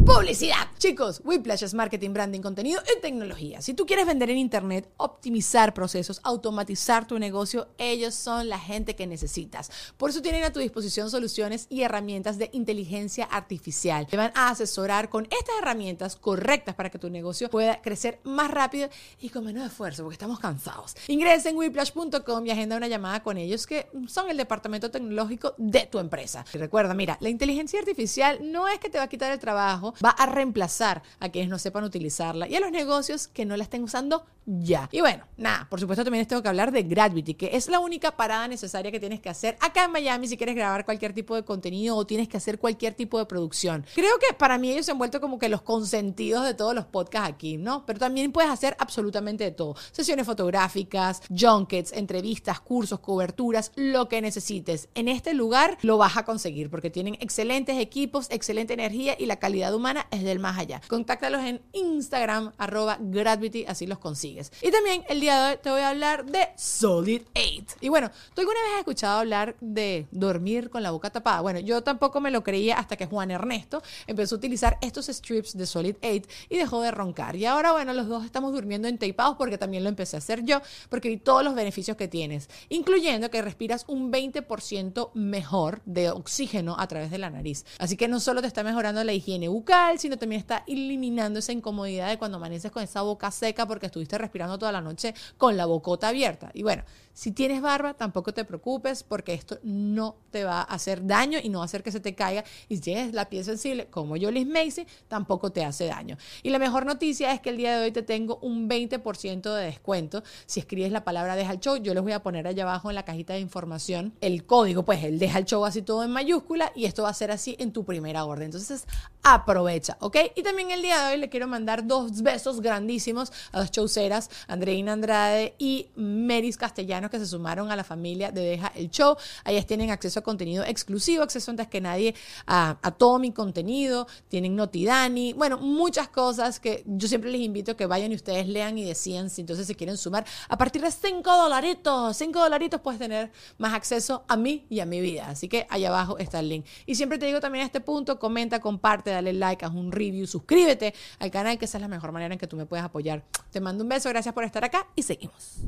Publicidad. 0.09 0.69
Chicos, 0.79 1.21
Whiplash 1.25 1.65
es 1.65 1.75
marketing, 1.75 2.13
branding, 2.13 2.41
contenido 2.41 2.81
y 2.91 3.01
tecnología. 3.01 3.61
Si 3.61 3.75
tú 3.75 3.85
quieres 3.85 4.07
vender 4.07 4.31
en 4.31 4.39
internet, 4.39 4.89
optimizar 4.97 5.75
procesos, 5.75 6.21
automatizar 6.23 7.07
tu 7.07 7.19
negocio, 7.19 7.69
ellos 7.79 8.15
son 8.15 8.49
la 8.49 8.59
gente 8.59 8.97
que 8.97 9.07
necesitas. 9.07 9.71
Por 9.97 10.11
eso 10.11 10.23
tienen 10.23 10.45
a 10.45 10.53
tu 10.53 10.61
disposición 10.61 11.11
soluciones 11.11 11.67
y 11.69 11.83
herramientas 11.83 12.39
de 12.39 12.49
inteligencia 12.53 13.25
artificial. 13.25 14.07
Te 14.07 14.17
van 14.17 14.33
a 14.35 14.49
asesorar 14.49 15.11
con 15.11 15.25
estas 15.25 15.55
herramientas 15.61 16.17
correctas 16.17 16.75
para 16.75 16.91
que 16.91 16.99
tu 16.99 17.11
negocio 17.11 17.51
pueda 17.51 17.83
crecer 17.83 18.21
más 18.25 18.51
rápido 18.51 18.89
y 19.21 19.29
con 19.29 19.45
menos 19.45 19.67
esfuerzo, 19.67 20.05
porque 20.05 20.15
estamos 20.15 20.39
cansados. 20.39 20.97
Ingresa 21.09 21.51
en 21.51 21.57
whiplash.com 21.57 22.47
y 22.47 22.51
agenda 22.51 22.77
una 22.77 22.89
llamada 22.89 23.23
con 23.23 23.37
ellos 23.37 23.67
que 23.67 23.89
son 24.07 24.31
el 24.31 24.39
departamento 24.39 24.91
tecnológico 24.91 25.55
de 25.59 25.87
tu 25.87 25.99
empresa. 25.99 26.45
Y 26.55 26.59
recuerda, 26.59 26.95
mira, 26.95 27.19
la 27.21 27.29
inteligencia 27.29 27.79
artificial 27.79 28.39
no 28.43 28.69
es 28.69 28.79
que 28.79 28.89
te 28.89 28.99
va 28.99 29.05
a 29.05 29.09
quitar 29.09 29.33
el 29.33 29.39
trabajo, 29.39 29.68
va 29.77 30.11
a 30.11 30.27
reemplazar 30.27 31.03
a 31.21 31.29
quienes 31.29 31.51
no 31.51 31.59
sepan 31.59 31.85
utilizarla 31.85 32.49
y 32.49 32.57
a 32.57 32.61
los 32.61 32.71
negocios 32.71 33.29
que 33.29 33.45
no 33.45 33.57
la 33.57 33.65
estén 33.65 33.83
usando 33.83 34.25
ya. 34.47 34.89
Y 34.93 35.01
bueno, 35.01 35.25
nada, 35.37 35.67
por 35.69 35.79
supuesto 35.79 36.05
también 36.05 36.21
les 36.21 36.29
tengo 36.29 36.43
que 36.43 36.49
hablar 36.49 36.73
de 36.73 36.83
Gravity, 36.83 37.35
que 37.35 37.51
es 37.53 37.69
la 37.69 37.81
única 37.81 38.17
parada 38.17 38.49
necesaria 38.49 38.91
que 38.91 38.99
tienes 38.99 39.21
que 39.21 39.29
hacer 39.29 39.57
acá 39.61 39.85
en 39.85 39.93
Miami 39.93 40.27
si 40.27 40.37
quieres 40.39 40.57
grabar 40.57 40.85
cualquier 40.87 41.13
tipo 41.13 41.35
de 41.35 41.45
contenido 41.45 41.97
o 41.97 42.07
tienes 42.07 42.29
que 42.29 42.39
hacer 42.39 42.59
cualquier 42.59 42.95
tipo 42.95 43.19
de 43.19 43.27
producción. 43.27 43.85
Creo 43.95 44.19
que 44.19 44.35
para 44.35 44.57
mí 44.57 44.71
ellos 44.71 44.87
se 44.87 44.93
han 44.93 44.99
vuelto 44.99 45.21
como 45.21 45.39
que 45.39 45.51
los 45.51 45.61
consentidos 45.61 46.45
de 46.45 46.55
todos 46.55 46.75
los 46.75 46.87
podcasts 46.87 47.29
aquí, 47.29 47.59
¿no? 47.59 47.85
Pero 47.85 47.99
también 47.99 48.33
puedes 48.33 48.51
hacer 48.51 48.75
absolutamente 48.79 49.45
de 49.45 49.51
todo. 49.51 49.77
Sesiones 49.93 50.25
fotográficas, 50.25 51.21
junkets, 51.29 51.93
entrevistas, 51.93 52.61
cursos, 52.61 53.01
coberturas, 53.01 53.73
lo 53.77 54.09
que 54.09 54.23
necesites. 54.23 54.89
En 54.95 55.09
este 55.09 55.35
lugar 55.35 55.77
lo 55.83 55.99
vas 55.99 56.17
a 56.17 56.25
conseguir 56.25 56.71
porque 56.71 56.91
tienen 56.91 57.19
excelentes 57.21 57.79
equipos, 57.79 58.29
excelente 58.31 58.73
energía 58.73 59.15
y 59.19 59.27
la 59.27 59.37
calidad 59.37 59.48
humana 59.75 60.07
es 60.11 60.23
del 60.23 60.39
más 60.39 60.59
allá. 60.59 60.81
Contáctalos 60.89 61.43
en 61.43 61.61
Instagram, 61.73 62.53
arroba 62.59 62.99
Gravity, 63.01 63.65
así 63.67 63.87
los 63.87 63.99
consigues. 63.99 64.53
Y 64.63 64.71
también 64.71 65.05
el 65.09 65.21
día 65.21 65.41
de 65.41 65.53
hoy 65.53 65.59
te 65.63 65.71
voy 65.71 65.81
a 65.81 65.89
hablar 65.91 66.27
de 66.27 66.49
Solid 66.57 67.23
8. 67.35 67.77
Y 67.81 67.89
bueno, 67.89 68.11
¿tú 68.35 68.43
alguna 68.43 68.61
vez 68.61 68.73
has 68.75 68.79
escuchado 68.81 69.21
hablar 69.21 69.57
de 69.61 70.07
dormir 70.11 70.71
con 70.71 70.83
la 70.83 70.91
boca 70.91 71.11
tapada? 71.11 71.41
Bueno, 71.41 71.61
yo 71.61 71.83
tampoco 71.83 72.21
me 72.21 72.31
lo 72.31 72.43
creía 72.45 72.79
hasta 72.79 72.97
que 72.97 73.07
Juan 73.07 73.31
Ernesto 73.31 73.83
empezó 74.07 74.35
a 74.35 74.39
utilizar 74.39 74.79
estos 74.81 75.07
strips 75.07 75.57
de 75.57 75.67
Solid 75.67 75.97
8 76.03 76.29
y 76.49 76.59
dejó 76.59 76.83
de 76.83 76.91
roncar. 76.91 77.37
Y 77.37 77.47
ahora, 77.47 77.73
bueno, 77.73 77.93
los 77.93 78.09
dos 78.09 78.25
estamos 78.25 78.53
durmiendo 78.53 78.89
entapados 78.89 79.37
porque 79.37 79.59
también 79.59 79.83
lo 79.83 79.89
empecé 79.89 80.17
a 80.17 80.19
hacer 80.19 80.45
yo, 80.45 80.61
porque 80.89 81.09
vi 81.09 81.17
todos 81.17 81.43
los 81.43 81.55
beneficios 81.55 81.97
que 81.97 82.09
tienes, 82.09 82.49
incluyendo 82.69 83.31
que 83.31 83.43
respiras 83.43 83.85
un 83.89 84.13
20% 84.13 85.11
mejor 85.15 85.81
de 85.85 86.11
oxígeno 86.11 86.77
a 86.79 86.87
través 86.87 87.11
de 87.11 87.19
la 87.19 87.31
nariz. 87.31 87.65
Así 87.79 87.97
que 87.97 88.09
no 88.09 88.21
solo 88.21 88.41
te 88.41 88.47
está 88.47 88.63
mejorando 88.63 89.03
la 89.05 89.13
higiene 89.13 89.38
bucal, 89.47 90.01
sino 90.01 90.19
también 90.19 90.41
está 90.41 90.65
eliminando 90.67 91.39
esa 91.39 91.53
incomodidad 91.53 92.09
de 92.09 92.19
cuando 92.19 92.39
amaneces 92.39 92.73
con 92.73 92.83
esa 92.83 93.03
boca 93.03 93.31
seca 93.31 93.67
porque 93.67 93.87
estuviste 93.87 94.19
respirando 94.19 94.59
toda 94.59 94.73
la 94.73 94.81
noche 94.81 95.15
con 95.37 95.57
la 95.57 95.67
bocota 95.67 96.09
abierta. 96.09 96.51
Y 96.55 96.65
bueno, 96.65 96.83
si 97.19 97.33
tienes 97.33 97.61
barba, 97.61 97.95
tampoco 97.95 98.33
te 98.33 98.45
preocupes 98.45 99.03
porque 99.03 99.35
esto 99.35 99.59
no 99.65 100.15
te 100.31 100.45
va 100.45 100.61
a 100.61 100.63
hacer 100.63 101.05
daño 101.05 101.41
y 101.43 101.49
no 101.49 101.59
va 101.59 101.65
a 101.65 101.67
hacer 101.67 101.83
que 101.83 101.91
se 101.91 101.99
te 101.99 102.15
caiga. 102.15 102.45
Y 102.69 102.77
si 102.77 102.83
tienes 102.83 103.13
la 103.13 103.29
piel 103.29 103.45
sensible, 103.45 103.87
como 103.87 104.17
yo, 104.17 104.31
Liz 104.31 104.47
Macy, 104.47 104.87
tampoco 105.09 105.51
te 105.51 105.65
hace 105.65 105.87
daño. 105.87 106.17
Y 106.45 106.51
la 106.51 106.61
mejor 106.61 106.87
noticia 106.87 107.33
es 107.33 107.41
que 107.41 107.51
el 107.51 107.57
día 107.57 107.77
de 107.77 107.87
hoy 107.87 107.91
te 107.91 108.05
tengo 108.05 108.39
un 108.41 108.71
20% 108.71 109.53
de 109.53 109.65
descuento. 109.65 110.23
Si 110.47 110.61
escribes 110.61 110.93
la 110.93 111.03
palabra 111.03 111.35
Deja 111.35 111.55
el 111.55 111.59
Show, 111.59 111.79
yo 111.79 111.93
les 111.93 112.05
voy 112.05 112.13
a 112.13 112.23
poner 112.23 112.47
allá 112.47 112.63
abajo 112.63 112.89
en 112.89 112.95
la 112.95 113.05
cajita 113.05 113.33
de 113.33 113.41
información 113.41 114.13
el 114.21 114.47
código, 114.47 114.85
pues 114.85 115.03
el 115.03 115.19
Deja 115.19 115.41
el 115.41 115.45
Show 115.45 115.65
así 115.65 115.83
todo 115.83 116.05
en 116.05 116.13
mayúscula 116.13 116.71
y 116.77 116.85
esto 116.85 117.03
va 117.03 117.09
a 117.09 117.15
ser 117.15 117.33
así 117.33 117.57
en 117.59 117.73
tu 117.73 117.85
primera 117.85 118.27
orden. 118.27 118.45
Entonces 118.45 118.87
aprovecha, 119.25 119.97
¿ok? 120.01 120.17
Y 120.37 120.45
también 120.45 120.71
el 120.71 120.83
día 120.83 121.03
de 121.03 121.15
hoy 121.15 121.21
le 121.21 121.29
quiero 121.29 121.49
mandar 121.49 121.85
dos 121.85 122.23
besos 122.23 122.61
grandísimos 122.61 123.33
a 123.51 123.59
dos 123.59 123.73
showceras, 123.73 124.31
Andreina 124.47 124.93
Andrade 124.93 125.57
y 125.59 125.89
Meris 125.97 126.57
Castellanos, 126.57 127.08
que 127.11 127.19
se 127.19 127.27
sumaron 127.27 127.71
a 127.71 127.77
la 127.77 127.85
familia 127.85 128.31
de 128.31 128.43
Deja 128.43 128.73
el 128.75 128.91
Show. 128.91 129.17
Ellas 129.45 129.67
tienen 129.67 129.91
acceso 129.91 130.21
a 130.21 130.23
contenido 130.23 130.65
exclusivo, 130.65 131.23
acceso 131.23 131.51
antes 131.51 131.69
que 131.69 131.81
nadie 131.81 132.15
a, 132.47 132.77
todo 132.99 133.19
mi 133.19 133.33
contenido, 133.33 134.07
tienen 134.29 134.57
Notidani, 134.57 135.33
bueno, 135.35 135.59
muchas 135.59 136.09
cosas 136.09 136.59
que 136.59 136.83
yo 136.87 137.09
siempre 137.09 137.31
les 137.31 137.41
invito 137.41 137.73
a 137.73 137.77
que 137.77 137.87
vayan 137.87 138.13
y 138.13 138.15
ustedes 138.15 138.49
lean 138.49 138.79
y 138.79 138.85
decidan 138.85 139.31
si 139.31 139.43
entonces 139.43 139.67
se 139.67 139.75
quieren 139.75 139.97
sumar. 139.97 140.25
A 140.49 140.57
partir 140.59 140.83
de 140.83 140.91
5 140.91 141.37
dolaritos, 141.37 142.17
5 142.17 142.39
dolaritos 142.39 142.81
puedes 142.81 142.99
tener 142.99 143.31
más 143.59 143.75
acceso 143.75 144.25
a 144.29 144.37
mí 144.37 144.67
y 144.69 144.81
a 144.81 144.87
mi 144.87 145.01
vida. 145.01 145.29
Así 145.29 145.49
que 145.49 145.67
allá 145.71 145.89
abajo 145.89 146.19
está 146.19 146.41
el 146.41 146.49
link. 146.49 146.67
Y 146.87 146.95
siempre 146.95 147.19
te 147.19 147.27
digo 147.27 147.41
también 147.41 147.63
a 147.63 147.67
este 147.67 147.81
punto, 147.81 148.19
comenta, 148.19 148.61
comparte, 148.61 149.11
dale 149.11 149.33
like, 149.33 149.65
haz 149.65 149.75
un 149.75 149.93
review, 149.93 150.27
suscríbete 150.27 150.95
al 151.19 151.31
canal, 151.31 151.59
que 151.59 151.65
esa 151.65 151.79
es 151.79 151.83
la 151.83 151.89
mejor 151.89 152.13
manera 152.13 152.35
en 152.35 152.39
que 152.39 152.47
tú 152.47 152.57
me 152.57 152.67
puedes 152.67 152.85
apoyar. 152.85 153.25
Te 153.51 153.61
mando 153.61 153.85
un 153.85 153.89
beso, 153.89 154.09
gracias 154.09 154.35
por 154.35 154.45
estar 154.45 154.65
acá 154.65 154.87
y 154.95 155.03
seguimos. 155.03 155.59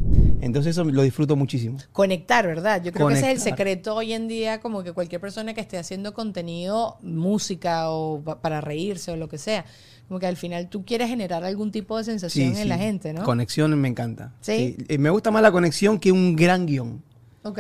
Entonces 0.40 0.70
eso 0.70 0.85
lo 0.85 1.03
disfruto 1.03 1.29
muchísimo. 1.36 1.78
Conectar, 1.92 2.46
¿verdad? 2.46 2.82
Yo 2.82 2.92
creo 2.92 3.08
que 3.08 3.14
ese 3.14 3.32
es 3.32 3.38
el 3.38 3.50
secreto 3.50 3.94
hoy 3.94 4.12
en 4.12 4.28
día, 4.28 4.60
como 4.60 4.82
que 4.82 4.92
cualquier 4.92 5.20
persona 5.20 5.54
que 5.54 5.60
esté 5.60 5.78
haciendo 5.78 6.14
contenido, 6.14 6.98
música 7.02 7.90
o 7.90 8.20
pa- 8.22 8.40
para 8.40 8.60
reírse 8.60 9.10
o 9.12 9.16
lo 9.16 9.28
que 9.28 9.38
sea, 9.38 9.64
como 10.08 10.18
que 10.20 10.26
al 10.26 10.36
final 10.36 10.68
tú 10.68 10.84
quieres 10.84 11.08
generar 11.08 11.44
algún 11.44 11.70
tipo 11.70 11.96
de 11.96 12.04
sensación 12.04 12.56
en 12.56 12.68
la 12.68 12.78
gente, 12.78 13.12
¿no? 13.12 13.22
Conexión 13.24 13.78
me 13.80 13.88
encanta. 13.88 14.32
¿Sí? 14.40 14.76
Eh, 14.88 14.98
Me 14.98 15.10
gusta 15.10 15.30
más 15.30 15.42
la 15.42 15.52
conexión 15.52 15.98
que 15.98 16.10
un 16.12 16.34
gran 16.36 16.66
guion. 16.66 17.02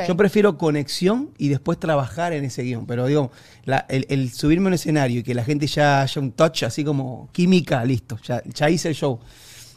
Yo 0.06 0.14
prefiero 0.14 0.58
conexión 0.58 1.30
y 1.38 1.48
después 1.48 1.78
trabajar 1.78 2.34
en 2.34 2.44
ese 2.44 2.62
guion. 2.62 2.84
Pero 2.86 3.06
digo, 3.06 3.30
la- 3.64 3.86
el, 3.88 4.04
el 4.10 4.30
subirme 4.30 4.66
a 4.66 4.68
un 4.68 4.74
escenario 4.74 5.20
y 5.20 5.22
que 5.22 5.34
la 5.34 5.42
gente 5.42 5.66
ya 5.66 6.02
haya 6.02 6.20
un 6.20 6.32
touch 6.32 6.64
así 6.64 6.84
como 6.84 7.30
química, 7.32 7.82
listo, 7.84 8.18
ya, 8.22 8.42
ya 8.44 8.68
hice 8.68 8.88
el 8.88 8.94
show. 8.94 9.20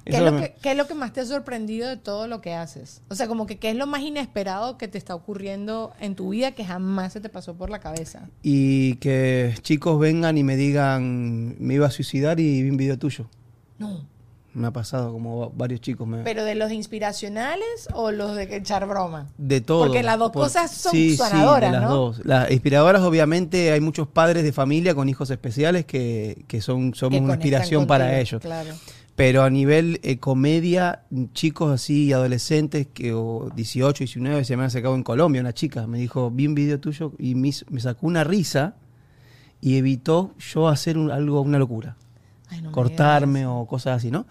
¿Qué 0.06 0.18
es, 0.18 0.22
lo 0.22 0.38
que, 0.38 0.56
qué 0.62 0.72
es 0.72 0.78
lo 0.78 0.86
que 0.88 0.94
más 0.96 1.14
te 1.14 1.22
ha 1.22 1.26
sorprendido 1.26 1.88
de 1.88 1.96
todo 1.98 2.28
lo 2.28 2.42
que 2.42 2.54
haces? 2.54 3.02
O 3.10 3.16
sea, 3.16 3.28
como 3.28 3.46
que 3.46 3.58
qué 3.58 3.70
es 3.70 3.76
lo 3.78 3.88
más 3.88 4.02
inesperado 4.02 4.78
que 4.78 4.88
te 4.88 4.98
está 4.98 5.16
ocurriendo 5.16 5.94
en 6.00 6.16
tu 6.16 6.30
vida 6.30 6.52
que 6.52 6.66
jamás 6.66 7.14
se 7.14 7.22
te 7.22 7.30
pasó 7.30 7.54
por 7.56 7.70
la 7.70 7.80
cabeza. 7.80 8.28
Y 8.42 8.96
que 8.96 9.56
chicos 9.62 9.98
vengan 10.00 10.38
y 10.38 10.44
me 10.44 10.56
digan, 10.58 11.56
me 11.60 11.76
iba 11.76 11.88
a 11.88 11.92
suicidar 11.92 12.40
y 12.40 12.62
vi 12.64 12.70
un 12.70 12.78
video 12.78 12.98
tuyo. 13.00 13.28
No. 13.80 14.06
Me 14.56 14.68
ha 14.68 14.72
pasado 14.72 15.12
como 15.12 15.40
va- 15.40 15.50
varios 15.52 15.82
chicos. 15.82 16.08
Me, 16.08 16.20
¿Pero 16.24 16.44
de 16.44 16.54
los 16.54 16.72
inspiracionales 16.72 17.88
o 17.94 18.12
los 18.12 18.36
de 18.36 18.56
echar 18.56 18.86
broma? 18.88 19.30
de 19.38 19.62
todo. 19.62 19.86
Porque 19.86 20.04
las 20.04 20.20
dos 20.20 20.32
Por- 20.32 20.44
cosas 20.44 20.70
son 20.72 20.92
sí, 20.92 21.18
sanadoras, 21.18 21.70
sí, 21.70 21.74
de 21.76 21.80
las 21.82 21.90
¿no? 21.90 21.96
dos. 21.96 22.22
Las 22.26 22.52
inspiradoras, 22.52 23.02
obviamente, 23.02 23.72
hay 23.72 23.80
muchos 23.82 24.08
padres 24.08 24.44
de 24.44 24.52
familia 24.52 24.94
con 24.94 25.10
hijos 25.10 25.30
especiales 25.32 25.86
que, 25.86 26.44
que 26.48 26.62
son, 26.62 26.94
somos 26.94 27.18
Que 27.20 27.24
una 27.24 27.34
inspiración 27.34 27.88
para 27.88 28.20
ellos. 28.20 28.42
Claro. 28.42 28.74
Pero 29.16 29.44
a 29.44 29.50
nivel 29.52 30.00
eh, 30.02 30.18
comedia, 30.18 31.04
chicos 31.34 31.72
así, 31.72 32.12
adolescentes, 32.14 32.88
que 32.92 33.14
o 33.14 33.52
18, 33.56 34.00
19, 34.06 34.44
se 34.44 34.58
me 34.58 34.64
han 34.64 34.72
sacado 34.72 34.96
en 34.96 35.04
Colombia, 35.04 35.40
una 35.42 35.54
chica, 35.54 35.86
me 35.86 36.00
dijo, 36.00 36.32
vi 36.32 36.48
un 36.48 36.56
video 36.56 36.80
tuyo 36.80 37.14
y 37.20 37.36
me, 37.36 37.52
me 37.70 37.80
sacó 37.80 38.08
una 38.08 38.24
risa 38.24 38.76
y 39.62 39.78
evitó 39.78 40.34
yo 40.40 40.68
hacer 40.68 40.98
un- 40.98 41.12
algo, 41.12 41.42
una 41.42 41.60
locura. 41.60 41.96
Ay, 42.50 42.62
no 42.62 42.70
me 42.70 42.74
cortarme 42.74 43.46
o 43.46 43.66
cosas 43.68 43.98
así, 43.98 44.10
¿no? 44.10 44.26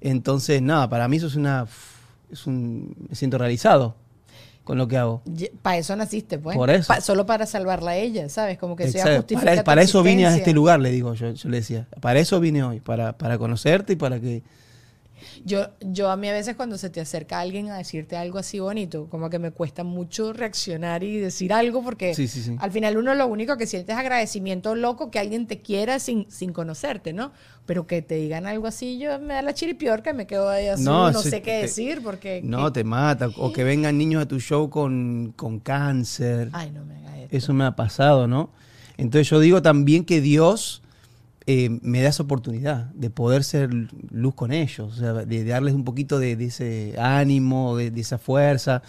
Entonces, 0.00 0.62
nada, 0.62 0.88
para 0.88 1.08
mí 1.08 1.16
eso 1.16 1.26
es 1.26 1.34
una... 1.34 1.66
Es 2.30 2.46
un, 2.46 2.94
me 3.08 3.16
siento 3.16 3.36
realizado 3.38 3.96
con 4.70 4.78
lo 4.78 4.86
que 4.86 4.96
hago. 4.96 5.20
Para 5.62 5.78
eso 5.78 5.96
naciste, 5.96 6.38
pues. 6.38 6.56
Por 6.56 6.70
eso. 6.70 6.86
Pa- 6.86 7.00
solo 7.00 7.26
para 7.26 7.44
salvarla 7.44 7.90
a 7.90 7.96
ella, 7.96 8.28
¿sabes? 8.28 8.56
Como 8.56 8.76
que 8.76 8.88
sea 8.88 9.16
justifica 9.16 9.44
Para, 9.44 9.56
tu 9.56 9.64
para 9.64 9.82
eso 9.82 10.00
vine 10.04 10.26
a 10.26 10.36
este 10.36 10.52
lugar, 10.52 10.78
le 10.78 10.92
digo 10.92 11.12
yo, 11.14 11.32
yo 11.32 11.48
le 11.48 11.56
decía. 11.56 11.88
Para 12.00 12.20
eso 12.20 12.38
vine 12.38 12.62
hoy, 12.62 12.78
para, 12.78 13.18
para 13.18 13.36
conocerte 13.36 13.94
y 13.94 13.96
para 13.96 14.20
que... 14.20 14.44
Yo, 15.44 15.66
yo 15.80 16.10
a 16.10 16.16
mí 16.16 16.28
a 16.28 16.32
veces 16.32 16.56
cuando 16.56 16.76
se 16.78 16.90
te 16.90 17.00
acerca 17.00 17.40
alguien 17.40 17.70
a 17.70 17.76
decirte 17.78 18.16
algo 18.16 18.38
así 18.38 18.58
bonito, 18.58 19.06
como 19.10 19.30
que 19.30 19.38
me 19.38 19.50
cuesta 19.50 19.84
mucho 19.84 20.32
reaccionar 20.32 21.02
y 21.02 21.18
decir 21.18 21.52
algo 21.52 21.82
porque 21.82 22.14
Sí, 22.14 22.28
sí, 22.28 22.42
sí. 22.42 22.56
al 22.58 22.70
final 22.72 22.96
uno 22.96 23.14
lo 23.14 23.26
único 23.26 23.56
que 23.56 23.66
siente 23.66 23.92
es 23.92 23.98
agradecimiento 23.98 24.74
loco 24.74 25.10
que 25.10 25.18
alguien 25.18 25.46
te 25.46 25.60
quiera 25.60 25.98
sin, 25.98 26.30
sin 26.30 26.52
conocerte, 26.52 27.12
¿no? 27.12 27.32
Pero 27.66 27.86
que 27.86 28.02
te 28.02 28.16
digan 28.16 28.46
algo 28.46 28.66
así, 28.66 28.98
yo 28.98 29.18
me 29.20 29.34
da 29.34 29.42
la 29.42 29.54
chiripiorca 29.54 30.10
y 30.10 30.14
me 30.14 30.26
quedo 30.26 30.48
ahí 30.48 30.66
así, 30.66 30.82
no, 30.82 31.12
sé 31.14 31.42
qué 31.42 31.50
te- 31.52 31.62
decir 31.62 32.00
porque... 32.02 32.40
No, 32.42 32.72
te 32.72 32.82
mata. 32.84 33.28
O 33.36 33.52
que 33.52 33.62
vengan 33.64 33.96
niños 33.96 34.22
a 34.22 34.26
tu 34.26 34.40
show 34.40 34.68
con, 34.70 35.32
con 35.36 35.60
cáncer. 35.60 36.48
Ay, 36.52 36.70
no 36.72 36.84
me 36.84 36.96
hagas 36.96 37.18
esto. 37.18 37.36
Eso 37.36 37.52
me 37.52 37.64
ha 37.64 37.76
pasado, 37.76 38.26
¿no? 38.26 38.50
Entonces 38.96 39.28
yo 39.30 39.40
digo 39.40 39.62
también 39.62 40.04
que 40.04 40.20
Dios 40.20 40.82
eh, 41.52 41.68
me 41.82 42.00
da 42.00 42.10
esa 42.10 42.22
oportunidad 42.22 42.84
de 42.94 43.10
poder 43.10 43.42
ser 43.42 43.70
luz 44.10 44.34
con 44.36 44.52
ellos, 44.52 44.94
o 44.94 44.96
sea, 44.96 45.12
de, 45.12 45.44
darles 45.44 45.74
un 45.74 45.82
poquito 45.82 46.20
de, 46.20 46.36
de 46.36 46.44
ese 46.44 46.94
ánimo, 46.96 47.76
de, 47.76 47.90
de 47.90 48.00
esa 48.00 48.18
fuerza. 48.18 48.82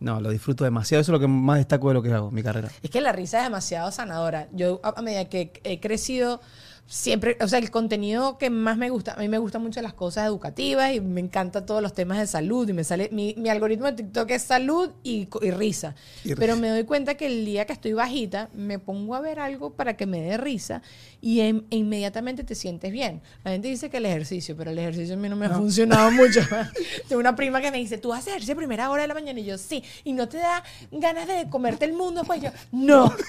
No, 0.00 0.20
lo 0.20 0.30
disfruto 0.30 0.64
demasiado. 0.64 1.00
Eso 1.00 1.12
es 1.12 1.14
lo 1.14 1.20
que 1.20 1.28
más 1.28 1.58
destaco 1.58 1.86
de 1.88 1.94
lo 1.94 2.02
que 2.02 2.12
hago, 2.12 2.32
mi 2.32 2.42
carrera. 2.42 2.68
Es 2.82 2.90
que 2.90 3.00
la 3.00 3.12
risa 3.12 3.38
es 3.38 3.44
demasiado 3.44 3.92
sanadora. 3.92 4.48
Yo, 4.52 4.80
a 4.82 5.00
medida 5.02 5.26
que 5.26 5.52
he 5.62 5.78
crecido, 5.78 6.40
siempre, 6.86 7.36
o 7.40 7.48
sea, 7.48 7.58
el 7.58 7.70
contenido 7.70 8.36
que 8.38 8.50
más 8.50 8.76
me 8.76 8.90
gusta, 8.90 9.14
a 9.14 9.16
mí 9.16 9.28
me 9.28 9.38
gustan 9.38 9.62
mucho 9.62 9.80
las 9.80 9.94
cosas 9.94 10.26
educativas 10.26 10.92
y 10.92 11.00
me 11.00 11.20
encantan 11.20 11.64
todos 11.66 11.82
los 11.82 11.94
temas 11.94 12.18
de 12.18 12.26
salud. 12.26 12.68
Y 12.68 12.72
me 12.72 12.84
sale, 12.84 13.08
mi, 13.10 13.34
mi 13.38 13.48
algoritmo 13.48 13.86
de 13.86 13.92
TikTok 13.92 14.30
es 14.30 14.42
salud 14.42 14.90
y, 15.02 15.28
y 15.42 15.50
risa. 15.50 15.94
Y 16.24 16.34
Pero 16.34 16.56
me 16.56 16.68
doy 16.68 16.84
cuenta 16.84 17.14
que 17.14 17.26
el 17.26 17.44
día 17.44 17.64
que 17.64 17.72
estoy 17.72 17.92
bajita, 17.94 18.50
me 18.52 18.78
pongo 18.78 19.14
a 19.14 19.20
ver 19.20 19.40
algo 19.40 19.74
para 19.74 19.96
que 19.96 20.06
me 20.06 20.20
dé 20.20 20.36
risa 20.36 20.82
y 21.20 21.40
em- 21.40 21.64
e 21.70 21.76
inmediatamente 21.76 22.44
te 22.44 22.54
sientes 22.54 22.92
bien. 22.92 23.22
La 23.44 23.52
gente 23.52 23.68
dice 23.68 23.88
que 23.88 23.96
el 23.96 24.06
ejercicio, 24.06 24.56
pero 24.56 24.70
el 24.70 24.78
ejercicio 24.78 25.14
a 25.14 25.18
mí 25.18 25.28
no 25.28 25.36
me 25.36 25.46
ha 25.46 25.50
funcionado 25.50 26.10
mucho. 26.12 26.40
Tengo 27.08 27.20
una 27.20 27.34
prima 27.34 27.60
que 27.60 27.70
me 27.70 27.78
dice, 27.78 27.98
tú 27.98 28.12
haces 28.12 28.28
ejercicio 28.28 28.54
a 28.54 28.56
primera 28.58 28.90
hora 28.90 29.02
de 29.02 29.08
la 29.08 29.14
mañana 29.14 29.40
y 29.40 29.44
yo, 29.44 29.56
sí. 29.58 29.82
Y 30.04 30.12
no 30.12 30.28
te 30.28 30.36
da 30.38 30.62
ganas 30.92 31.26
de 31.26 31.48
comerte 31.48 31.86
el 31.86 31.94
mundo, 31.94 32.24
pues 32.24 32.42
yo, 32.42 32.50
no. 32.72 33.12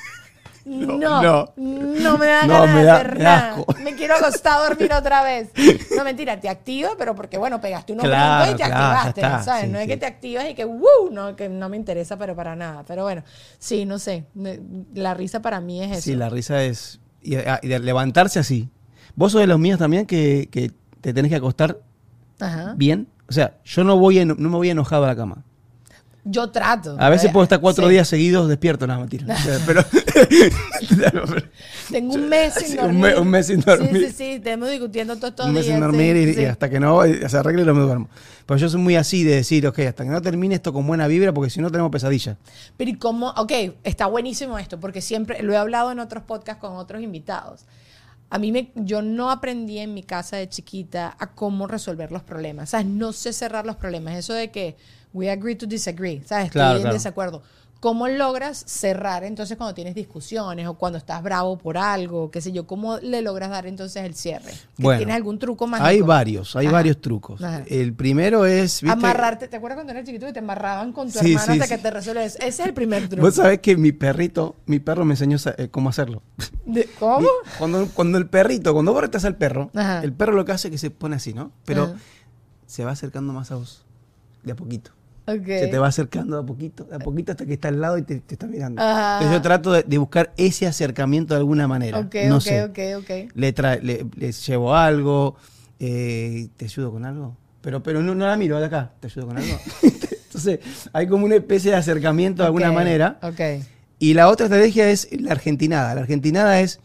No, 0.66 0.98
no, 0.98 1.54
no. 1.58 2.18
me 2.18 2.26
da 2.26 2.48
No, 2.48 2.54
ganas 2.54 2.74
me 2.76 2.80
de 2.82 2.86
da- 2.86 2.96
hacer 2.96 3.18
me 3.18 3.24
nada. 3.24 3.50
asco. 3.56 3.66
Me 3.84 3.96
quiero 3.96 4.16
acostar 4.16 4.62
a 4.62 4.68
dormir 4.68 4.92
otra 4.94 5.24
vez. 5.24 5.50
No, 5.96 6.04
mentira, 6.04 6.40
te 6.40 6.50
activa, 6.50 6.90
pero 6.98 7.14
porque, 7.16 7.38
bueno, 7.38 7.62
pegaste 7.62 7.94
unos 7.94 8.06
Claro, 8.06 8.52
y 8.52 8.56
te 8.56 8.64
claro, 8.64 8.74
activaste, 8.74 9.22
está, 9.22 9.44
¿sabes? 9.44 9.66
sí, 9.66 9.72
no 9.72 9.78
es 9.80 9.88
que 9.88 9.98
te 9.98 10.06
activas 10.08 10.50
y 10.50 10.56
que, 10.56 10.66
¡wow! 10.66 11.12
No, 11.12 11.36
que 11.36 11.50
no 11.50 11.70
me 11.70 11.78
interesa, 11.78 12.18
pero 12.18 12.36
para 12.36 12.56
nada. 12.56 12.84
Pero 12.88 13.04
bueno, 13.04 13.24
sí, 13.60 13.86
no 13.86 14.00
sé. 14.00 14.26
La 14.96 15.14
risa 15.14 15.42
para 15.42 15.62
mí 15.62 15.84
es 15.84 15.92
eso. 15.92 16.02
Sí, 16.02 16.16
la 16.16 16.30
risa 16.30 16.64
es... 16.64 17.00
Y, 17.22 17.36
a- 17.36 17.60
y 17.62 17.68
de 17.68 17.80
levantarse 17.80 18.40
así. 18.40 18.70
Vos 19.16 19.32
sos 19.32 19.42
de 19.42 19.48
los 19.48 19.60
míos 19.60 19.78
también 19.80 20.06
que, 20.08 20.50
que 20.52 20.72
te 21.02 21.14
tenés 21.14 21.30
que 21.30 21.36
acostar 21.38 21.78
Ajá. 22.40 22.74
bien. 22.76 23.08
O 23.30 23.34
sea, 23.34 23.56
yo 23.64 23.84
no, 23.84 23.98
voy 23.98 24.20
en- 24.20 24.30
no 24.30 24.50
me 24.50 24.58
voy 24.58 24.70
enojado 24.72 25.04
a 25.06 25.08
la 25.08 25.16
cama. 25.16 25.44
Yo 26.28 26.50
trato. 26.50 26.96
A 27.00 27.10
veces 27.10 27.30
Eh, 27.30 27.34
puedo 27.34 27.44
estar 27.44 27.60
cuatro 27.62 27.86
sí. 27.86 27.94
días 27.94 28.08
seguidos 28.08 28.50
despierto, 28.50 28.88
no, 28.88 29.00
mentira. 29.00 29.32
O 29.32 29.38
sea, 29.38 29.60
pero, 29.66 29.84
Tengo 31.92 32.16
un 32.16 32.30
mes 32.30 32.54
sin 32.56 32.68
Sí, 32.68 32.76
dormir. 32.78 32.96
un 32.96 33.02
mes- 33.02 33.18
un 33.20 33.28
mes 33.28 33.48
sin 33.48 33.60
dormir. 33.62 33.92
Sí, 33.92 34.06
sí, 34.08 34.12
sí. 34.12 34.24
Estamos 34.44 34.70
discutiendo 34.70 35.16
todos 35.18 35.30
estos 35.32 35.46
un 35.48 35.54
mes 35.54 35.66
días. 35.66 35.76
sin 35.76 35.76
sí, 35.76 35.82
dormir 35.82 36.40
y, 36.40 36.46
hasta 36.46 36.70
que 36.70 36.80
no 36.80 37.02
se 37.04 37.38
arregle 37.38 37.64
no 37.66 37.74
me 37.74 37.82
duermo. 37.82 38.10
Pero 38.46 38.58
yo 38.58 38.70
soy 38.70 38.82
muy 38.82 38.96
así 38.96 39.24
de 39.24 39.36
decir, 39.36 39.66
ok, 39.68 39.80
hasta 39.80 40.04
que 40.04 40.10
no 40.10 40.22
termine 40.22 40.56
esto 40.56 40.74
con 40.74 40.86
buena 40.88 41.08
vibra, 41.08 41.34
porque 41.34 41.50
si 41.50 41.62
no 41.62 41.70
tenemos 41.72 41.92
pesadilla. 41.92 42.38
Pero 42.78 42.92
¿y 42.92 42.96
cómo? 42.96 43.30
Ok, 43.38 43.52
está 43.84 44.08
buenísimo 44.08 44.58
esto, 44.60 44.80
porque 44.80 45.02
siempre 45.02 45.42
lo 45.44 45.54
he 45.54 45.58
hablado 45.58 45.92
en 45.92 46.00
otros 46.00 46.24
podcasts 46.24 46.60
con 46.62 46.74
otros 46.76 47.02
invitados. 47.02 47.66
A 48.32 48.40
mí 48.40 48.52
me, 48.52 48.72
yo 48.76 49.02
no 49.04 49.30
aprendí 49.30 49.78
en 49.78 49.94
mi 49.94 50.02
casa 50.04 50.38
de 50.38 50.50
chiquita 50.50 51.16
a 51.20 51.28
cómo 51.34 51.68
resolver 51.68 52.12
los 52.12 52.24
problemas. 52.24 52.72
¿Sabes? 52.72 52.88
No 52.88 53.14
sé 53.14 53.32
cerrar 53.34 53.66
los 53.66 53.76
problemas. 53.76 54.16
Eso 54.16 54.34
de 54.34 54.50
que 54.50 54.76
we 55.16 55.32
agree 55.32 55.56
to 55.56 55.66
disagree. 55.66 56.22
¿Sabes? 56.26 56.48
Estoy 56.48 56.60
Claro, 56.60 56.76
en 56.76 56.82
claro. 56.84 56.94
desacuerdo. 56.94 57.42
¿Cómo 57.82 58.08
logras 58.08 58.64
cerrar 58.66 59.24
entonces 59.26 59.58
cuando 59.58 59.76
tienes 59.76 59.94
discusiones 59.94 60.66
o 60.66 60.74
cuando 60.74 60.98
estás 60.98 61.22
bravo 61.22 61.56
por 61.58 61.78
algo? 61.78 62.32
¿Qué 62.32 62.42
sé 62.42 62.52
yo? 62.52 62.66
¿Cómo 62.66 62.98
le 62.98 63.22
logras 63.22 63.52
dar 63.52 63.68
entonces 63.68 64.04
el 64.04 64.16
cierre? 64.16 64.52
¿Que 64.76 64.82
Bueno, 64.82 64.98
¿Tienes 65.00 65.16
algún 65.16 65.38
truco 65.38 65.68
mágico? 65.68 65.88
Hay 65.88 66.02
varios, 66.02 66.56
hay 66.56 66.66
Ajá. 66.66 66.74
varios 66.74 67.00
trucos. 67.00 67.44
Ajá. 67.44 67.64
El 67.68 67.94
primero 67.94 68.46
es, 68.46 68.82
¿viste? 68.82 68.92
Amarrarte. 68.92 69.48
¿Te 69.48 69.58
acuerdas 69.58 69.76
cuando 69.78 69.92
eras 69.92 70.06
chiquito 70.06 70.26
que 70.26 70.34
te 70.34 70.40
amarraban 70.40 70.94
con 70.94 71.12
tu 71.12 71.20
Sí, 71.20 71.34
hermano 71.34 71.46
sí, 71.46 71.52
hasta 71.60 71.66
sí. 71.66 71.76
que 71.76 71.78
te 71.78 71.92
resuelves? 71.92 72.36
Ese 72.38 72.48
es 72.48 72.60
el 72.62 72.74
primer 72.74 73.08
truco. 73.08 73.24
Vos 73.24 73.36
sabés 73.36 73.60
que 73.60 73.78
mi 73.78 73.92
perrito, 73.92 74.56
mi 74.66 74.80
perro 74.80 75.06
me 75.06 75.14
enseñó 75.14 75.38
eh, 75.58 75.68
cómo 75.70 75.90
hacerlo. 75.90 76.24
De- 76.66 76.90
¿Cómo? 76.98 77.28
Cuando, 77.60 77.88
cuando 77.94 78.18
el 78.18 78.28
perrito, 78.28 78.74
cuando 78.74 78.94
vos 78.94 79.02
retás 79.02 79.26
al 79.26 79.36
perro, 79.36 79.70
Ajá. 79.76 80.02
el 80.02 80.12
perro 80.14 80.34
lo 80.34 80.44
que 80.44 80.54
hace 80.54 80.70
es 80.70 80.72
que 80.72 80.78
se 80.80 80.90
pone 80.90 81.18
así, 81.18 81.34
¿no? 81.36 81.52
Pero 81.66 81.94
se 82.66 82.84
va 82.84 82.92
acercando 82.92 83.32
más 83.32 83.52
a 83.52 83.56
vos. 83.56 83.84
De 84.44 84.54
a 84.54 84.56
poquito. 84.56 84.92
Se 85.26 85.68
te 85.68 85.78
va 85.80 85.88
acercando 85.88 86.36
de 86.38 86.44
a 86.44 86.46
poquito, 86.46 86.88
a 86.92 87.00
poquito 87.00 87.32
hasta 87.32 87.46
que 87.46 87.54
está 87.54 87.70
al 87.70 87.82
lado 87.82 87.98
y 87.98 88.04
te, 88.04 88.20
te 88.20 88.36
está 88.36 88.46
mirando. 88.48 88.82
Ajá. 88.82 89.14
Entonces 89.18 89.38
yo 89.38 89.42
trato 89.42 89.72
de, 89.72 89.84
de 89.84 89.98
buscar 89.98 90.34
ese 90.38 90.68
acercamiento 90.68 91.34
de 91.34 91.40
alguna 91.40 91.68
manera. 91.68 92.00
Ok, 92.00 92.16
no 92.28 92.36
ok, 92.38 92.42
sé. 92.42 92.64
ok, 92.64 92.80
ok. 93.00 93.32
Le, 93.34 93.56
tra- 93.56 93.82
le, 93.82 94.32
llevo 94.32 94.76
algo, 94.76 95.36
eh, 95.80 96.48
¿te 96.58 96.66
ayudo 96.66 96.92
con 96.92 97.06
algo? 97.06 97.36
Pero, 97.62 97.82
pero 97.82 98.02
no, 98.04 98.14
no 98.14 98.28
la 98.28 98.38
miro 98.38 98.60
de 98.60 98.66
acá, 98.66 98.92
¿te 99.00 99.08
ayudo 99.08 99.28
con 99.28 99.38
algo? 99.38 99.58
Entonces 100.26 100.60
hay 100.94 101.08
como 101.08 101.26
una 101.26 101.36
especie 101.36 101.72
de 101.72 101.78
acercamiento 101.78 102.44
de 102.44 102.48
alguna 102.48 102.72
manera. 102.72 103.18
Ok. 103.24 103.40
Y 103.98 104.14
la 104.14 104.28
otra 104.28 104.46
estrategia 104.48 104.90
es 104.90 105.08
la 105.20 105.32
argentinada. 105.32 105.96
La 105.96 106.02
argentinada 106.02 106.60
es, 106.60 106.80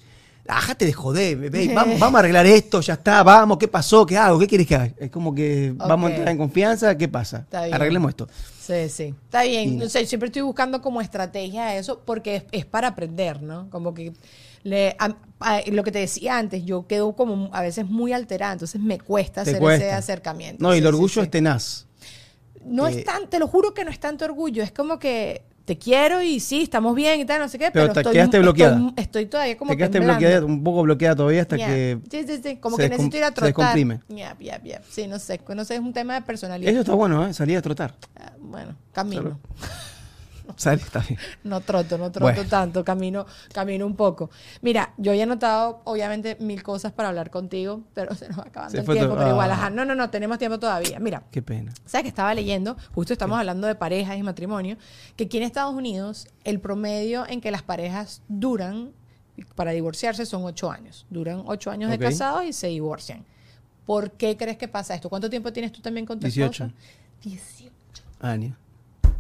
ájate 0.51 0.85
de 0.85 0.93
joder, 0.93 1.37
bebé, 1.37 1.71
vamos, 1.75 1.99
vamos 1.99 2.17
a 2.17 2.19
arreglar 2.21 2.47
esto, 2.47 2.81
ya 2.81 2.95
está, 2.95 3.23
vamos, 3.23 3.59
¿qué 3.59 3.69
pasó? 3.69 4.05
¿Qué 4.07 4.17
hago? 4.17 4.39
¿Qué 4.39 4.47
quieres 4.47 4.67
que 4.67 4.75
haga? 4.75 4.91
Es 4.99 5.11
como 5.11 5.35
que 5.35 5.73
vamos 5.77 6.11
a 6.11 6.15
entrar 6.15 6.29
en 6.33 6.39
confianza, 6.39 6.97
¿qué 6.99 7.09
pasa? 7.09 7.39
Está 7.39 7.63
bien. 7.65 7.75
Arreglemos 7.75 8.11
esto. 8.11 8.29
Sí, 8.61 8.89
sí. 8.89 9.15
Está 9.25 9.43
bien. 9.43 9.79
No 9.79 9.89
sé, 9.89 10.07
siempre 10.07 10.29
estoy 10.29 10.43
buscando 10.43 10.81
como 10.81 11.01
estrategia 11.01 11.77
eso 11.77 12.01
porque 12.05 12.37
es, 12.37 12.45
es 12.53 12.65
para 12.67 12.89
aprender, 12.89 13.43
¿no? 13.43 13.69
Como 13.71 13.95
que 13.95 14.13
le, 14.63 14.95
a- 14.99 15.17
a- 15.41 15.61
lo 15.71 15.83
que 15.83 15.91
te 15.91 15.99
decía 16.01 16.39
antes, 16.39 16.65
yo 16.65 16.87
quedo 16.87 17.15
como 17.17 17.51
a 17.53 17.63
veces 17.63 17.87
muy 17.87 18.13
alterada, 18.13 18.53
entonces 18.53 18.81
me 18.81 18.99
cuesta 19.01 19.43
Te 19.43 19.51
hacer 19.51 19.61
cuesta. 19.61 19.87
ese 19.87 19.95
acercamiento. 19.95 20.63
No, 20.63 20.75
y 20.75 20.79
el 20.79 20.85
sí, 20.85 20.89
orgullo 20.89 21.15
sí. 21.15 21.21
es 21.21 21.31
tenaz. 21.31 21.87
No 22.65 22.87
eh, 22.87 22.99
es 22.99 23.05
tan, 23.05 23.29
te 23.29 23.39
lo 23.39 23.49
juro 23.49 23.73
que 23.75 23.85
no 23.85 23.91
es 23.91 23.99
tanto 23.99 24.25
orgullo, 24.25 24.63
es 24.63 24.71
como 24.71 24.99
que 24.99 25.43
te 25.65 25.79
quiero 25.79 26.21
y 26.23 26.41
sí, 26.41 26.63
estamos 26.63 26.95
bien 26.95 27.21
y 27.21 27.25
tal, 27.25 27.41
no 27.41 27.49
sé 27.49 27.59
qué, 27.59 27.71
Pero 27.71 27.85
pero, 27.85 27.93
te 27.95 28.01
estoy, 28.01 28.13
quedaste 28.15 28.39
bloqueada. 28.41 28.93
Estoy, 28.97 29.27
todavía 29.27 29.57
como 29.57 29.71
Te 29.71 29.77
quedaste 29.77 29.99
temblando. 29.99 30.19
bloqueada, 30.21 30.45
un 30.47 30.65
poco 30.65 30.83
bloqueada 30.83 31.17
todavía 31.17 31.43
hasta 31.43 31.57
que... 31.57 31.99
Sí, 32.11 32.25
sí, 32.27 32.41
sí, 32.43 32.57
como 32.57 32.77
se 32.77 32.83
que 32.85 32.89
necesito 32.91 33.17
ir 33.17 33.25
a 33.25 33.29
se 33.29 33.33
trotar. 33.35 33.49
descomprime. 33.55 34.01
Ya, 34.09 34.37
ya, 34.41 34.61
ya. 34.63 34.81
Sí, 34.89 35.07
no 35.07 35.19
sé, 35.19 35.41
no 35.55 35.65
sé, 35.65 35.75
es 35.75 35.81
un 35.81 35.93
tema 35.93 36.15
de 36.15 36.23
personalidad. 36.23 36.71
Eso 36.73 36.81
está 36.81 36.95
bueno, 36.95 37.27
¿eh? 37.27 37.33
Salir 37.33 37.57
a 37.59 37.63
trotar. 37.63 37.95
Ah, 38.17 38.33
Bueno, 38.41 38.75
camino. 38.93 39.39
Salir, 40.57 40.85
está 40.85 41.01
bien. 41.01 41.19
No 41.45 41.61
troto, 41.61 41.99
no 41.99 42.11
troto 42.11 42.33
Bueno. 42.33 42.49
tanto, 42.49 42.85
camino, 42.85 43.27
camino 43.53 43.87
un 43.87 43.97
poco. 43.97 44.31
Mira, 44.63 44.95
yo 44.97 45.13
he 45.13 45.23
anotado 45.23 45.83
obviamente 45.85 46.37
mil 46.41 46.63
cosas 46.63 46.93
para 46.93 47.09
hablar 47.09 47.31
contigo, 47.31 47.83
pero 47.95 48.15
se 48.15 48.29
nos 48.29 48.39
va 48.39 48.45
acabando 48.45 48.73
Se 48.73 48.79
el 48.79 48.85
tiempo, 48.87 49.15
igual, 49.15 49.51
ah. 49.51 49.55
ajá, 49.55 49.71
no, 49.71 49.85
no, 49.85 49.95
no, 49.95 50.11
tenemos 50.11 50.39
tiempo 50.39 50.59
todavía. 50.59 50.99
Mira, 50.99 51.25
Qué 51.31 51.43
pena. 51.43 51.73
¿sabes 51.85 52.03
que 52.05 52.09
estaba 52.09 52.35
leyendo? 52.35 52.77
Justo 52.95 53.13
estamos 53.13 53.39
hablando 53.39 53.67
de 53.67 53.75
parejas 53.75 54.19
y 54.19 54.23
matrimonio, 54.23 54.77
que 55.17 55.25
aquí 55.25 55.37
en 55.37 55.45
Estados 55.45 55.75
Unidos 55.75 56.29
el 56.45 56.61
promedio 56.61 57.27
en 57.29 57.41
que 57.41 57.51
las 57.51 57.63
parejas 57.63 58.23
duran 58.29 58.93
para 59.55 59.73
divorciarse 59.73 60.27
son 60.27 60.45
ocho 60.45 60.71
años. 60.71 61.07
Duran 61.11 61.43
ocho 61.47 61.71
años 61.71 61.91
de 61.91 61.99
casados 61.99 62.45
y 62.45 62.53
se 62.53 62.69
divorcian. 62.69 63.25
¿Por 63.87 64.13
qué 64.13 64.37
crees 64.37 64.57
que 64.57 64.69
pasa 64.69 64.95
esto? 64.95 65.09
¿Cuánto 65.09 65.31
tiempo 65.31 65.53
tienes 65.53 65.73
tú 65.73 65.81
también 65.81 66.07
con 66.07 66.19
tu 66.19 66.27
18. 66.27 66.65
esposa? 66.65 66.81
18. 67.23 67.71
Años. 68.21 68.57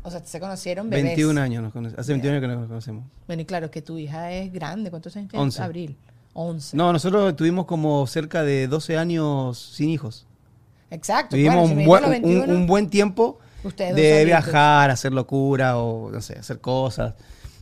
O 0.03 0.11
sea, 0.11 0.21
se 0.25 0.41
conocieron 0.41 0.89
bebés. 0.89 1.05
21 1.17 1.41
años 1.41 1.63
nos 1.63 1.73
conocemos. 1.73 2.01
Hace 2.01 2.13
21 2.13 2.37
años 2.37 2.49
que 2.51 2.57
nos 2.57 2.69
conocemos. 2.69 3.05
Bueno, 3.27 3.43
y 3.43 3.45
claro, 3.45 3.71
que 3.71 3.83
tu 3.83 3.99
hija 3.99 4.33
es 4.33 4.53
grande. 4.53 4.91
¿Cuántos 4.91 5.15
años 5.17 5.29
tiene? 5.31 5.43
11. 5.43 5.63
Abril. 5.63 5.97
11. 6.33 6.77
No, 6.77 6.93
nosotros 6.93 7.37
tuvimos 7.37 7.67
como 7.67 8.07
cerca 8.07 8.43
de 8.43 8.67
12 8.69 8.97
años 8.97 9.59
sin 9.59 9.91
hijos. 9.91 10.27
Exacto. 10.91 11.37
Si 11.37 11.47
un, 11.47 11.85
buen, 11.85 12.05
un- 12.05 12.11
21, 12.11 12.53
un 12.55 12.67
buen 12.67 12.89
tiempo 12.89 13.39
Ustedes 13.63 13.95
de 13.95 14.25
viajar, 14.25 14.91
hacer 14.91 15.13
locura 15.13 15.79
o, 15.79 16.11
no 16.11 16.21
sé, 16.21 16.39
hacer 16.39 16.61
cosas. 16.61 17.15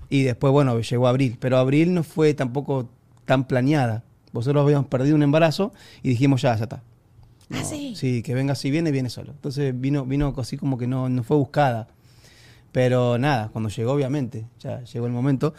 Y 0.09 0.22
después, 0.22 0.53
bueno, 0.53 0.79
llegó 0.81 1.09
abril. 1.09 1.37
Pero 1.40 1.59
abril 1.59 1.92
no 1.92 2.03
fue 2.05 2.35
tampoco 2.35 2.88
tan 3.24 3.46
planeada. 3.46 4.05
Vosotros 4.33 4.62
habíamos 4.62 4.87
perdido 4.87 5.16
un 5.16 5.22
embarazo 5.22 5.72
y 6.03 6.11
dijimos, 6.11 6.40
ya, 6.42 6.55
ya 6.57 6.64
está. 6.64 6.77
Ah, 7.51 7.57
No, 7.61 7.64
sí. 7.64 7.94
Sí, 7.96 8.22
que 8.22 8.35
venga 8.35 8.55
si 8.55 8.70
viene, 8.70 8.90
viene 8.90 9.11
solo. 9.11 9.33
Entonces 9.33 9.79
vino, 9.79 10.05
vino 10.05 10.35
así 10.38 10.57
como 10.57 10.79
que 10.79 10.87
no, 10.87 11.09
no 11.09 11.22
fue 11.22 11.37
buscada. 11.37 11.88
Pero 12.72 13.18
nada, 13.18 13.48
cuando 13.52 13.70
llegó, 13.70 13.92
obviamente, 13.92 14.46
ya 14.59 14.83
llegó 14.85 15.07
el 15.07 15.12
momento. 15.12 15.54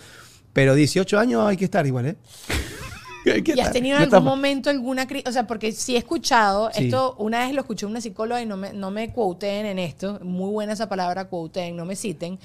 Pero 0.53 0.75
18 0.75 1.19
años 1.19 1.45
hay 1.45 1.57
que 1.57 1.65
estar 1.65 1.85
igual, 1.85 2.07
¿eh? 2.07 2.17
Hay 3.25 3.43
que 3.43 3.53
¿Y 3.53 3.59
has 3.59 3.73
tenido 3.73 3.97
en 3.97 4.03
algún 4.03 4.23
momento 4.23 4.69
alguna 4.69 5.05
crisis? 5.05 5.27
O 5.27 5.31
sea, 5.31 5.45
porque 5.45 5.73
sí 5.73 5.95
he 5.95 5.99
escuchado, 5.99 6.71
Sí. 6.73 6.85
esto 6.85 7.15
una 7.19 7.39
vez 7.45 7.53
lo 7.53 7.61
escuché 7.61 7.85
una 7.85 7.99
psicóloga 7.99 8.41
y 8.41 8.45
no 8.45 8.55
me, 8.55 8.71
no 8.73 8.91
me 8.91 9.11
quoten 9.11 9.65
en 9.65 9.77
esto, 9.77 10.19
muy 10.23 10.49
buena 10.51 10.73
esa 10.73 10.87
palabra 10.87 11.27
quoten, 11.27 11.75
no 11.75 11.85
me 11.85 11.95
citen. 11.95 12.39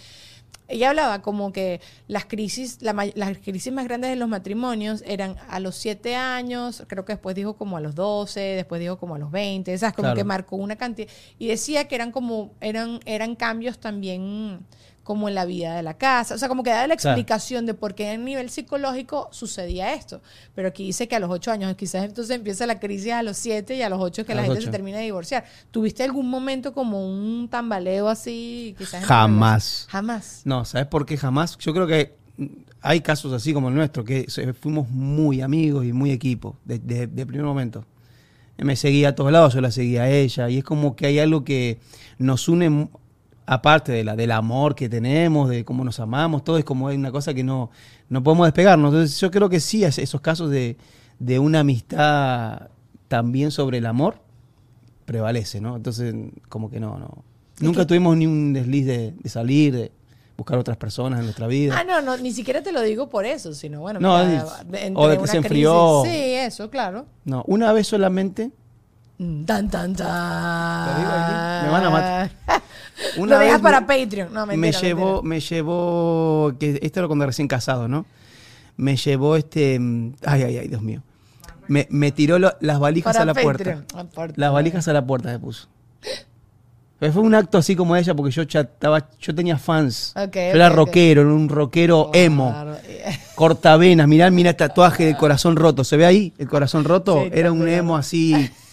Ella 0.66 0.90
hablaba 0.90 1.20
como 1.20 1.52
que 1.52 1.80
las 2.08 2.24
crisis, 2.24 2.78
la 2.80 2.94
las 3.14 3.38
crisis 3.38 3.72
más 3.72 3.84
grandes 3.84 4.10
de 4.10 4.16
los 4.16 4.28
matrimonios 4.28 5.02
eran 5.06 5.36
a 5.48 5.60
los 5.60 5.76
7 5.76 6.16
años, 6.16 6.84
creo 6.86 7.04
que 7.04 7.12
después 7.12 7.36
dijo 7.36 7.54
como 7.54 7.76
a 7.76 7.80
los 7.80 7.94
12, 7.94 8.40
después 8.40 8.80
dijo 8.80 8.96
como 8.98 9.14
a 9.14 9.18
los 9.18 9.30
20, 9.30 9.72
esas 9.74 9.92
como 9.92 10.04
Claro. 10.06 10.16
que 10.16 10.24
marcó 10.24 10.56
una 10.56 10.76
cantidad. 10.76 11.08
Y 11.38 11.48
decía 11.48 11.86
que 11.86 11.94
eran 11.94 12.12
como, 12.12 12.52
eran, 12.60 13.00
eran 13.04 13.36
cambios 13.36 13.78
también 13.78 14.60
como 15.04 15.28
en 15.28 15.36
la 15.36 15.44
vida 15.44 15.76
de 15.76 15.82
la 15.84 15.94
casa. 15.96 16.34
O 16.34 16.38
sea, 16.38 16.48
como 16.48 16.62
que 16.64 16.70
daba 16.70 16.86
la 16.88 16.94
explicación 16.94 17.66
de 17.66 17.74
por 17.74 17.94
qué 17.94 18.08
a 18.10 18.16
nivel 18.16 18.50
psicológico 18.50 19.28
sucedía 19.30 19.94
esto. 19.94 20.20
Pero 20.56 20.68
aquí 20.68 20.84
dice 20.86 21.06
que 21.06 21.14
a 21.14 21.20
los 21.20 21.30
8 21.30 21.52
años, 21.52 21.74
quizás 21.76 22.04
entonces 22.04 22.34
empieza 22.34 22.66
la 22.66 22.80
crisis 22.80 23.12
a 23.12 23.22
los 23.22 23.36
7 23.36 23.76
y 23.76 23.82
a 23.82 23.88
los 23.88 24.00
8 24.00 24.22
es 24.22 24.26
que 24.26 24.32
A 24.32 24.36
la 24.36 24.42
gente 24.42 24.56
se 24.60 24.64
ocho. 24.64 24.70
termina 24.72 24.96
de 24.98 25.04
divorciar. 25.04 25.44
¿Tuviste 25.70 26.02
algún 26.02 26.28
momento 26.28 26.72
como 26.72 27.06
un 27.06 27.48
tambaleo 27.48 28.08
así? 28.08 28.74
Quizás 28.78 29.04
Jamás. 29.04 29.86
Jamás. 29.90 30.40
No, 30.44 30.64
¿sabes 30.64 30.86
por 30.88 31.06
qué 31.06 31.16
jamás? 31.16 31.56
Yo 31.58 31.72
creo 31.72 31.86
que 31.86 32.16
hay 32.80 33.00
casos 33.00 33.32
así 33.32 33.52
como 33.54 33.68
el 33.68 33.74
nuestro, 33.74 34.04
que 34.04 34.26
fuimos 34.60 34.88
muy 34.88 35.40
amigos 35.42 35.84
y 35.84 35.92
muy 35.92 36.10
equipo, 36.10 36.56
de, 36.64 36.78
de- 36.78 37.06
de 37.06 37.26
primer 37.26 37.44
momento. 37.46 37.84
Me 38.56 38.76
seguía 38.76 39.08
a 39.10 39.14
todos 39.14 39.32
lados, 39.32 39.52
yo 39.54 39.60
la 39.60 39.70
seguía 39.70 40.02
a 40.04 40.10
ella, 40.10 40.48
y 40.48 40.58
es 40.58 40.64
como 40.64 40.94
que 40.96 41.06
hay 41.06 41.18
algo 41.18 41.44
que 41.44 41.78
nos 42.18 42.48
une, 42.48 42.88
aparte 43.46 43.92
de 43.92 44.04
la, 44.04 44.16
del 44.16 44.30
amor 44.32 44.74
que 44.74 44.88
tenemos, 44.88 45.48
de 45.50 45.64
cómo 45.64 45.84
nos 45.84 46.00
amamos, 46.00 46.44
todo 46.44 46.58
es 46.58 46.64
como 46.64 46.86
una 46.86 47.12
cosa 47.12 47.34
que 47.34 47.44
no, 47.44 47.70
no 48.08 48.22
podemos 48.22 48.46
despegarnos. 48.46 48.92
Entonces 48.92 49.20
yo 49.20 49.30
creo 49.30 49.48
que 49.48 49.60
sí, 49.60 49.84
es- 49.84 49.98
esos 49.98 50.20
casos 50.20 50.50
de, 50.50 50.76
de 51.18 51.38
una 51.38 51.60
amistad 51.60 52.68
también 53.08 53.50
sobre 53.50 53.78
el 53.78 53.86
amor 53.86 54.16
prevalece, 55.04 55.60
¿no? 55.60 55.76
Entonces, 55.76 56.14
como 56.48 56.70
que 56.70 56.80
no, 56.80 56.98
no. 56.98 57.24
Nunca 57.60 57.86
tuvimos 57.86 58.16
ni 58.16 58.26
un 58.26 58.52
desliz 58.52 58.86
de, 58.86 59.12
de 59.12 59.28
salir, 59.28 59.74
de 59.74 59.92
buscar 60.36 60.58
otras 60.58 60.76
personas 60.76 61.20
en 61.20 61.26
nuestra 61.26 61.46
vida. 61.46 61.76
Ah, 61.78 61.84
no, 61.84 62.00
no, 62.02 62.16
ni 62.16 62.32
siquiera 62.32 62.62
te 62.62 62.72
lo 62.72 62.80
digo 62.80 63.08
por 63.08 63.24
eso, 63.26 63.54
sino 63.54 63.80
bueno, 63.80 64.00
No, 64.00 64.18
mira, 64.24 64.44
es- 64.82 64.92
o 64.94 65.06
de 65.08 65.16
que 65.16 65.22
una 65.22 65.30
se 65.30 65.36
enfrió. 65.36 66.00
crisis- 66.02 66.16
Sí, 66.16 66.32
eso, 66.34 66.70
claro. 66.70 67.06
No, 67.24 67.44
una 67.46 67.72
vez 67.72 67.86
solamente, 67.86 68.50
Tan, 69.16 69.68
tan, 69.70 69.94
tan. 69.94 70.86
Lo 70.86 70.98
digo 70.98 71.10
aquí, 71.12 71.64
me 71.66 71.70
van 71.70 71.84
a 71.84 71.90
matar. 71.90 72.30
una 73.16 73.34
lo 73.34 73.40
dejas 73.44 73.60
para 73.60 73.80
me- 73.80 73.86
Patreon. 73.86 74.32
No, 74.34 74.44
me 74.46 74.56
mentira, 74.56 74.80
llevó, 74.82 75.22
mentira. 75.22 75.28
me 75.28 75.40
llevó, 75.40 76.52
que 76.58 76.78
esto 76.82 77.00
era 77.00 77.06
cuando 77.06 77.26
recién 77.26 77.46
casado, 77.48 77.86
¿no? 77.88 78.06
Me 78.76 78.96
llevó 78.96 79.36
este, 79.36 79.78
mm, 79.78 80.14
ay, 80.26 80.42
ay, 80.42 80.58
ay, 80.58 80.68
Dios 80.68 80.82
mío. 80.82 81.02
Me, 81.68 81.86
me 81.90 82.10
tiró 82.12 82.38
lo- 82.38 82.54
las 82.60 82.78
valijas 82.80 83.12
Para 83.12 83.22
a 83.22 83.26
la 83.26 83.34
Patreon. 83.34 83.84
puerta. 83.84 84.00
Aparte. 84.00 84.34
Las 84.40 84.52
valijas 84.52 84.88
a 84.88 84.92
la 84.92 85.06
puerta 85.06 85.30
me 85.30 85.38
puso. 85.38 85.68
Pero 86.98 87.12
fue 87.12 87.22
un 87.22 87.34
acto 87.34 87.58
así 87.58 87.74
como 87.76 87.96
ella, 87.96 88.14
porque 88.14 88.30
yo 88.32 88.42
ya 88.44 88.60
estaba, 88.60 89.08
yo 89.20 89.34
tenía 89.34 89.58
fans. 89.58 90.12
Yo 90.16 90.40
era 90.40 90.68
rockero, 90.70 91.22
era 91.22 91.30
un 91.30 91.48
rockero 91.48 92.10
emo. 92.14 92.50
Claro. 92.54 92.76
Cortavenas, 93.34 94.06
mirá, 94.08 94.30
mirá 94.30 94.50
el 94.50 94.56
tatuaje 94.56 95.04
del 95.06 95.16
corazón 95.16 95.56
roto. 95.56 95.84
¿Se 95.84 95.96
ve 95.96 96.06
ahí 96.06 96.32
el 96.38 96.48
corazón 96.48 96.84
roto? 96.84 97.22
Sí, 97.24 97.30
Era 97.32 97.50
un 97.52 97.66
emo 97.68 97.96
así, 97.96 98.32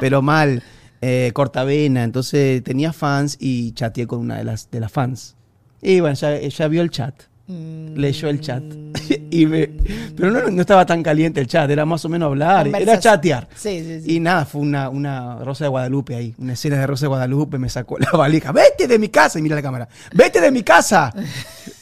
pero 0.00 0.22
mal. 0.22 0.62
Eh, 1.00 1.30
cortavena. 1.32 2.02
Entonces 2.02 2.62
tenía 2.64 2.92
fans 2.92 3.36
y 3.38 3.72
chateé 3.72 4.06
con 4.06 4.18
una 4.18 4.36
de 4.38 4.44
las, 4.44 4.70
de 4.70 4.80
las 4.80 4.90
fans. 4.90 5.36
Y 5.80 6.00
bueno, 6.00 6.14
ella, 6.14 6.36
ella 6.36 6.68
vio 6.68 6.82
el 6.82 6.90
chat. 6.90 7.14
Mm. 7.46 7.94
Leyó 7.94 8.28
el 8.28 8.40
chat. 8.40 8.62
y 9.30 9.46
me- 9.46 9.70
pero 10.16 10.30
no, 10.32 10.50
no 10.50 10.60
estaba 10.60 10.84
tan 10.84 11.02
caliente 11.04 11.40
el 11.40 11.46
chat, 11.46 11.70
era 11.70 11.86
más 11.86 12.04
o 12.04 12.08
menos 12.08 12.26
hablar. 12.26 12.66
Era 12.66 12.98
chatear. 12.98 13.48
Sí, 13.54 13.80
sí, 13.84 14.00
sí. 14.02 14.16
Y 14.16 14.20
nada, 14.20 14.44
fue 14.44 14.60
una, 14.60 14.88
una 14.90 15.36
Rosa 15.36 15.64
de 15.64 15.68
Guadalupe 15.68 16.16
ahí, 16.16 16.34
una 16.36 16.54
escena 16.54 16.76
de 16.78 16.86
Rosa 16.86 17.04
de 17.06 17.08
Guadalupe, 17.08 17.58
me 17.58 17.68
sacó 17.70 17.96
la 17.98 18.10
valija, 18.10 18.50
vete 18.52 18.86
de 18.88 18.98
mi 18.98 19.08
casa, 19.08 19.38
y 19.38 19.42
mira 19.42 19.54
la 19.56 19.62
cámara, 19.62 19.88
vete 20.12 20.40
de 20.40 20.50
mi 20.50 20.62
casa. 20.64 21.14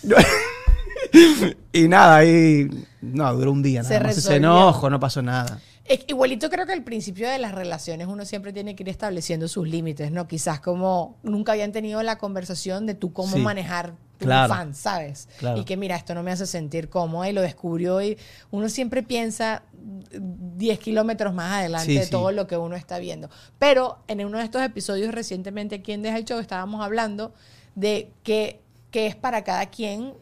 y 1.72 1.88
nada, 1.88 2.16
ahí, 2.16 2.68
no, 3.00 3.32
duró 3.34 3.52
un 3.52 3.62
día, 3.62 3.82
Se 3.82 3.94
nada 3.94 4.06
más 4.08 4.12
ese 4.18 4.28
resolvió. 4.28 4.36
enojo, 4.50 4.90
no 4.90 5.00
pasó 5.00 5.22
nada. 5.22 5.58
Es 5.88 6.00
igualito 6.08 6.50
creo 6.50 6.66
que 6.66 6.72
al 6.72 6.82
principio 6.82 7.28
de 7.28 7.38
las 7.38 7.52
relaciones 7.52 8.06
uno 8.08 8.24
siempre 8.24 8.52
tiene 8.52 8.74
que 8.74 8.82
ir 8.82 8.88
estableciendo 8.88 9.46
sus 9.48 9.68
límites, 9.68 10.10
¿no? 10.10 10.26
Quizás 10.26 10.60
como 10.60 11.16
nunca 11.22 11.52
habían 11.52 11.72
tenido 11.72 12.02
la 12.02 12.18
conversación 12.18 12.86
de 12.86 12.94
tú 12.94 13.12
cómo 13.12 13.36
Sí. 13.36 13.42
manejar 13.42 13.94
tu 14.18 14.24
Claro. 14.24 14.52
fan, 14.52 14.74
¿sabes? 14.74 15.28
Claro. 15.38 15.58
Y 15.60 15.64
que 15.64 15.76
mira, 15.76 15.94
esto 15.94 16.14
no 16.14 16.22
me 16.22 16.32
hace 16.32 16.46
sentir 16.46 16.88
cómodo 16.88 17.24
y 17.26 17.32
lo 17.32 17.42
descubrió 17.42 18.00
y 18.02 18.16
uno 18.50 18.68
siempre 18.68 19.02
piensa 19.02 19.62
10 20.12 20.78
kilómetros 20.80 21.34
más 21.34 21.52
adelante 21.60 21.86
Sí, 21.92 21.98
de 21.98 22.04
sí. 22.04 22.10
todo 22.10 22.32
lo 22.32 22.46
que 22.46 22.56
uno 22.56 22.74
está 22.76 22.98
viendo. 22.98 23.28
Pero 23.58 23.98
en 24.08 24.24
uno 24.24 24.38
de 24.38 24.44
estos 24.44 24.62
episodios 24.62 25.14
recientemente 25.14 25.76
aquí 25.76 25.92
en 25.92 26.02
Deja 26.02 26.16
el 26.16 26.24
Show 26.24 26.40
estábamos 26.40 26.82
hablando 26.84 27.32
de 27.74 28.10
que, 28.22 28.60
que 28.96 29.06
es 29.06 29.14
para 29.14 29.44
cada 29.44 29.66
quien 29.66 30.14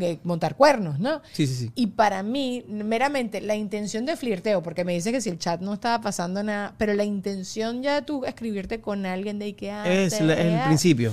eh, 0.00 0.18
montar 0.22 0.54
cuernos, 0.54 1.00
¿no? 1.00 1.20
Sí, 1.32 1.48
sí, 1.48 1.54
sí. 1.56 1.72
Y 1.74 1.88
para 1.88 2.22
mí, 2.22 2.64
meramente 2.68 3.40
la 3.40 3.56
intención 3.56 4.06
de 4.06 4.14
flirteo, 4.14 4.62
porque 4.62 4.84
me 4.84 4.92
dice 4.92 5.10
que 5.10 5.20
si 5.20 5.30
el 5.30 5.38
chat 5.40 5.60
no 5.60 5.74
estaba 5.74 6.00
pasando 6.00 6.40
nada, 6.44 6.72
pero 6.78 6.94
la 6.94 7.02
intención 7.02 7.82
ya 7.82 7.96
de 7.96 8.02
tú 8.02 8.24
escribirte 8.24 8.80
con 8.80 9.04
alguien 9.04 9.40
de 9.40 9.56
que 9.56 9.72
ah, 9.72 9.92
Es 9.92 10.20
la- 10.20 10.34
el 10.34 10.62
principio. 10.62 11.12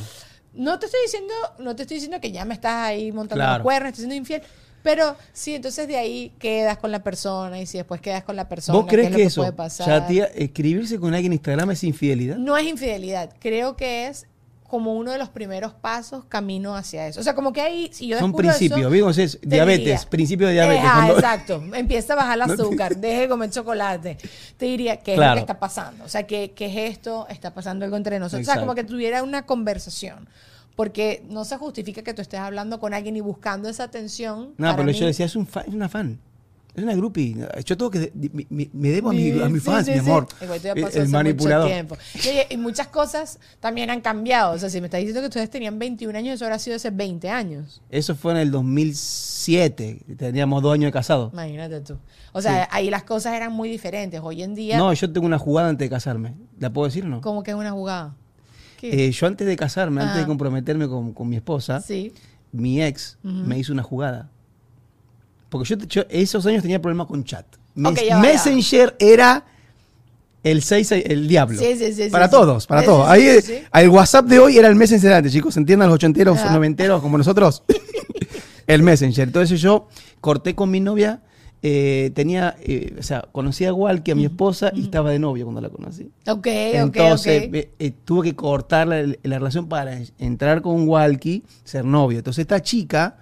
No 0.54 0.78
te 0.78 0.86
estoy 0.86 1.02
diciendo, 1.06 1.34
no 1.58 1.76
te 1.76 1.82
estoy 1.82 1.96
diciendo 1.96 2.22
que 2.22 2.32
ya 2.32 2.46
me 2.46 2.54
estás 2.54 2.86
ahí 2.86 3.12
montando 3.12 3.44
Claro. 3.44 3.64
cuernos, 3.64 3.88
estás 3.90 4.02
siendo 4.02 4.14
infiel. 4.14 4.44
Pero 4.84 5.16
sí, 5.34 5.56
entonces 5.56 5.88
de 5.88 5.98
ahí 5.98 6.32
quedas 6.38 6.78
con 6.78 6.92
la 6.92 7.02
persona 7.02 7.60
y 7.60 7.66
si 7.66 7.80
después 7.80 8.00
quedas 8.00 8.24
con 8.26 8.36
la 8.36 8.48
persona, 8.48 8.78
¿Vos 8.78 8.88
crees 8.88 9.08
¿qué 9.08 9.14
es 9.14 9.18
que, 9.18 9.24
lo 9.24 9.28
eso, 9.30 9.42
puede 9.42 9.54
pasar? 9.54 9.88
chatea- 9.88 10.30
escribirse 10.36 11.00
con 11.00 11.16
alguien 11.16 11.32
en 11.32 11.38
Instagram 11.38 11.72
es 11.72 11.84
infidelidad? 11.84 12.38
No 12.38 12.56
es 12.56 12.68
infidelidad, 12.68 13.34
creo 13.40 13.76
que 13.76 14.06
es 14.06 14.28
como 14.68 14.94
uno 14.96 15.12
de 15.12 15.18
los 15.18 15.30
primeros 15.30 15.74
pasos 15.74 16.26
camino 16.26 16.76
hacia 16.76 17.08
eso. 17.08 17.20
O 17.22 17.24
sea, 17.24 17.34
como 17.36 17.54
que 17.54 17.62
ahí, 17.62 17.90
si 17.94 18.08
yo 18.08 18.20
Son 18.20 18.34
principios, 18.34 18.92
vimos 18.92 19.18
es 19.18 19.40
te 19.40 19.48
diabetes, 19.48 19.86
diría- 19.86 20.10
principio 20.10 20.48
de 20.48 20.54
diabetes. 20.54 20.84
Ajá, 20.84 20.94
cuando- 20.96 21.14
exacto. 21.16 21.64
Empieza 21.74 22.14
a 22.14 22.16
bajar 22.18 22.36
el 22.36 22.42
azúcar, 22.42 22.98
deje 22.98 23.22
de 23.22 23.30
comer 23.30 23.50
chocolate. 23.50 24.18
Te 24.58 24.66
diría, 24.66 24.98
¿qué 24.98 25.12
es 25.14 25.18
lo 25.18 25.22
Claro. 25.22 25.36
que 25.36 25.40
está 25.40 25.60
pasando? 25.60 26.04
O 26.04 26.10
sea, 26.10 26.24
¿qué, 26.28 26.52
qué 26.52 26.66
es 26.66 26.92
esto? 26.92 27.26
¿Está 27.30 27.54
pasando 27.54 27.86
algo 27.86 27.98
entre 27.98 28.20
nosotros? 28.20 28.42
O 28.42 28.46
sea, 28.46 28.54
Exacto. 28.56 28.68
como 28.68 28.76
que 28.76 28.84
tuviera 28.84 29.24
una 29.24 29.46
conversación. 29.46 30.28
Porque 30.76 31.24
no 31.28 31.44
se 31.44 31.58
justifica 31.58 32.04
que 32.04 32.14
tú 32.14 32.22
estés 32.22 32.40
hablando 32.40 32.80
con 32.80 32.94
alguien 32.94 33.16
y 33.16 33.22
buscando 33.22 33.68
esa 33.68 33.84
atención. 33.86 34.54
No, 34.58 34.72
pero 34.76 34.84
mí- 34.86 34.94
yo 34.94 35.08
decía, 35.08 35.26
es, 35.26 35.36
un 35.36 35.48
fa- 35.48 35.62
es 35.62 35.74
una 35.74 35.90
fan. 35.90 36.20
Es 36.78 36.84
una 36.84 36.94
groupie. 36.96 37.36
Yo 37.66 37.76
tengo 37.76 37.90
que. 37.90 38.12
Me, 38.14 38.46
me- 38.50 38.70
me 38.72 38.90
debo 38.90 39.10
a, 39.10 39.14
mi- 39.14 39.32
Sí, 39.32 39.42
a 39.42 39.50
mis 39.50 39.64
sí, 39.64 39.70
fans, 39.70 39.86
sí, 39.88 39.92
mi 39.94 40.00
sí. 40.00 40.10
amor. 40.10 40.28
Igual 40.42 40.60
tú 40.60 40.66
ya 40.68 40.72
El- 40.74 40.82
pasó 40.84 40.98
el 40.98 41.04
hace 41.04 41.12
manipulador. 41.12 41.72
Mucho. 41.84 41.96
Y, 42.52 42.58
muchas 42.58 42.88
cosas 42.88 43.40
también 43.60 43.90
han 43.90 44.00
cambiado. 44.02 44.54
O 44.54 44.60
sea, 44.60 44.70
si 44.70 44.80
me 44.80 44.86
estás 44.86 45.00
diciendo 45.00 45.22
que 45.22 45.28
ustedes 45.28 45.50
tenían 45.50 45.80
21 45.80 46.16
años, 46.16 46.36
eso 46.36 46.46
habrá 46.46 46.60
sido 46.60 46.76
hace 46.76 46.92
20 46.92 47.30
años. 47.32 47.82
Eso 47.90 48.14
fue 48.16 48.34
en 48.34 48.38
el 48.38 48.52
2007. 48.52 50.02
Teníamos 50.18 50.62
dos 50.62 50.74
años 50.74 50.86
de 50.86 50.92
casado. 50.92 51.30
Imagínate 51.34 51.82
tú. 51.82 51.98
O 52.34 52.42
sea, 52.42 52.68
ahí 52.72 52.90
las 52.92 53.04
cosas 53.04 53.34
eran 53.34 53.52
muy 53.54 53.70
diferentes. 53.70 54.22
Hoy 54.24 54.44
en 54.44 54.54
día, 54.54 54.78
No, 54.78 54.94
yo 54.94 55.12
tengo 55.12 55.26
una 55.26 55.40
jugada 55.40 55.70
antes 55.70 55.86
de 55.86 55.90
casarme. 55.90 56.36
¿La 56.60 56.72
puedo 56.72 56.86
decir 56.88 57.06
o 57.06 57.08
no? 57.08 57.22
como 57.22 57.42
que 57.44 57.52
es 57.52 57.58
una 57.58 57.72
jugada. 57.72 58.16
Eh, 58.84 59.10
yo 59.12 59.26
antes 59.26 59.48
de 59.48 59.56
casarme, 59.56 60.02
antes 60.02 60.18
de 60.18 60.26
comprometerme 60.28 60.88
con, 60.88 61.12
con 61.14 61.28
mi 61.28 61.36
esposa, 61.38 61.82
sí. 61.82 62.14
mi 62.52 62.84
ex 62.84 63.18
me 63.24 63.58
hizo 63.58 63.74
una 63.74 63.82
jugada. 63.82 64.30
Porque 65.50 65.68
yo, 65.70 65.78
yo 65.88 66.04
esos 66.10 66.46
años 66.46 66.62
tenía 66.62 66.82
problemas 66.82 67.08
con 67.08 67.24
chat. 67.24 67.46
Mes- 67.76 67.92
Ok, 67.92 68.22
Messenger 68.22 68.96
era 69.00 69.46
el 70.44 70.62
6, 70.62 70.92
el 70.92 71.28
diablo. 71.28 71.60
Sí, 71.60 71.76
sí, 71.78 71.94
sí, 71.94 72.10
para 72.10 72.26
sí, 72.28 72.32
todos, 72.32 72.68
para 72.68 72.82
Sí, 72.82 72.88
todos. 72.88 73.08
Ahí 73.10 73.42
sí, 73.42 73.60
el 73.74 73.90
WhatsApp 73.90 74.26
de 74.28 74.40
hoy 74.40 74.58
era 74.58 74.68
el 74.68 74.76
Messenger 74.76 75.14
antes, 75.14 75.32
chicos. 75.34 75.56
¿Entiendan 75.58 75.90
los 75.90 75.96
ochenteros, 75.96 76.38
Ajá. 76.40 76.50
noventeros 76.54 77.02
como 77.02 77.18
nosotros? 77.18 77.64
el 78.68 78.84
Messenger. 78.84 79.28
Entonces 79.28 79.60
yo 79.62 79.88
corté 80.22 80.56
con 80.56 80.70
mi 80.72 80.80
novia. 80.80 81.22
eh, 81.64 82.12
tenía, 82.14 82.56
eh, 82.62 82.96
o 83.00 83.04
sea, 83.04 83.24
conocí 83.32 83.66
a 83.66 83.74
Walkie, 83.74 84.12
a 84.12 84.16
mi 84.16 84.26
esposa, 84.26 84.72
y 84.76 84.84
estaba 84.84 85.10
de 85.10 85.18
novio 85.20 85.44
cuando 85.46 85.60
la 85.60 85.70
conocí. 85.70 86.12
Ok, 86.28 86.38
ok, 86.38 86.46
Entonces 86.48 87.48
ok. 87.48 87.56
eh, 87.56 87.72
eh, 87.80 87.92
tuve 88.06 88.30
que 88.30 88.36
cortar 88.36 88.88
la, 88.88 89.02
la 89.02 89.40
relación 89.40 89.68
para 89.68 90.00
entrar 90.20 90.62
con 90.62 90.88
Walkie, 90.88 91.44
ser 91.64 91.84
novio. 91.84 92.20
Entonces 92.20 92.44
esta 92.44 92.62
chica 92.62 93.18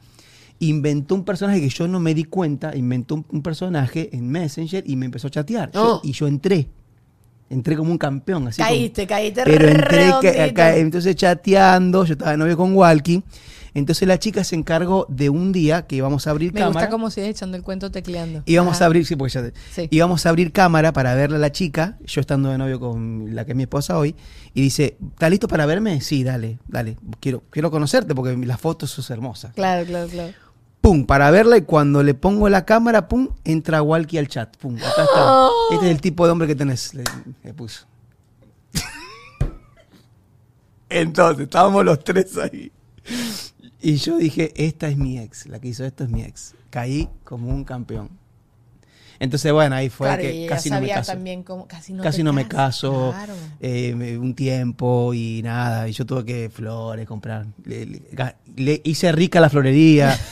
inventó 0.59 1.15
un 1.15 1.25
personaje 1.25 1.59
que 1.61 1.69
yo 1.69 1.87
no 1.87 1.99
me 1.99 2.13
di 2.13 2.23
cuenta, 2.23 2.75
inventó 2.75 3.15
un, 3.15 3.25
un 3.29 3.41
personaje 3.41 4.09
en 4.15 4.29
Messenger 4.29 4.83
y 4.87 4.95
me 4.95 5.05
empezó 5.05 5.27
a 5.27 5.31
chatear. 5.31 5.71
Yo- 5.71 5.95
Oh. 5.95 6.01
y 6.03 6.11
yo 6.13 6.27
entré. 6.27 6.67
Entré 7.49 7.75
como 7.77 7.91
un 7.91 7.97
campeón, 7.99 8.47
así 8.47 8.61
como- 8.61 8.69
Caíste, 8.69 9.05
caíste 9.05 9.43
pero 9.43 9.67
entré 9.67 10.09
ca- 10.21 10.43
acá, 10.45 10.75
entonces 10.77 11.15
chateando, 11.15 12.03
yo 12.05 12.13
estaba 12.13 12.31
de 12.31 12.37
novio 12.37 12.57
con 12.57 12.73
Walkie. 12.75 13.23
Entonces 13.75 14.07
la 14.07 14.17
chica 14.17 14.43
se 14.45 14.55
encargó 14.55 15.05
de 15.09 15.29
un 15.29 15.51
día 15.51 15.81
que 15.85 15.97
íbamos 15.97 16.25
a 16.27 16.31
abrir 16.31 16.53
Me 16.53 16.61
cámara. 16.61 16.79
gusta 16.79 16.89
cómo 16.89 17.09
sigues 17.11 17.31
echando 17.31 17.57
el 17.57 17.61
cuento 17.63 17.91
tecleando. 17.91 18.41
Íbamos 18.45 18.75
Ajá. 18.77 18.85
a 18.85 18.87
abrir, 18.87 19.05
sí, 19.05 19.17
porque 19.17 19.33
ya- 19.33 19.51
Sí. 19.73 19.89
íbamos 19.91 20.25
a 20.25 20.29
abrir 20.29 20.53
cámara 20.53 20.93
para 20.93 21.13
verle 21.13 21.35
a 21.35 21.39
la 21.39 21.51
chica, 21.51 21.97
yo 22.05 22.21
estando 22.21 22.49
de 22.49 22.57
novio 22.57 22.79
con 22.79 23.35
la 23.35 23.43
que 23.43 23.51
es 23.51 23.57
mi 23.57 23.63
esposa 23.63 23.97
hoy, 23.99 24.15
y 24.53 24.61
dice, 24.61 24.97
¿estás 25.11 25.29
listo 25.29 25.49
para 25.49 25.65
verme? 25.65 25.99
Sí, 25.99 26.23
dale, 26.23 26.57
dale, 26.69 26.95
quiero, 27.19 27.43
quiero 27.49 27.69
conocerte 27.69 28.15
porque 28.15 28.37
las 28.37 28.61
fotos 28.61 28.91
son 28.91 29.05
hermosas. 29.13 29.53
Claro, 29.53 29.85
claro, 29.85 30.07
claro. 30.07 30.33
Pum, 30.85 31.07
para 31.07 31.31
verla 31.31 31.57
y 31.57 31.63
cuando 31.63 32.03
le 32.03 32.13
pongo 32.13 32.47
la 32.47 32.63
cámara, 32.63 33.07
pum, 33.07 33.29
entra 33.43 33.81
Walkie 33.81 34.19
al 34.19 34.27
chat. 34.27 34.55
Pum, 34.57 34.75
acá 34.75 35.03
está. 35.03 35.49
Este 35.71 35.87
es 35.87 35.91
el 35.91 35.99
tipo 35.99 36.27
de 36.27 36.31
hombre 36.31 36.47
que 36.47 36.53
tenés, 36.53 36.93
le, 36.93 37.03
le 37.43 37.53
puso. 37.55 37.87
Entonces, 40.89 41.45
estábamos 41.45 41.83
los 41.83 42.03
tres 42.03 42.37
ahí. 42.37 42.71
Y 43.81 43.95
yo 43.95 44.17
dije, 44.17 44.53
esta 44.55 44.87
es 44.87 44.95
mi 44.95 45.17
ex, 45.17 45.47
la 45.47 45.59
que 45.59 45.69
hizo 45.69 45.83
esto 45.83 46.03
es 46.03 46.11
mi 46.11 46.21
ex. 46.21 46.53
Caí 46.69 47.09
como 47.23 47.49
un 47.49 47.63
campeón. 47.63 48.11
Entonces, 49.19 49.51
bueno, 49.51 49.75
ahí 49.75 49.89
fue 49.89 50.07
claro, 50.07 50.21
que 50.21 50.45
casi 50.49 50.69
no 50.69 50.75
me 50.75 50.81
sabía 50.81 50.95
caso. 50.95 51.11
también 51.13 51.43
cómo 51.43 51.67
casi 51.67 51.93
no 51.93 52.03
casi 52.03 52.17
te 52.17 52.23
no 52.23 52.33
me 52.33 52.47
caso, 52.47 53.13
eh, 53.59 54.17
un 54.19 54.35
tiempo 54.35 55.13
y 55.13 55.41
nada, 55.43 55.87
y 55.87 55.91
yo 55.93 56.05
tuve 56.05 56.25
que 56.25 56.49
flores, 56.49 57.07
comprar, 57.07 57.45
le, 57.63 57.85
le- 57.85 58.11
ga- 58.11 58.35
le 58.55 58.81
hice 58.83 59.11
rica 59.11 59.39
la 59.39 59.49
florería, 59.49 60.17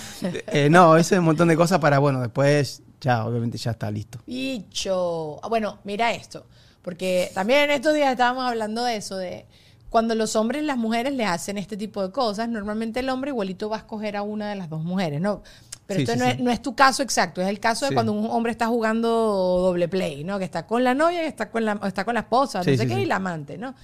Eh, 0.48 0.70
no, 0.70 0.94
un 0.96 1.24
montón 1.26 1.50
de 1.50 1.56
cosas 1.58 1.80
para, 1.80 2.00
bueno, 2.00 2.22
después 2.22 2.82
ya, 3.02 3.26
obviamente 3.26 3.58
ya 3.58 3.72
está 3.72 3.92
listo. 3.92 4.20
Bicho. 4.26 5.40
Ah, 5.44 5.48
Bueno, 5.50 5.80
mira 5.84 6.12
esto. 6.14 6.46
Porque 6.82 7.32
también 7.34 7.62
en 7.62 7.72
estos 7.72 7.94
días 7.94 8.12
estábamos 8.12 8.46
hablando 8.46 8.84
de 8.84 8.98
eso, 8.98 9.18
de 9.18 9.46
cuando 9.90 10.16
los 10.16 10.36
hombres 10.36 10.64
y 10.64 10.66
las 10.66 10.78
mujeres 10.78 11.14
le 11.14 11.26
hacen 11.26 11.58
este 11.58 11.78
tipo 11.78 12.02
de 12.02 12.12
cosas, 12.12 12.50
normalmente 12.50 13.00
el 13.02 13.10
hombre 13.10 13.32
igualito 13.32 13.70
va 13.70 13.78
a 13.78 13.80
escoger 13.80 14.18
a 14.18 14.22
una 14.22 14.50
de 14.50 14.56
las 14.56 14.70
dos 14.70 14.84
mujeres, 14.84 15.22
¿no? 15.22 15.44
Pero 15.86 15.98
Sí, 15.98 16.04
esto 16.04 16.14
sí, 16.14 16.20
no. 16.20 16.26
Es, 16.26 16.40
no 16.40 16.52
es 16.52 16.62
tu 16.62 16.76
caso 16.76 17.04
exacto, 17.04 17.42
es 17.42 17.48
el 17.48 17.60
caso 17.60 17.88
de 17.88 17.94
cuando 17.94 18.14
un 18.14 18.30
hombre 18.30 18.52
está 18.52 18.68
jugando 18.68 19.10
doble 19.10 19.88
play, 19.88 20.24
¿no? 20.24 20.40
Que 20.40 20.46
está 20.46 20.66
con 20.66 20.84
la 20.84 20.94
novia, 20.94 21.22
que 21.22 21.28
está 21.28 21.50
con 21.50 21.66
la, 21.66 21.74
o 21.74 21.86
está 21.86 22.06
con 22.06 22.14
la 22.14 22.22
esposa, 22.22 22.60
no 22.60 22.64
sé 22.64 22.88
qué, 22.88 23.02
y 23.02 23.06
la 23.06 23.18
amante, 23.18 23.58
¿no? 23.58 23.76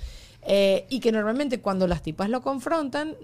Eh, 0.41 0.85
y 0.89 1.01
que 1.01 1.11
normalmente 1.11 1.59
cuando 1.59 1.85
las 1.85 2.01
tipas 2.01 2.29
lo 2.29 2.41
confrontan, 2.41 3.15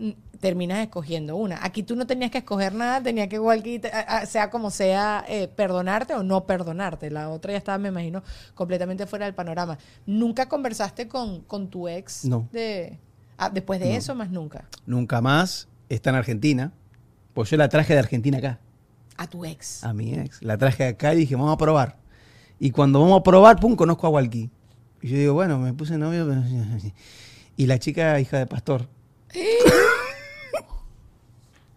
terminas 0.42 0.80
escogiendo 0.80 1.38
una. 1.38 1.64
Aquí 1.64 1.82
tú 1.82 1.96
no 1.96 2.06
tenías 2.06 2.30
que 2.30 2.40
escoger 2.40 2.76
nada, 2.76 3.02
tenía 3.02 3.30
que 3.30 3.38
igual 3.38 3.64
que, 3.64 3.82
sea 4.28 4.50
como 4.50 4.70
sea, 4.70 5.24
eh, 5.28 5.48
perdonarte 5.48 6.14
o 6.14 6.24
no 6.24 6.46
perdonarte. 6.46 7.10
La 7.10 7.30
otra 7.30 7.54
ya 7.54 7.58
estaba, 7.58 7.78
me 7.78 7.90
imagino, 7.90 8.22
completamente 8.54 9.06
fuera 9.06 9.26
del 9.26 9.34
panorama. 9.34 9.78
¿Nunca 10.06 10.50
conversaste 10.50 11.08
con, 11.08 11.42
con 11.42 11.70
tu 11.70 11.88
ex? 11.88 12.26
No. 12.26 12.50
De, 12.52 13.00
ah, 13.38 13.50
después 13.50 13.80
de 13.80 13.96
eso, 13.96 14.14
más 14.14 14.30
nunca. 14.30 14.68
Nunca 14.86 15.22
más 15.22 15.70
está 15.88 16.10
en 16.10 16.18
Argentina, 16.18 16.74
pues 17.34 17.50
yo 17.50 17.58
la 17.58 17.70
traje 17.70 17.94
de 17.94 18.00
Argentina 18.00 18.38
acá, 18.40 18.60
A 19.18 19.28
tu 19.28 19.46
ex. 19.46 19.84
a 19.84 19.94
mi 19.94 20.14
ex, 20.14 20.42
la 20.42 20.58
traje 20.58 20.86
acá 20.86 21.14
y 21.14 21.18
dije, 21.20 21.36
vamos 21.36 21.54
a 21.54 21.58
probar. 21.58 21.98
Y 22.60 22.72
cuando 22.72 23.00
vamos 23.00 23.20
a 23.20 23.24
probar, 23.24 23.60
pum, 23.60 23.76
conozco 23.76 24.08
a 24.08 24.10
Walkie. 24.10 24.50
Y 25.02 25.08
yo 25.10 25.18
digo, 25.18 25.34
bueno, 25.34 25.60
me 25.60 25.74
puse 25.74 25.98
novio, 25.98 26.28
pero... 26.28 26.42
Y 27.58 27.68
la 27.68 27.80
chica, 27.80 28.20
hija 28.20 28.40
de 28.40 28.48
pastor. 28.48 28.88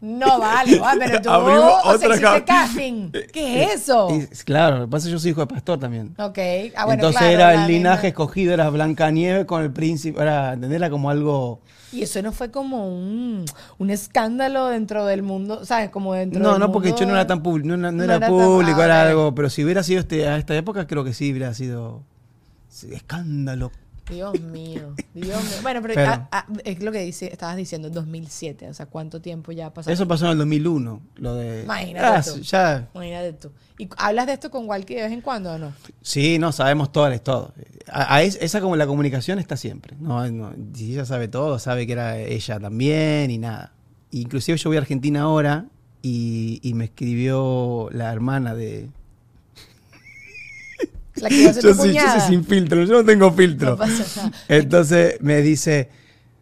No, 0.00 0.38
vale, 0.38 0.78
vale, 0.78 1.06
pero 1.06 1.22
tú, 1.22 1.30
Abrimos 1.30 1.72
o 1.72 1.80
sea, 1.82 1.92
otra 1.94 2.08
hiciste 2.08 2.26
cam- 2.26 2.44
casting. 2.44 3.10
¿Qué 3.32 3.64
es 3.64 3.74
eso? 3.82 4.08
Y, 4.14 4.26
claro, 4.44 4.78
lo 4.78 4.84
que 4.86 4.90
pasa 4.92 5.02
es 5.02 5.04
que 5.06 5.12
yo 5.12 5.18
soy 5.18 5.30
hijo 5.32 5.40
de 5.40 5.46
pastor 5.48 5.78
también. 5.80 6.14
Ok. 6.18 6.38
Ah, 6.76 6.84
bueno, 6.84 6.92
Entonces 6.94 7.18
claro, 7.20 7.34
era 7.34 7.54
el 7.54 7.66
linaje 7.72 7.96
misma. 7.96 8.08
escogido, 8.08 8.54
era 8.54 8.70
Blanca 8.70 9.10
Nieve 9.10 9.44
con 9.46 9.62
el 9.62 9.72
príncipe, 9.72 10.20
era, 10.22 10.52
¿entendés? 10.52 10.76
Era 10.76 10.90
como 10.90 11.10
algo... 11.10 11.60
Y 11.90 12.02
eso 12.02 12.20
no 12.22 12.32
fue 12.32 12.50
como 12.50 12.86
un, 12.86 13.44
un 13.78 13.90
escándalo 13.90 14.66
dentro 14.66 15.04
del 15.06 15.22
mundo, 15.22 15.64
¿sabes? 15.64 15.88
Como 15.90 16.12
dentro 16.14 16.40
No, 16.42 16.50
del 16.52 16.60
no, 16.60 16.70
porque 16.70 16.90
mundo- 16.90 17.00
yo 17.00 17.06
no 17.06 17.14
era 17.14 17.26
tan 17.26 17.42
público, 17.42 17.66
no, 17.68 17.76
no- 17.78 17.90
no 17.90 17.96
No 17.96 18.04
era 18.04 18.16
era 18.16 18.26
tan- 18.26 18.36
público, 18.36 18.80
ah, 18.80 18.84
era 18.84 19.02
algo, 19.02 19.34
pero 19.34 19.48
si 19.50 19.64
hubiera 19.64 19.82
sido 19.82 20.00
este, 20.00 20.28
a 20.28 20.36
esta 20.36 20.54
época, 20.54 20.86
creo 20.86 21.02
que 21.02 21.12
sí 21.14 21.30
hubiera 21.32 21.52
sido 21.54 22.02
escándalo. 22.92 23.72
Dios 24.10 24.40
mío, 24.40 24.94
Dios 25.14 25.42
mío. 25.44 25.52
Bueno, 25.62 25.80
pero, 25.82 25.94
Pero- 25.94 26.10
ah, 26.12 26.28
ah, 26.32 26.46
es 26.64 26.82
lo 26.82 26.90
que 26.92 27.00
dice, 27.00 27.26
estabas 27.32 27.56
diciendo, 27.56 27.90
2007, 27.90 28.68
o 28.68 28.74
sea, 28.74 28.86
¿cuánto 28.86 29.20
tiempo 29.20 29.52
ya 29.52 29.66
ha 29.66 29.74
pasado? 29.74 29.92
Eso 29.92 30.08
pasó 30.08 30.24
en 30.26 30.32
el 30.32 30.38
2001, 30.38 31.00
lo 31.16 31.34
de... 31.34 31.62
Imagínate 31.64 32.06
Ah, 32.06 32.22
tú. 32.22 32.40
ya, 32.40 32.88
Imagínate 32.94 33.32
tú. 33.34 33.50
¿Y 33.78 33.88
hablas 33.96 34.26
de 34.26 34.32
esto 34.32 34.50
con 34.50 34.66
Walkie 34.68 34.94
de 34.96 35.02
vez 35.02 35.12
en 35.12 35.20
cuando 35.20 35.52
o 35.52 35.58
no? 35.58 35.72
sí, 36.02 36.38
no, 36.38 36.52
sabemos 36.52 36.90
todo, 36.90 37.08
es 37.08 37.22
todo. 37.22 37.52
A, 37.90 38.16
a 38.16 38.22
es- 38.22 38.38
esa 38.40 38.60
como 38.60 38.76
la 38.76 38.86
comunicación 38.86 39.38
está 39.38 39.56
siempre, 39.56 39.96
no, 40.00 40.28
no, 40.30 40.52
si 40.74 40.92
ella 40.92 41.04
sabe 41.04 41.28
todo, 41.28 41.58
sabe 41.58 41.86
que 41.86 41.92
era 41.92 42.18
ella 42.18 42.58
también 42.58 43.30
y 43.30 43.38
nada. 43.38 43.72
Inclusive 44.10 44.56
yo 44.58 44.70
voy 44.70 44.78
a 44.78 44.80
Argentina 44.80 45.22
ahora 45.22 45.66
y, 46.02 46.60
y 46.62 46.74
me 46.74 46.84
escribió 46.86 47.88
la 47.92 48.12
hermana 48.12 48.54
de... 48.54 48.88
La 51.22 51.28
que 51.28 51.42
Yo 51.42 51.52
sí, 51.74 51.92
yo 51.94 52.00
soy 52.10 52.20
sin 52.28 52.44
filtro, 52.44 52.84
yo 52.84 52.92
no 52.94 53.04
tengo 53.04 53.32
filtro. 53.32 53.70
No 53.70 53.76
pasa 53.76 54.04
nada. 54.24 54.32
Entonces 54.48 55.20
me 55.20 55.40
dice, 55.42 55.88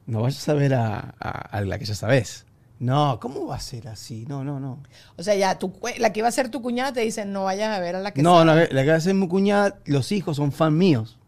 no 0.06 0.22
vayas 0.22 0.48
a 0.48 0.54
ver 0.54 0.74
a, 0.74 1.14
a- 1.18 1.30
a 1.30 1.60
la 1.62 1.78
que 1.78 1.84
ya 1.84 1.94
sabes. 1.94 2.44
No, 2.78 3.18
¿cómo 3.20 3.46
va 3.46 3.56
a 3.56 3.60
ser 3.60 3.88
así? 3.88 4.26
No, 4.28 4.44
no, 4.44 4.60
no. 4.60 4.82
O 5.16 5.22
sea, 5.22 5.34
ya 5.34 5.58
tu, 5.58 5.72
la 5.98 6.12
que 6.12 6.20
iba 6.20 6.28
a 6.28 6.32
ser 6.32 6.50
tu 6.50 6.60
cuñada 6.60 6.92
te 6.92 7.00
dice, 7.00 7.24
no 7.24 7.44
vayas 7.44 7.74
a 7.74 7.80
ver 7.80 7.96
a 7.96 8.00
la 8.00 8.12
que 8.12 8.22
No, 8.22 8.40
sabe". 8.44 8.44
no, 8.68 8.74
la 8.74 8.82
que 8.84 8.90
va 8.90 8.96
a 8.96 9.00
ser 9.00 9.14
mi 9.14 9.28
cuñada, 9.28 9.78
los 9.86 10.12
hijos 10.12 10.36
son 10.36 10.52
fan 10.52 10.76
míos. 10.76 11.18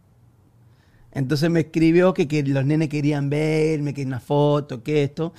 Entonces 1.13 1.49
me 1.51 1.61
escribió 1.61 2.13
que, 2.15 2.29
que 2.29 2.43
los 2.43 2.65
nenes 2.65 2.89
querían 2.91 3.31
verme, 3.31 3.95
que 3.95 4.03
una 4.05 4.21
foto, 4.21 4.83
que 4.83 5.03
esto. 5.03 5.33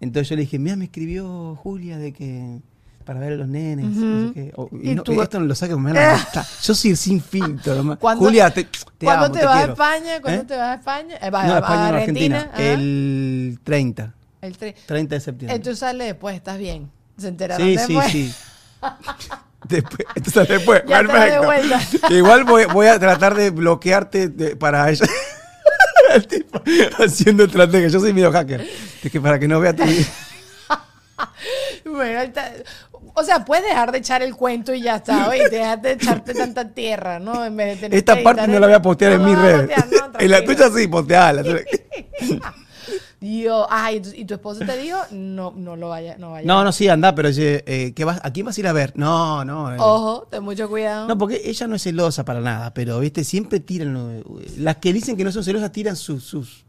Entonces 0.00 0.30
yo 0.30 0.36
le 0.36 0.42
dije, 0.42 0.58
mira, 0.58 0.74
me 0.76 0.86
escribió 0.86 1.54
Julia 1.56 1.98
de 1.98 2.12
que 2.12 2.60
para 3.02 3.20
ver 3.20 3.32
a 3.34 3.36
los 3.36 3.48
nenes. 3.48 3.84
no 3.86 4.28
sé 4.28 4.34
qué. 4.34 4.52
O- 4.56 4.68
y 4.72 4.90
Y 4.90 4.94
no, 4.94 5.02
tú- 5.02 5.20
esto 5.22 5.38
no 5.40 5.46
lo 5.46 5.54
saques, 5.54 5.76
me 5.76 5.92
van 5.92 6.02
a 6.02 6.16
matar. 6.24 6.44
Yo 6.62 6.74
soy 6.74 6.96
sin 6.96 7.20
filtro. 7.22 7.74
nomás. 7.74 7.98
¿Cuándo- 7.98 8.24
Julia, 8.24 8.50
te, 8.50 8.64
te 8.64 9.06
¿Cuándo 9.06 9.26
amo, 9.26 9.34
te, 9.34 9.40
te 9.40 9.46
vas 9.46 9.56
a. 9.56 9.64
España? 9.64 10.20
¿Cuándo 10.20 10.42
¿Eh? 10.42 10.44
te 10.46 10.56
vas 10.56 10.68
a 10.68 10.74
España? 10.74 11.16
Eh, 11.20 11.30
No, 11.30 11.36
a, 11.38 11.58
España, 11.58 11.84
a 11.84 11.88
Argentina. 11.88 12.50
El 12.56 13.58
30. 13.64 14.14
El 14.40 14.58
tre- 14.58 14.74
30 14.86 15.14
de 15.14 15.20
septiembre. 15.20 15.56
Entonces 15.56 15.78
sale 15.78 16.04
después, 16.04 16.34
estás 16.36 16.58
bien. 16.58 16.90
Se 17.18 17.28
enteraron 17.28 17.66
Sí, 17.66 17.76
sí, 17.78 17.94
después. 17.94 18.12
sí. 18.12 18.34
Después, 19.68 20.00
entonces 20.16 20.48
después, 20.48 20.82
Ya 20.88 21.02
de. 21.04 22.16
Igual 22.16 22.42
voy, 22.42 22.64
voy 22.64 22.88
a 22.88 22.98
tratar 22.98 23.36
de 23.36 23.50
bloquearte 23.50 24.26
de- 24.28 24.56
para 24.56 24.90
ella. 24.90 25.06
El 26.14 26.26
tipo 26.26 26.60
haciendo 26.98 27.44
estrategia. 27.44 27.86
Yo 27.86 28.00
soy 28.00 28.12
medio 28.12 28.32
hacker. 28.32 28.60
Es 29.04 29.12
que 29.12 29.20
para 29.20 29.38
que 29.38 29.46
no 29.46 29.60
vea 29.60 29.72
tu 29.74 29.84
Bueno. 31.84 32.32
O 33.14 33.22
sea, 33.24 33.44
puedes 33.44 33.64
dejar 33.64 33.92
de 33.92 33.98
echar 33.98 34.22
el 34.22 34.34
cuento 34.34 34.72
y 34.72 34.82
ya 34.82 34.96
está, 34.96 35.28
oye, 35.28 35.48
dejar 35.50 35.82
de 35.82 35.92
echarte 35.92 36.34
tanta 36.34 36.68
tierra, 36.70 37.18
¿no? 37.18 37.44
En 37.44 37.56
vez 37.56 37.68
de 37.76 37.76
tener 37.82 37.98
Esta 37.98 38.22
parte 38.22 38.46
no 38.48 38.58
la 38.58 38.66
voy 38.66 38.74
a 38.74 38.82
postear 38.82 39.18
No 39.20 39.28
en 39.28 39.36
a 39.36 39.42
redes. 39.42 39.78
postear, 39.78 40.10
no, 40.12 40.18
en 40.18 40.30
la 40.30 40.44
tuya 40.44 40.70
sí, 40.74 40.88
posteala. 40.88 41.42
Dios, 43.20 43.66
ay, 43.70 44.02
¿y 44.16 44.24
tu- 44.24 44.34
esposo 44.34 44.64
te 44.66 44.76
dijo, 44.78 44.98
no, 45.12 45.52
no 45.56 45.76
lo 45.76 45.90
vaya, 45.90 46.16
no 46.18 46.32
vaya. 46.32 46.44
No, 46.44 46.64
no, 46.64 46.72
sí, 46.72 46.88
anda, 46.88 47.14
pero 47.14 47.28
eh, 47.32 47.92
¿qué 47.94 48.04
vas, 48.04 48.18
¿a 48.24 48.32
quién 48.32 48.44
vas 48.46 48.56
a 48.56 48.60
ir 48.60 48.66
a 48.66 48.72
ver? 48.72 48.94
No, 48.96 49.44
no. 49.44 49.72
eh. 49.72 49.76
Ojo, 49.78 50.26
ten 50.28 50.42
mucho 50.42 50.68
cuidado. 50.68 51.06
No, 51.06 51.16
porque 51.16 51.40
ella 51.44 51.68
no 51.68 51.76
es 51.76 51.82
celosa 51.84 52.24
para 52.24 52.40
nada, 52.40 52.74
pero, 52.74 52.98
viste, 52.98 53.22
siempre 53.22 53.60
tiran. 53.60 53.94
lo- 53.94 54.40
Las 54.58 54.78
que 54.78 54.92
dicen 54.92 55.16
que 55.16 55.22
no 55.22 55.30
son 55.30 55.44
celosas 55.44 55.70
tiran 55.70 55.94
sus, 55.94 56.24
sus 56.24 56.64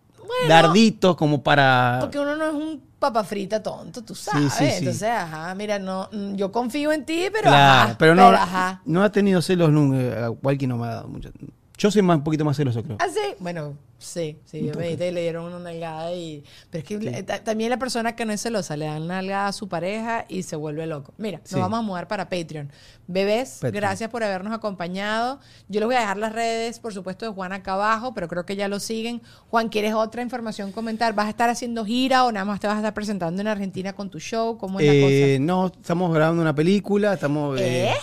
darditos 0.48 1.16
como 1.16 1.42
para. 1.44 1.98
Porque 2.02 2.20
uno 2.20 2.36
no 2.36 2.46
es 2.48 2.54
un 2.54 2.82
papa 3.00 3.24
frita 3.24 3.62
tonto, 3.62 4.02
tú 4.04 4.16
sabes. 4.16 4.54
sí, 4.54 4.66
sí. 4.66 4.74
Entonces, 4.80 5.10
ajá, 5.10 5.54
mira, 5.56 5.78
no, 5.80 6.10
mm, 6.12 6.36
yo 6.36 6.52
confío 6.52 6.92
en 6.92 7.06
ti, 7.06 7.28
pero 7.32 7.50
Claro, 7.50 7.84
ajá. 7.90 7.96
pero 7.98 8.16
no, 8.16 8.28
ajá. 8.28 8.82
no 8.86 9.04
ha 9.04 9.12
tenido 9.12 9.42
celos 9.42 9.70
nunca. 9.72 10.30
Walkie 10.42 10.68
no 10.68 10.78
me 10.78 10.88
ha 10.88 10.92
dado 10.96 11.08
mucho. 11.08 11.30
Yo 11.78 11.90
soy 11.92 12.02
más, 12.02 12.18
un 12.18 12.24
poquito 12.24 12.46
más 12.46 12.56
celoso, 12.56 12.84
creo. 12.84 12.98
¿Ah, 13.00 13.08
sí? 13.12 13.20
Bueno, 13.40 13.76
sí, 13.98 14.38
sí, 14.46 14.64
yo 14.64 14.74
me 14.76 14.96
que 14.96 15.12
le 15.12 15.22
dieron 15.22 15.46
una 15.46 15.58
nalgada 15.60 16.14
y... 16.14 16.44
Pero 16.70 16.84
es 16.84 16.88
que 16.88 17.24
también 17.44 17.72
la 17.72 17.78
persona 17.78 18.16
que 18.16 18.26
no 18.26 18.32
es 18.32 18.42
celosa 18.42 18.78
le 18.78 18.86
dan 18.86 19.08
nalgada 19.08 19.48
a 19.48 19.54
su 19.54 19.68
pareja 19.68 20.26
y 20.30 20.44
se 20.44 20.56
vuelve 20.56 20.86
loco. 20.86 21.14
Mira, 21.18 21.42
Sí. 21.44 21.56
nos 21.56 21.62
vamos 21.64 21.80
a 21.80 21.82
mudar 21.82 22.08
para 22.08 22.30
Patreon. 22.30 22.72
Bebés, 23.08 23.54
Patreon. 23.60 23.74
gracias 23.74 24.10
por 24.12 24.24
habernos 24.24 24.54
acompañado. 24.54 25.40
Yo 25.68 25.80
les 25.80 25.88
voy 25.88 25.96
a 25.96 26.02
dejar 26.02 26.18
las 26.18 26.32
redes, 26.32 26.80
por 26.80 26.94
supuesto, 26.94 27.26
de 27.26 27.32
Juan 27.32 27.54
acá 27.54 27.74
abajo, 27.74 28.14
pero 28.14 28.28
creo 28.28 28.46
que 28.46 28.56
ya 28.56 28.68
lo 28.68 28.80
siguen. 28.80 29.22
Juan, 29.50 29.68
¿quieres 29.70 29.94
otra 29.96 30.22
información 30.22 30.72
comentar? 30.72 31.14
¿Vas 31.16 31.26
a 31.26 31.30
estar 31.30 31.50
haciendo 31.50 31.84
gira 31.86 32.24
o 32.26 32.32
nada 32.32 32.46
más 32.46 32.60
te 32.60 32.68
vas 32.68 32.76
a 32.76 32.80
estar 32.80 32.94
presentando 32.94 33.42
en 33.42 33.48
Argentina 33.48 33.94
con 33.94 34.10
tu 34.12 34.20
show? 34.20 34.58
¿Cómo 34.60 34.80
es 34.80 34.86
Eh, 34.88 35.38
la 35.40 35.46
no, 35.46 35.68
estamos 35.68 36.14
grabando 36.14 36.42
una 36.42 36.54
película, 36.54 37.14
estamos 37.16 37.60
eh, 37.60 37.90
¡Eh! 37.90 37.94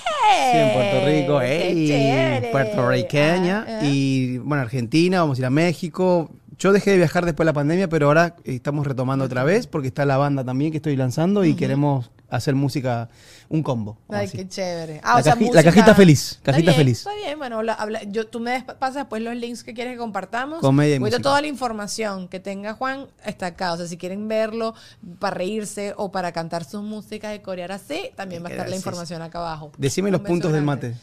Sí, 0.52 0.58
en 0.58 0.72
Puerto 0.72 1.06
Rico, 1.06 1.38
¡Qué 1.40 2.38
ey, 2.42 2.50
puertorriqueña, 2.52 3.64
Ah, 3.68 3.78
ah. 3.82 3.84
y 3.84 4.38
bueno, 4.38 4.62
Argentina, 4.62 5.20
vamos 5.20 5.38
a 5.38 5.40
ir 5.42 5.46
a 5.46 5.50
México. 5.50 6.30
Yo 6.58 6.72
dejé 6.72 6.90
de 6.90 6.96
viajar 6.98 7.24
después 7.24 7.44
de 7.44 7.50
la 7.50 7.52
pandemia, 7.54 7.88
pero 7.88 8.06
ahora 8.08 8.36
estamos 8.44 8.86
retomando 8.86 9.24
otra 9.24 9.44
vez 9.44 9.66
porque 9.66 9.88
está 9.88 10.04
la 10.04 10.16
banda 10.18 10.44
también 10.44 10.70
que 10.70 10.76
estoy 10.76 10.94
lanzando 10.96 11.44
y 11.44 11.54
queremos 11.54 12.10
hacer 12.30 12.54
música, 12.54 13.08
un 13.48 13.62
combo. 13.62 13.98
Ay, 14.08 14.26
así. 14.26 14.38
qué 14.38 14.48
chévere. 14.48 15.00
Ah, 15.02 15.14
La 15.14 15.20
o 15.20 15.22
sea, 15.22 15.34
caji- 15.36 15.52
la 15.52 15.62
cajita 15.64 15.94
feliz, 15.94 16.32
Está 16.32 16.52
cajita 16.52 16.70
bien, 16.70 16.76
feliz. 16.80 16.98
Está 16.98 17.14
bien, 17.14 17.38
bueno, 17.38 17.56
habla- 17.58 17.74
habla- 17.74 18.02
yo, 18.04 18.26
tú 18.26 18.40
me 18.40 18.62
pasas 18.62 18.94
después 18.94 19.22
los 19.22 19.34
links 19.36 19.62
que 19.64 19.74
quieres 19.74 19.94
que 19.94 19.98
compartamos. 19.98 20.60
Comedia 20.60 20.94
y 20.96 20.98
música. 21.00 21.20
toda 21.20 21.40
la 21.40 21.46
información 21.48 22.28
que 22.28 22.40
tenga 22.40 22.74
Juan 22.74 23.06
está 23.24 23.46
acá. 23.46 23.72
O 23.72 23.76
sea, 23.76 23.86
si 23.86 23.96
quieren 23.96 24.28
verlo 24.28 24.74
para 25.18 25.34
reírse 25.36 25.92
o 25.96 26.10
para 26.12 26.32
cantar 26.32 26.64
sus 26.64 26.82
músicas 26.82 27.34
y 27.36 27.40
corear 27.40 27.72
así, 27.72 28.10
también 28.16 28.42
va 28.44 28.48
a 28.48 28.52
estar 28.52 28.68
la 28.68 28.76
información 28.76 29.20
acá 29.22 29.38
abajo. 29.40 29.72
Decime 29.78 30.10
los 30.10 30.20
puntos 30.20 30.52
del 30.52 30.62
mate. 30.62 30.94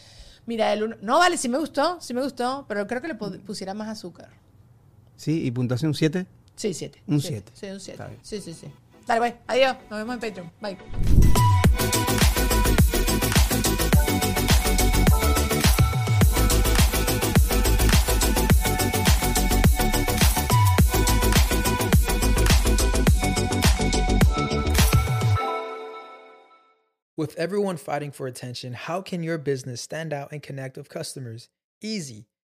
Mira, 0.46 0.72
el 0.72 0.84
uno, 0.84 0.96
no 1.02 1.20
vale, 1.20 1.36
sí 1.38 1.50
me 1.50 1.58
gustó, 1.58 2.00
sí 2.00 2.14
me 2.14 2.22
gustó, 2.22 2.64
pero 2.70 2.88
creo 2.88 3.02
que 3.02 3.10
le 3.10 3.20
pu- 3.20 3.38
pusiera 3.42 3.74
más 3.74 3.90
azúcar. 3.90 4.30
¿Sí? 5.18 5.44
¿Y 5.46 5.52
puntuación 5.52 5.94
7? 5.94 6.26
Sí, 6.56 6.74
siete. 6.74 7.02
Un 7.06 7.22
siete. 7.22 7.52
siete. 7.54 7.68
Sí, 7.68 7.74
un 7.74 7.80
siete. 7.80 7.92
Está 7.92 8.08
bien. 8.08 8.20
Sí, 8.24 8.40
sí, 8.42 8.54
sí. 8.54 8.68
Dale, 9.08 9.20
bye. 9.20 9.38
Adiós. 9.48 9.78
Nos 9.90 10.00
vemos 10.00 10.14
en 10.16 10.20
Patreon. 10.20 10.52
Bye. 10.60 10.78
With 27.16 27.36
everyone 27.36 27.78
fighting 27.78 28.12
for 28.12 28.28
attention, 28.28 28.74
how 28.74 29.02
can 29.02 29.24
your 29.24 29.40
business 29.40 29.82
stand 29.82 30.14
out 30.14 30.32
and 30.32 30.44
connect 30.44 30.78
with 30.78 30.88
customers? 30.88 31.50
Easy. 31.82 32.28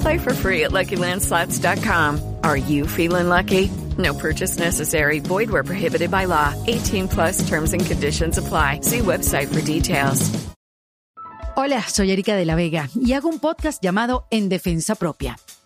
Play 0.00 0.18
for 0.18 0.34
free 0.34 0.64
at 0.64 0.72
LuckyLandSlots.com. 0.72 2.20
Are 2.44 2.56
you 2.56 2.86
feeling 2.86 3.28
lucky? 3.28 3.70
No 3.96 4.14
purchase 4.14 4.58
necessary. 4.58 5.20
Void 5.20 5.50
where 5.50 5.64
prohibited 5.64 6.10
by 6.10 6.26
law. 6.26 6.54
18 6.66 7.08
plus 7.08 7.48
terms 7.48 7.72
and 7.72 7.84
conditions 7.84 8.38
apply. 8.38 8.80
See 8.82 9.00
website 9.00 9.48
for 9.52 9.60
details. 9.60 10.48
Hola, 11.58 11.82
soy 11.88 12.12
Erika 12.12 12.36
de 12.36 12.44
la 12.44 12.54
Vega 12.54 12.88
y 12.94 13.14
hago 13.14 13.28
un 13.28 13.40
podcast 13.40 13.82
llamado 13.82 14.26
En 14.30 14.48
Defensa 14.48 14.94
Propia, 14.94 15.36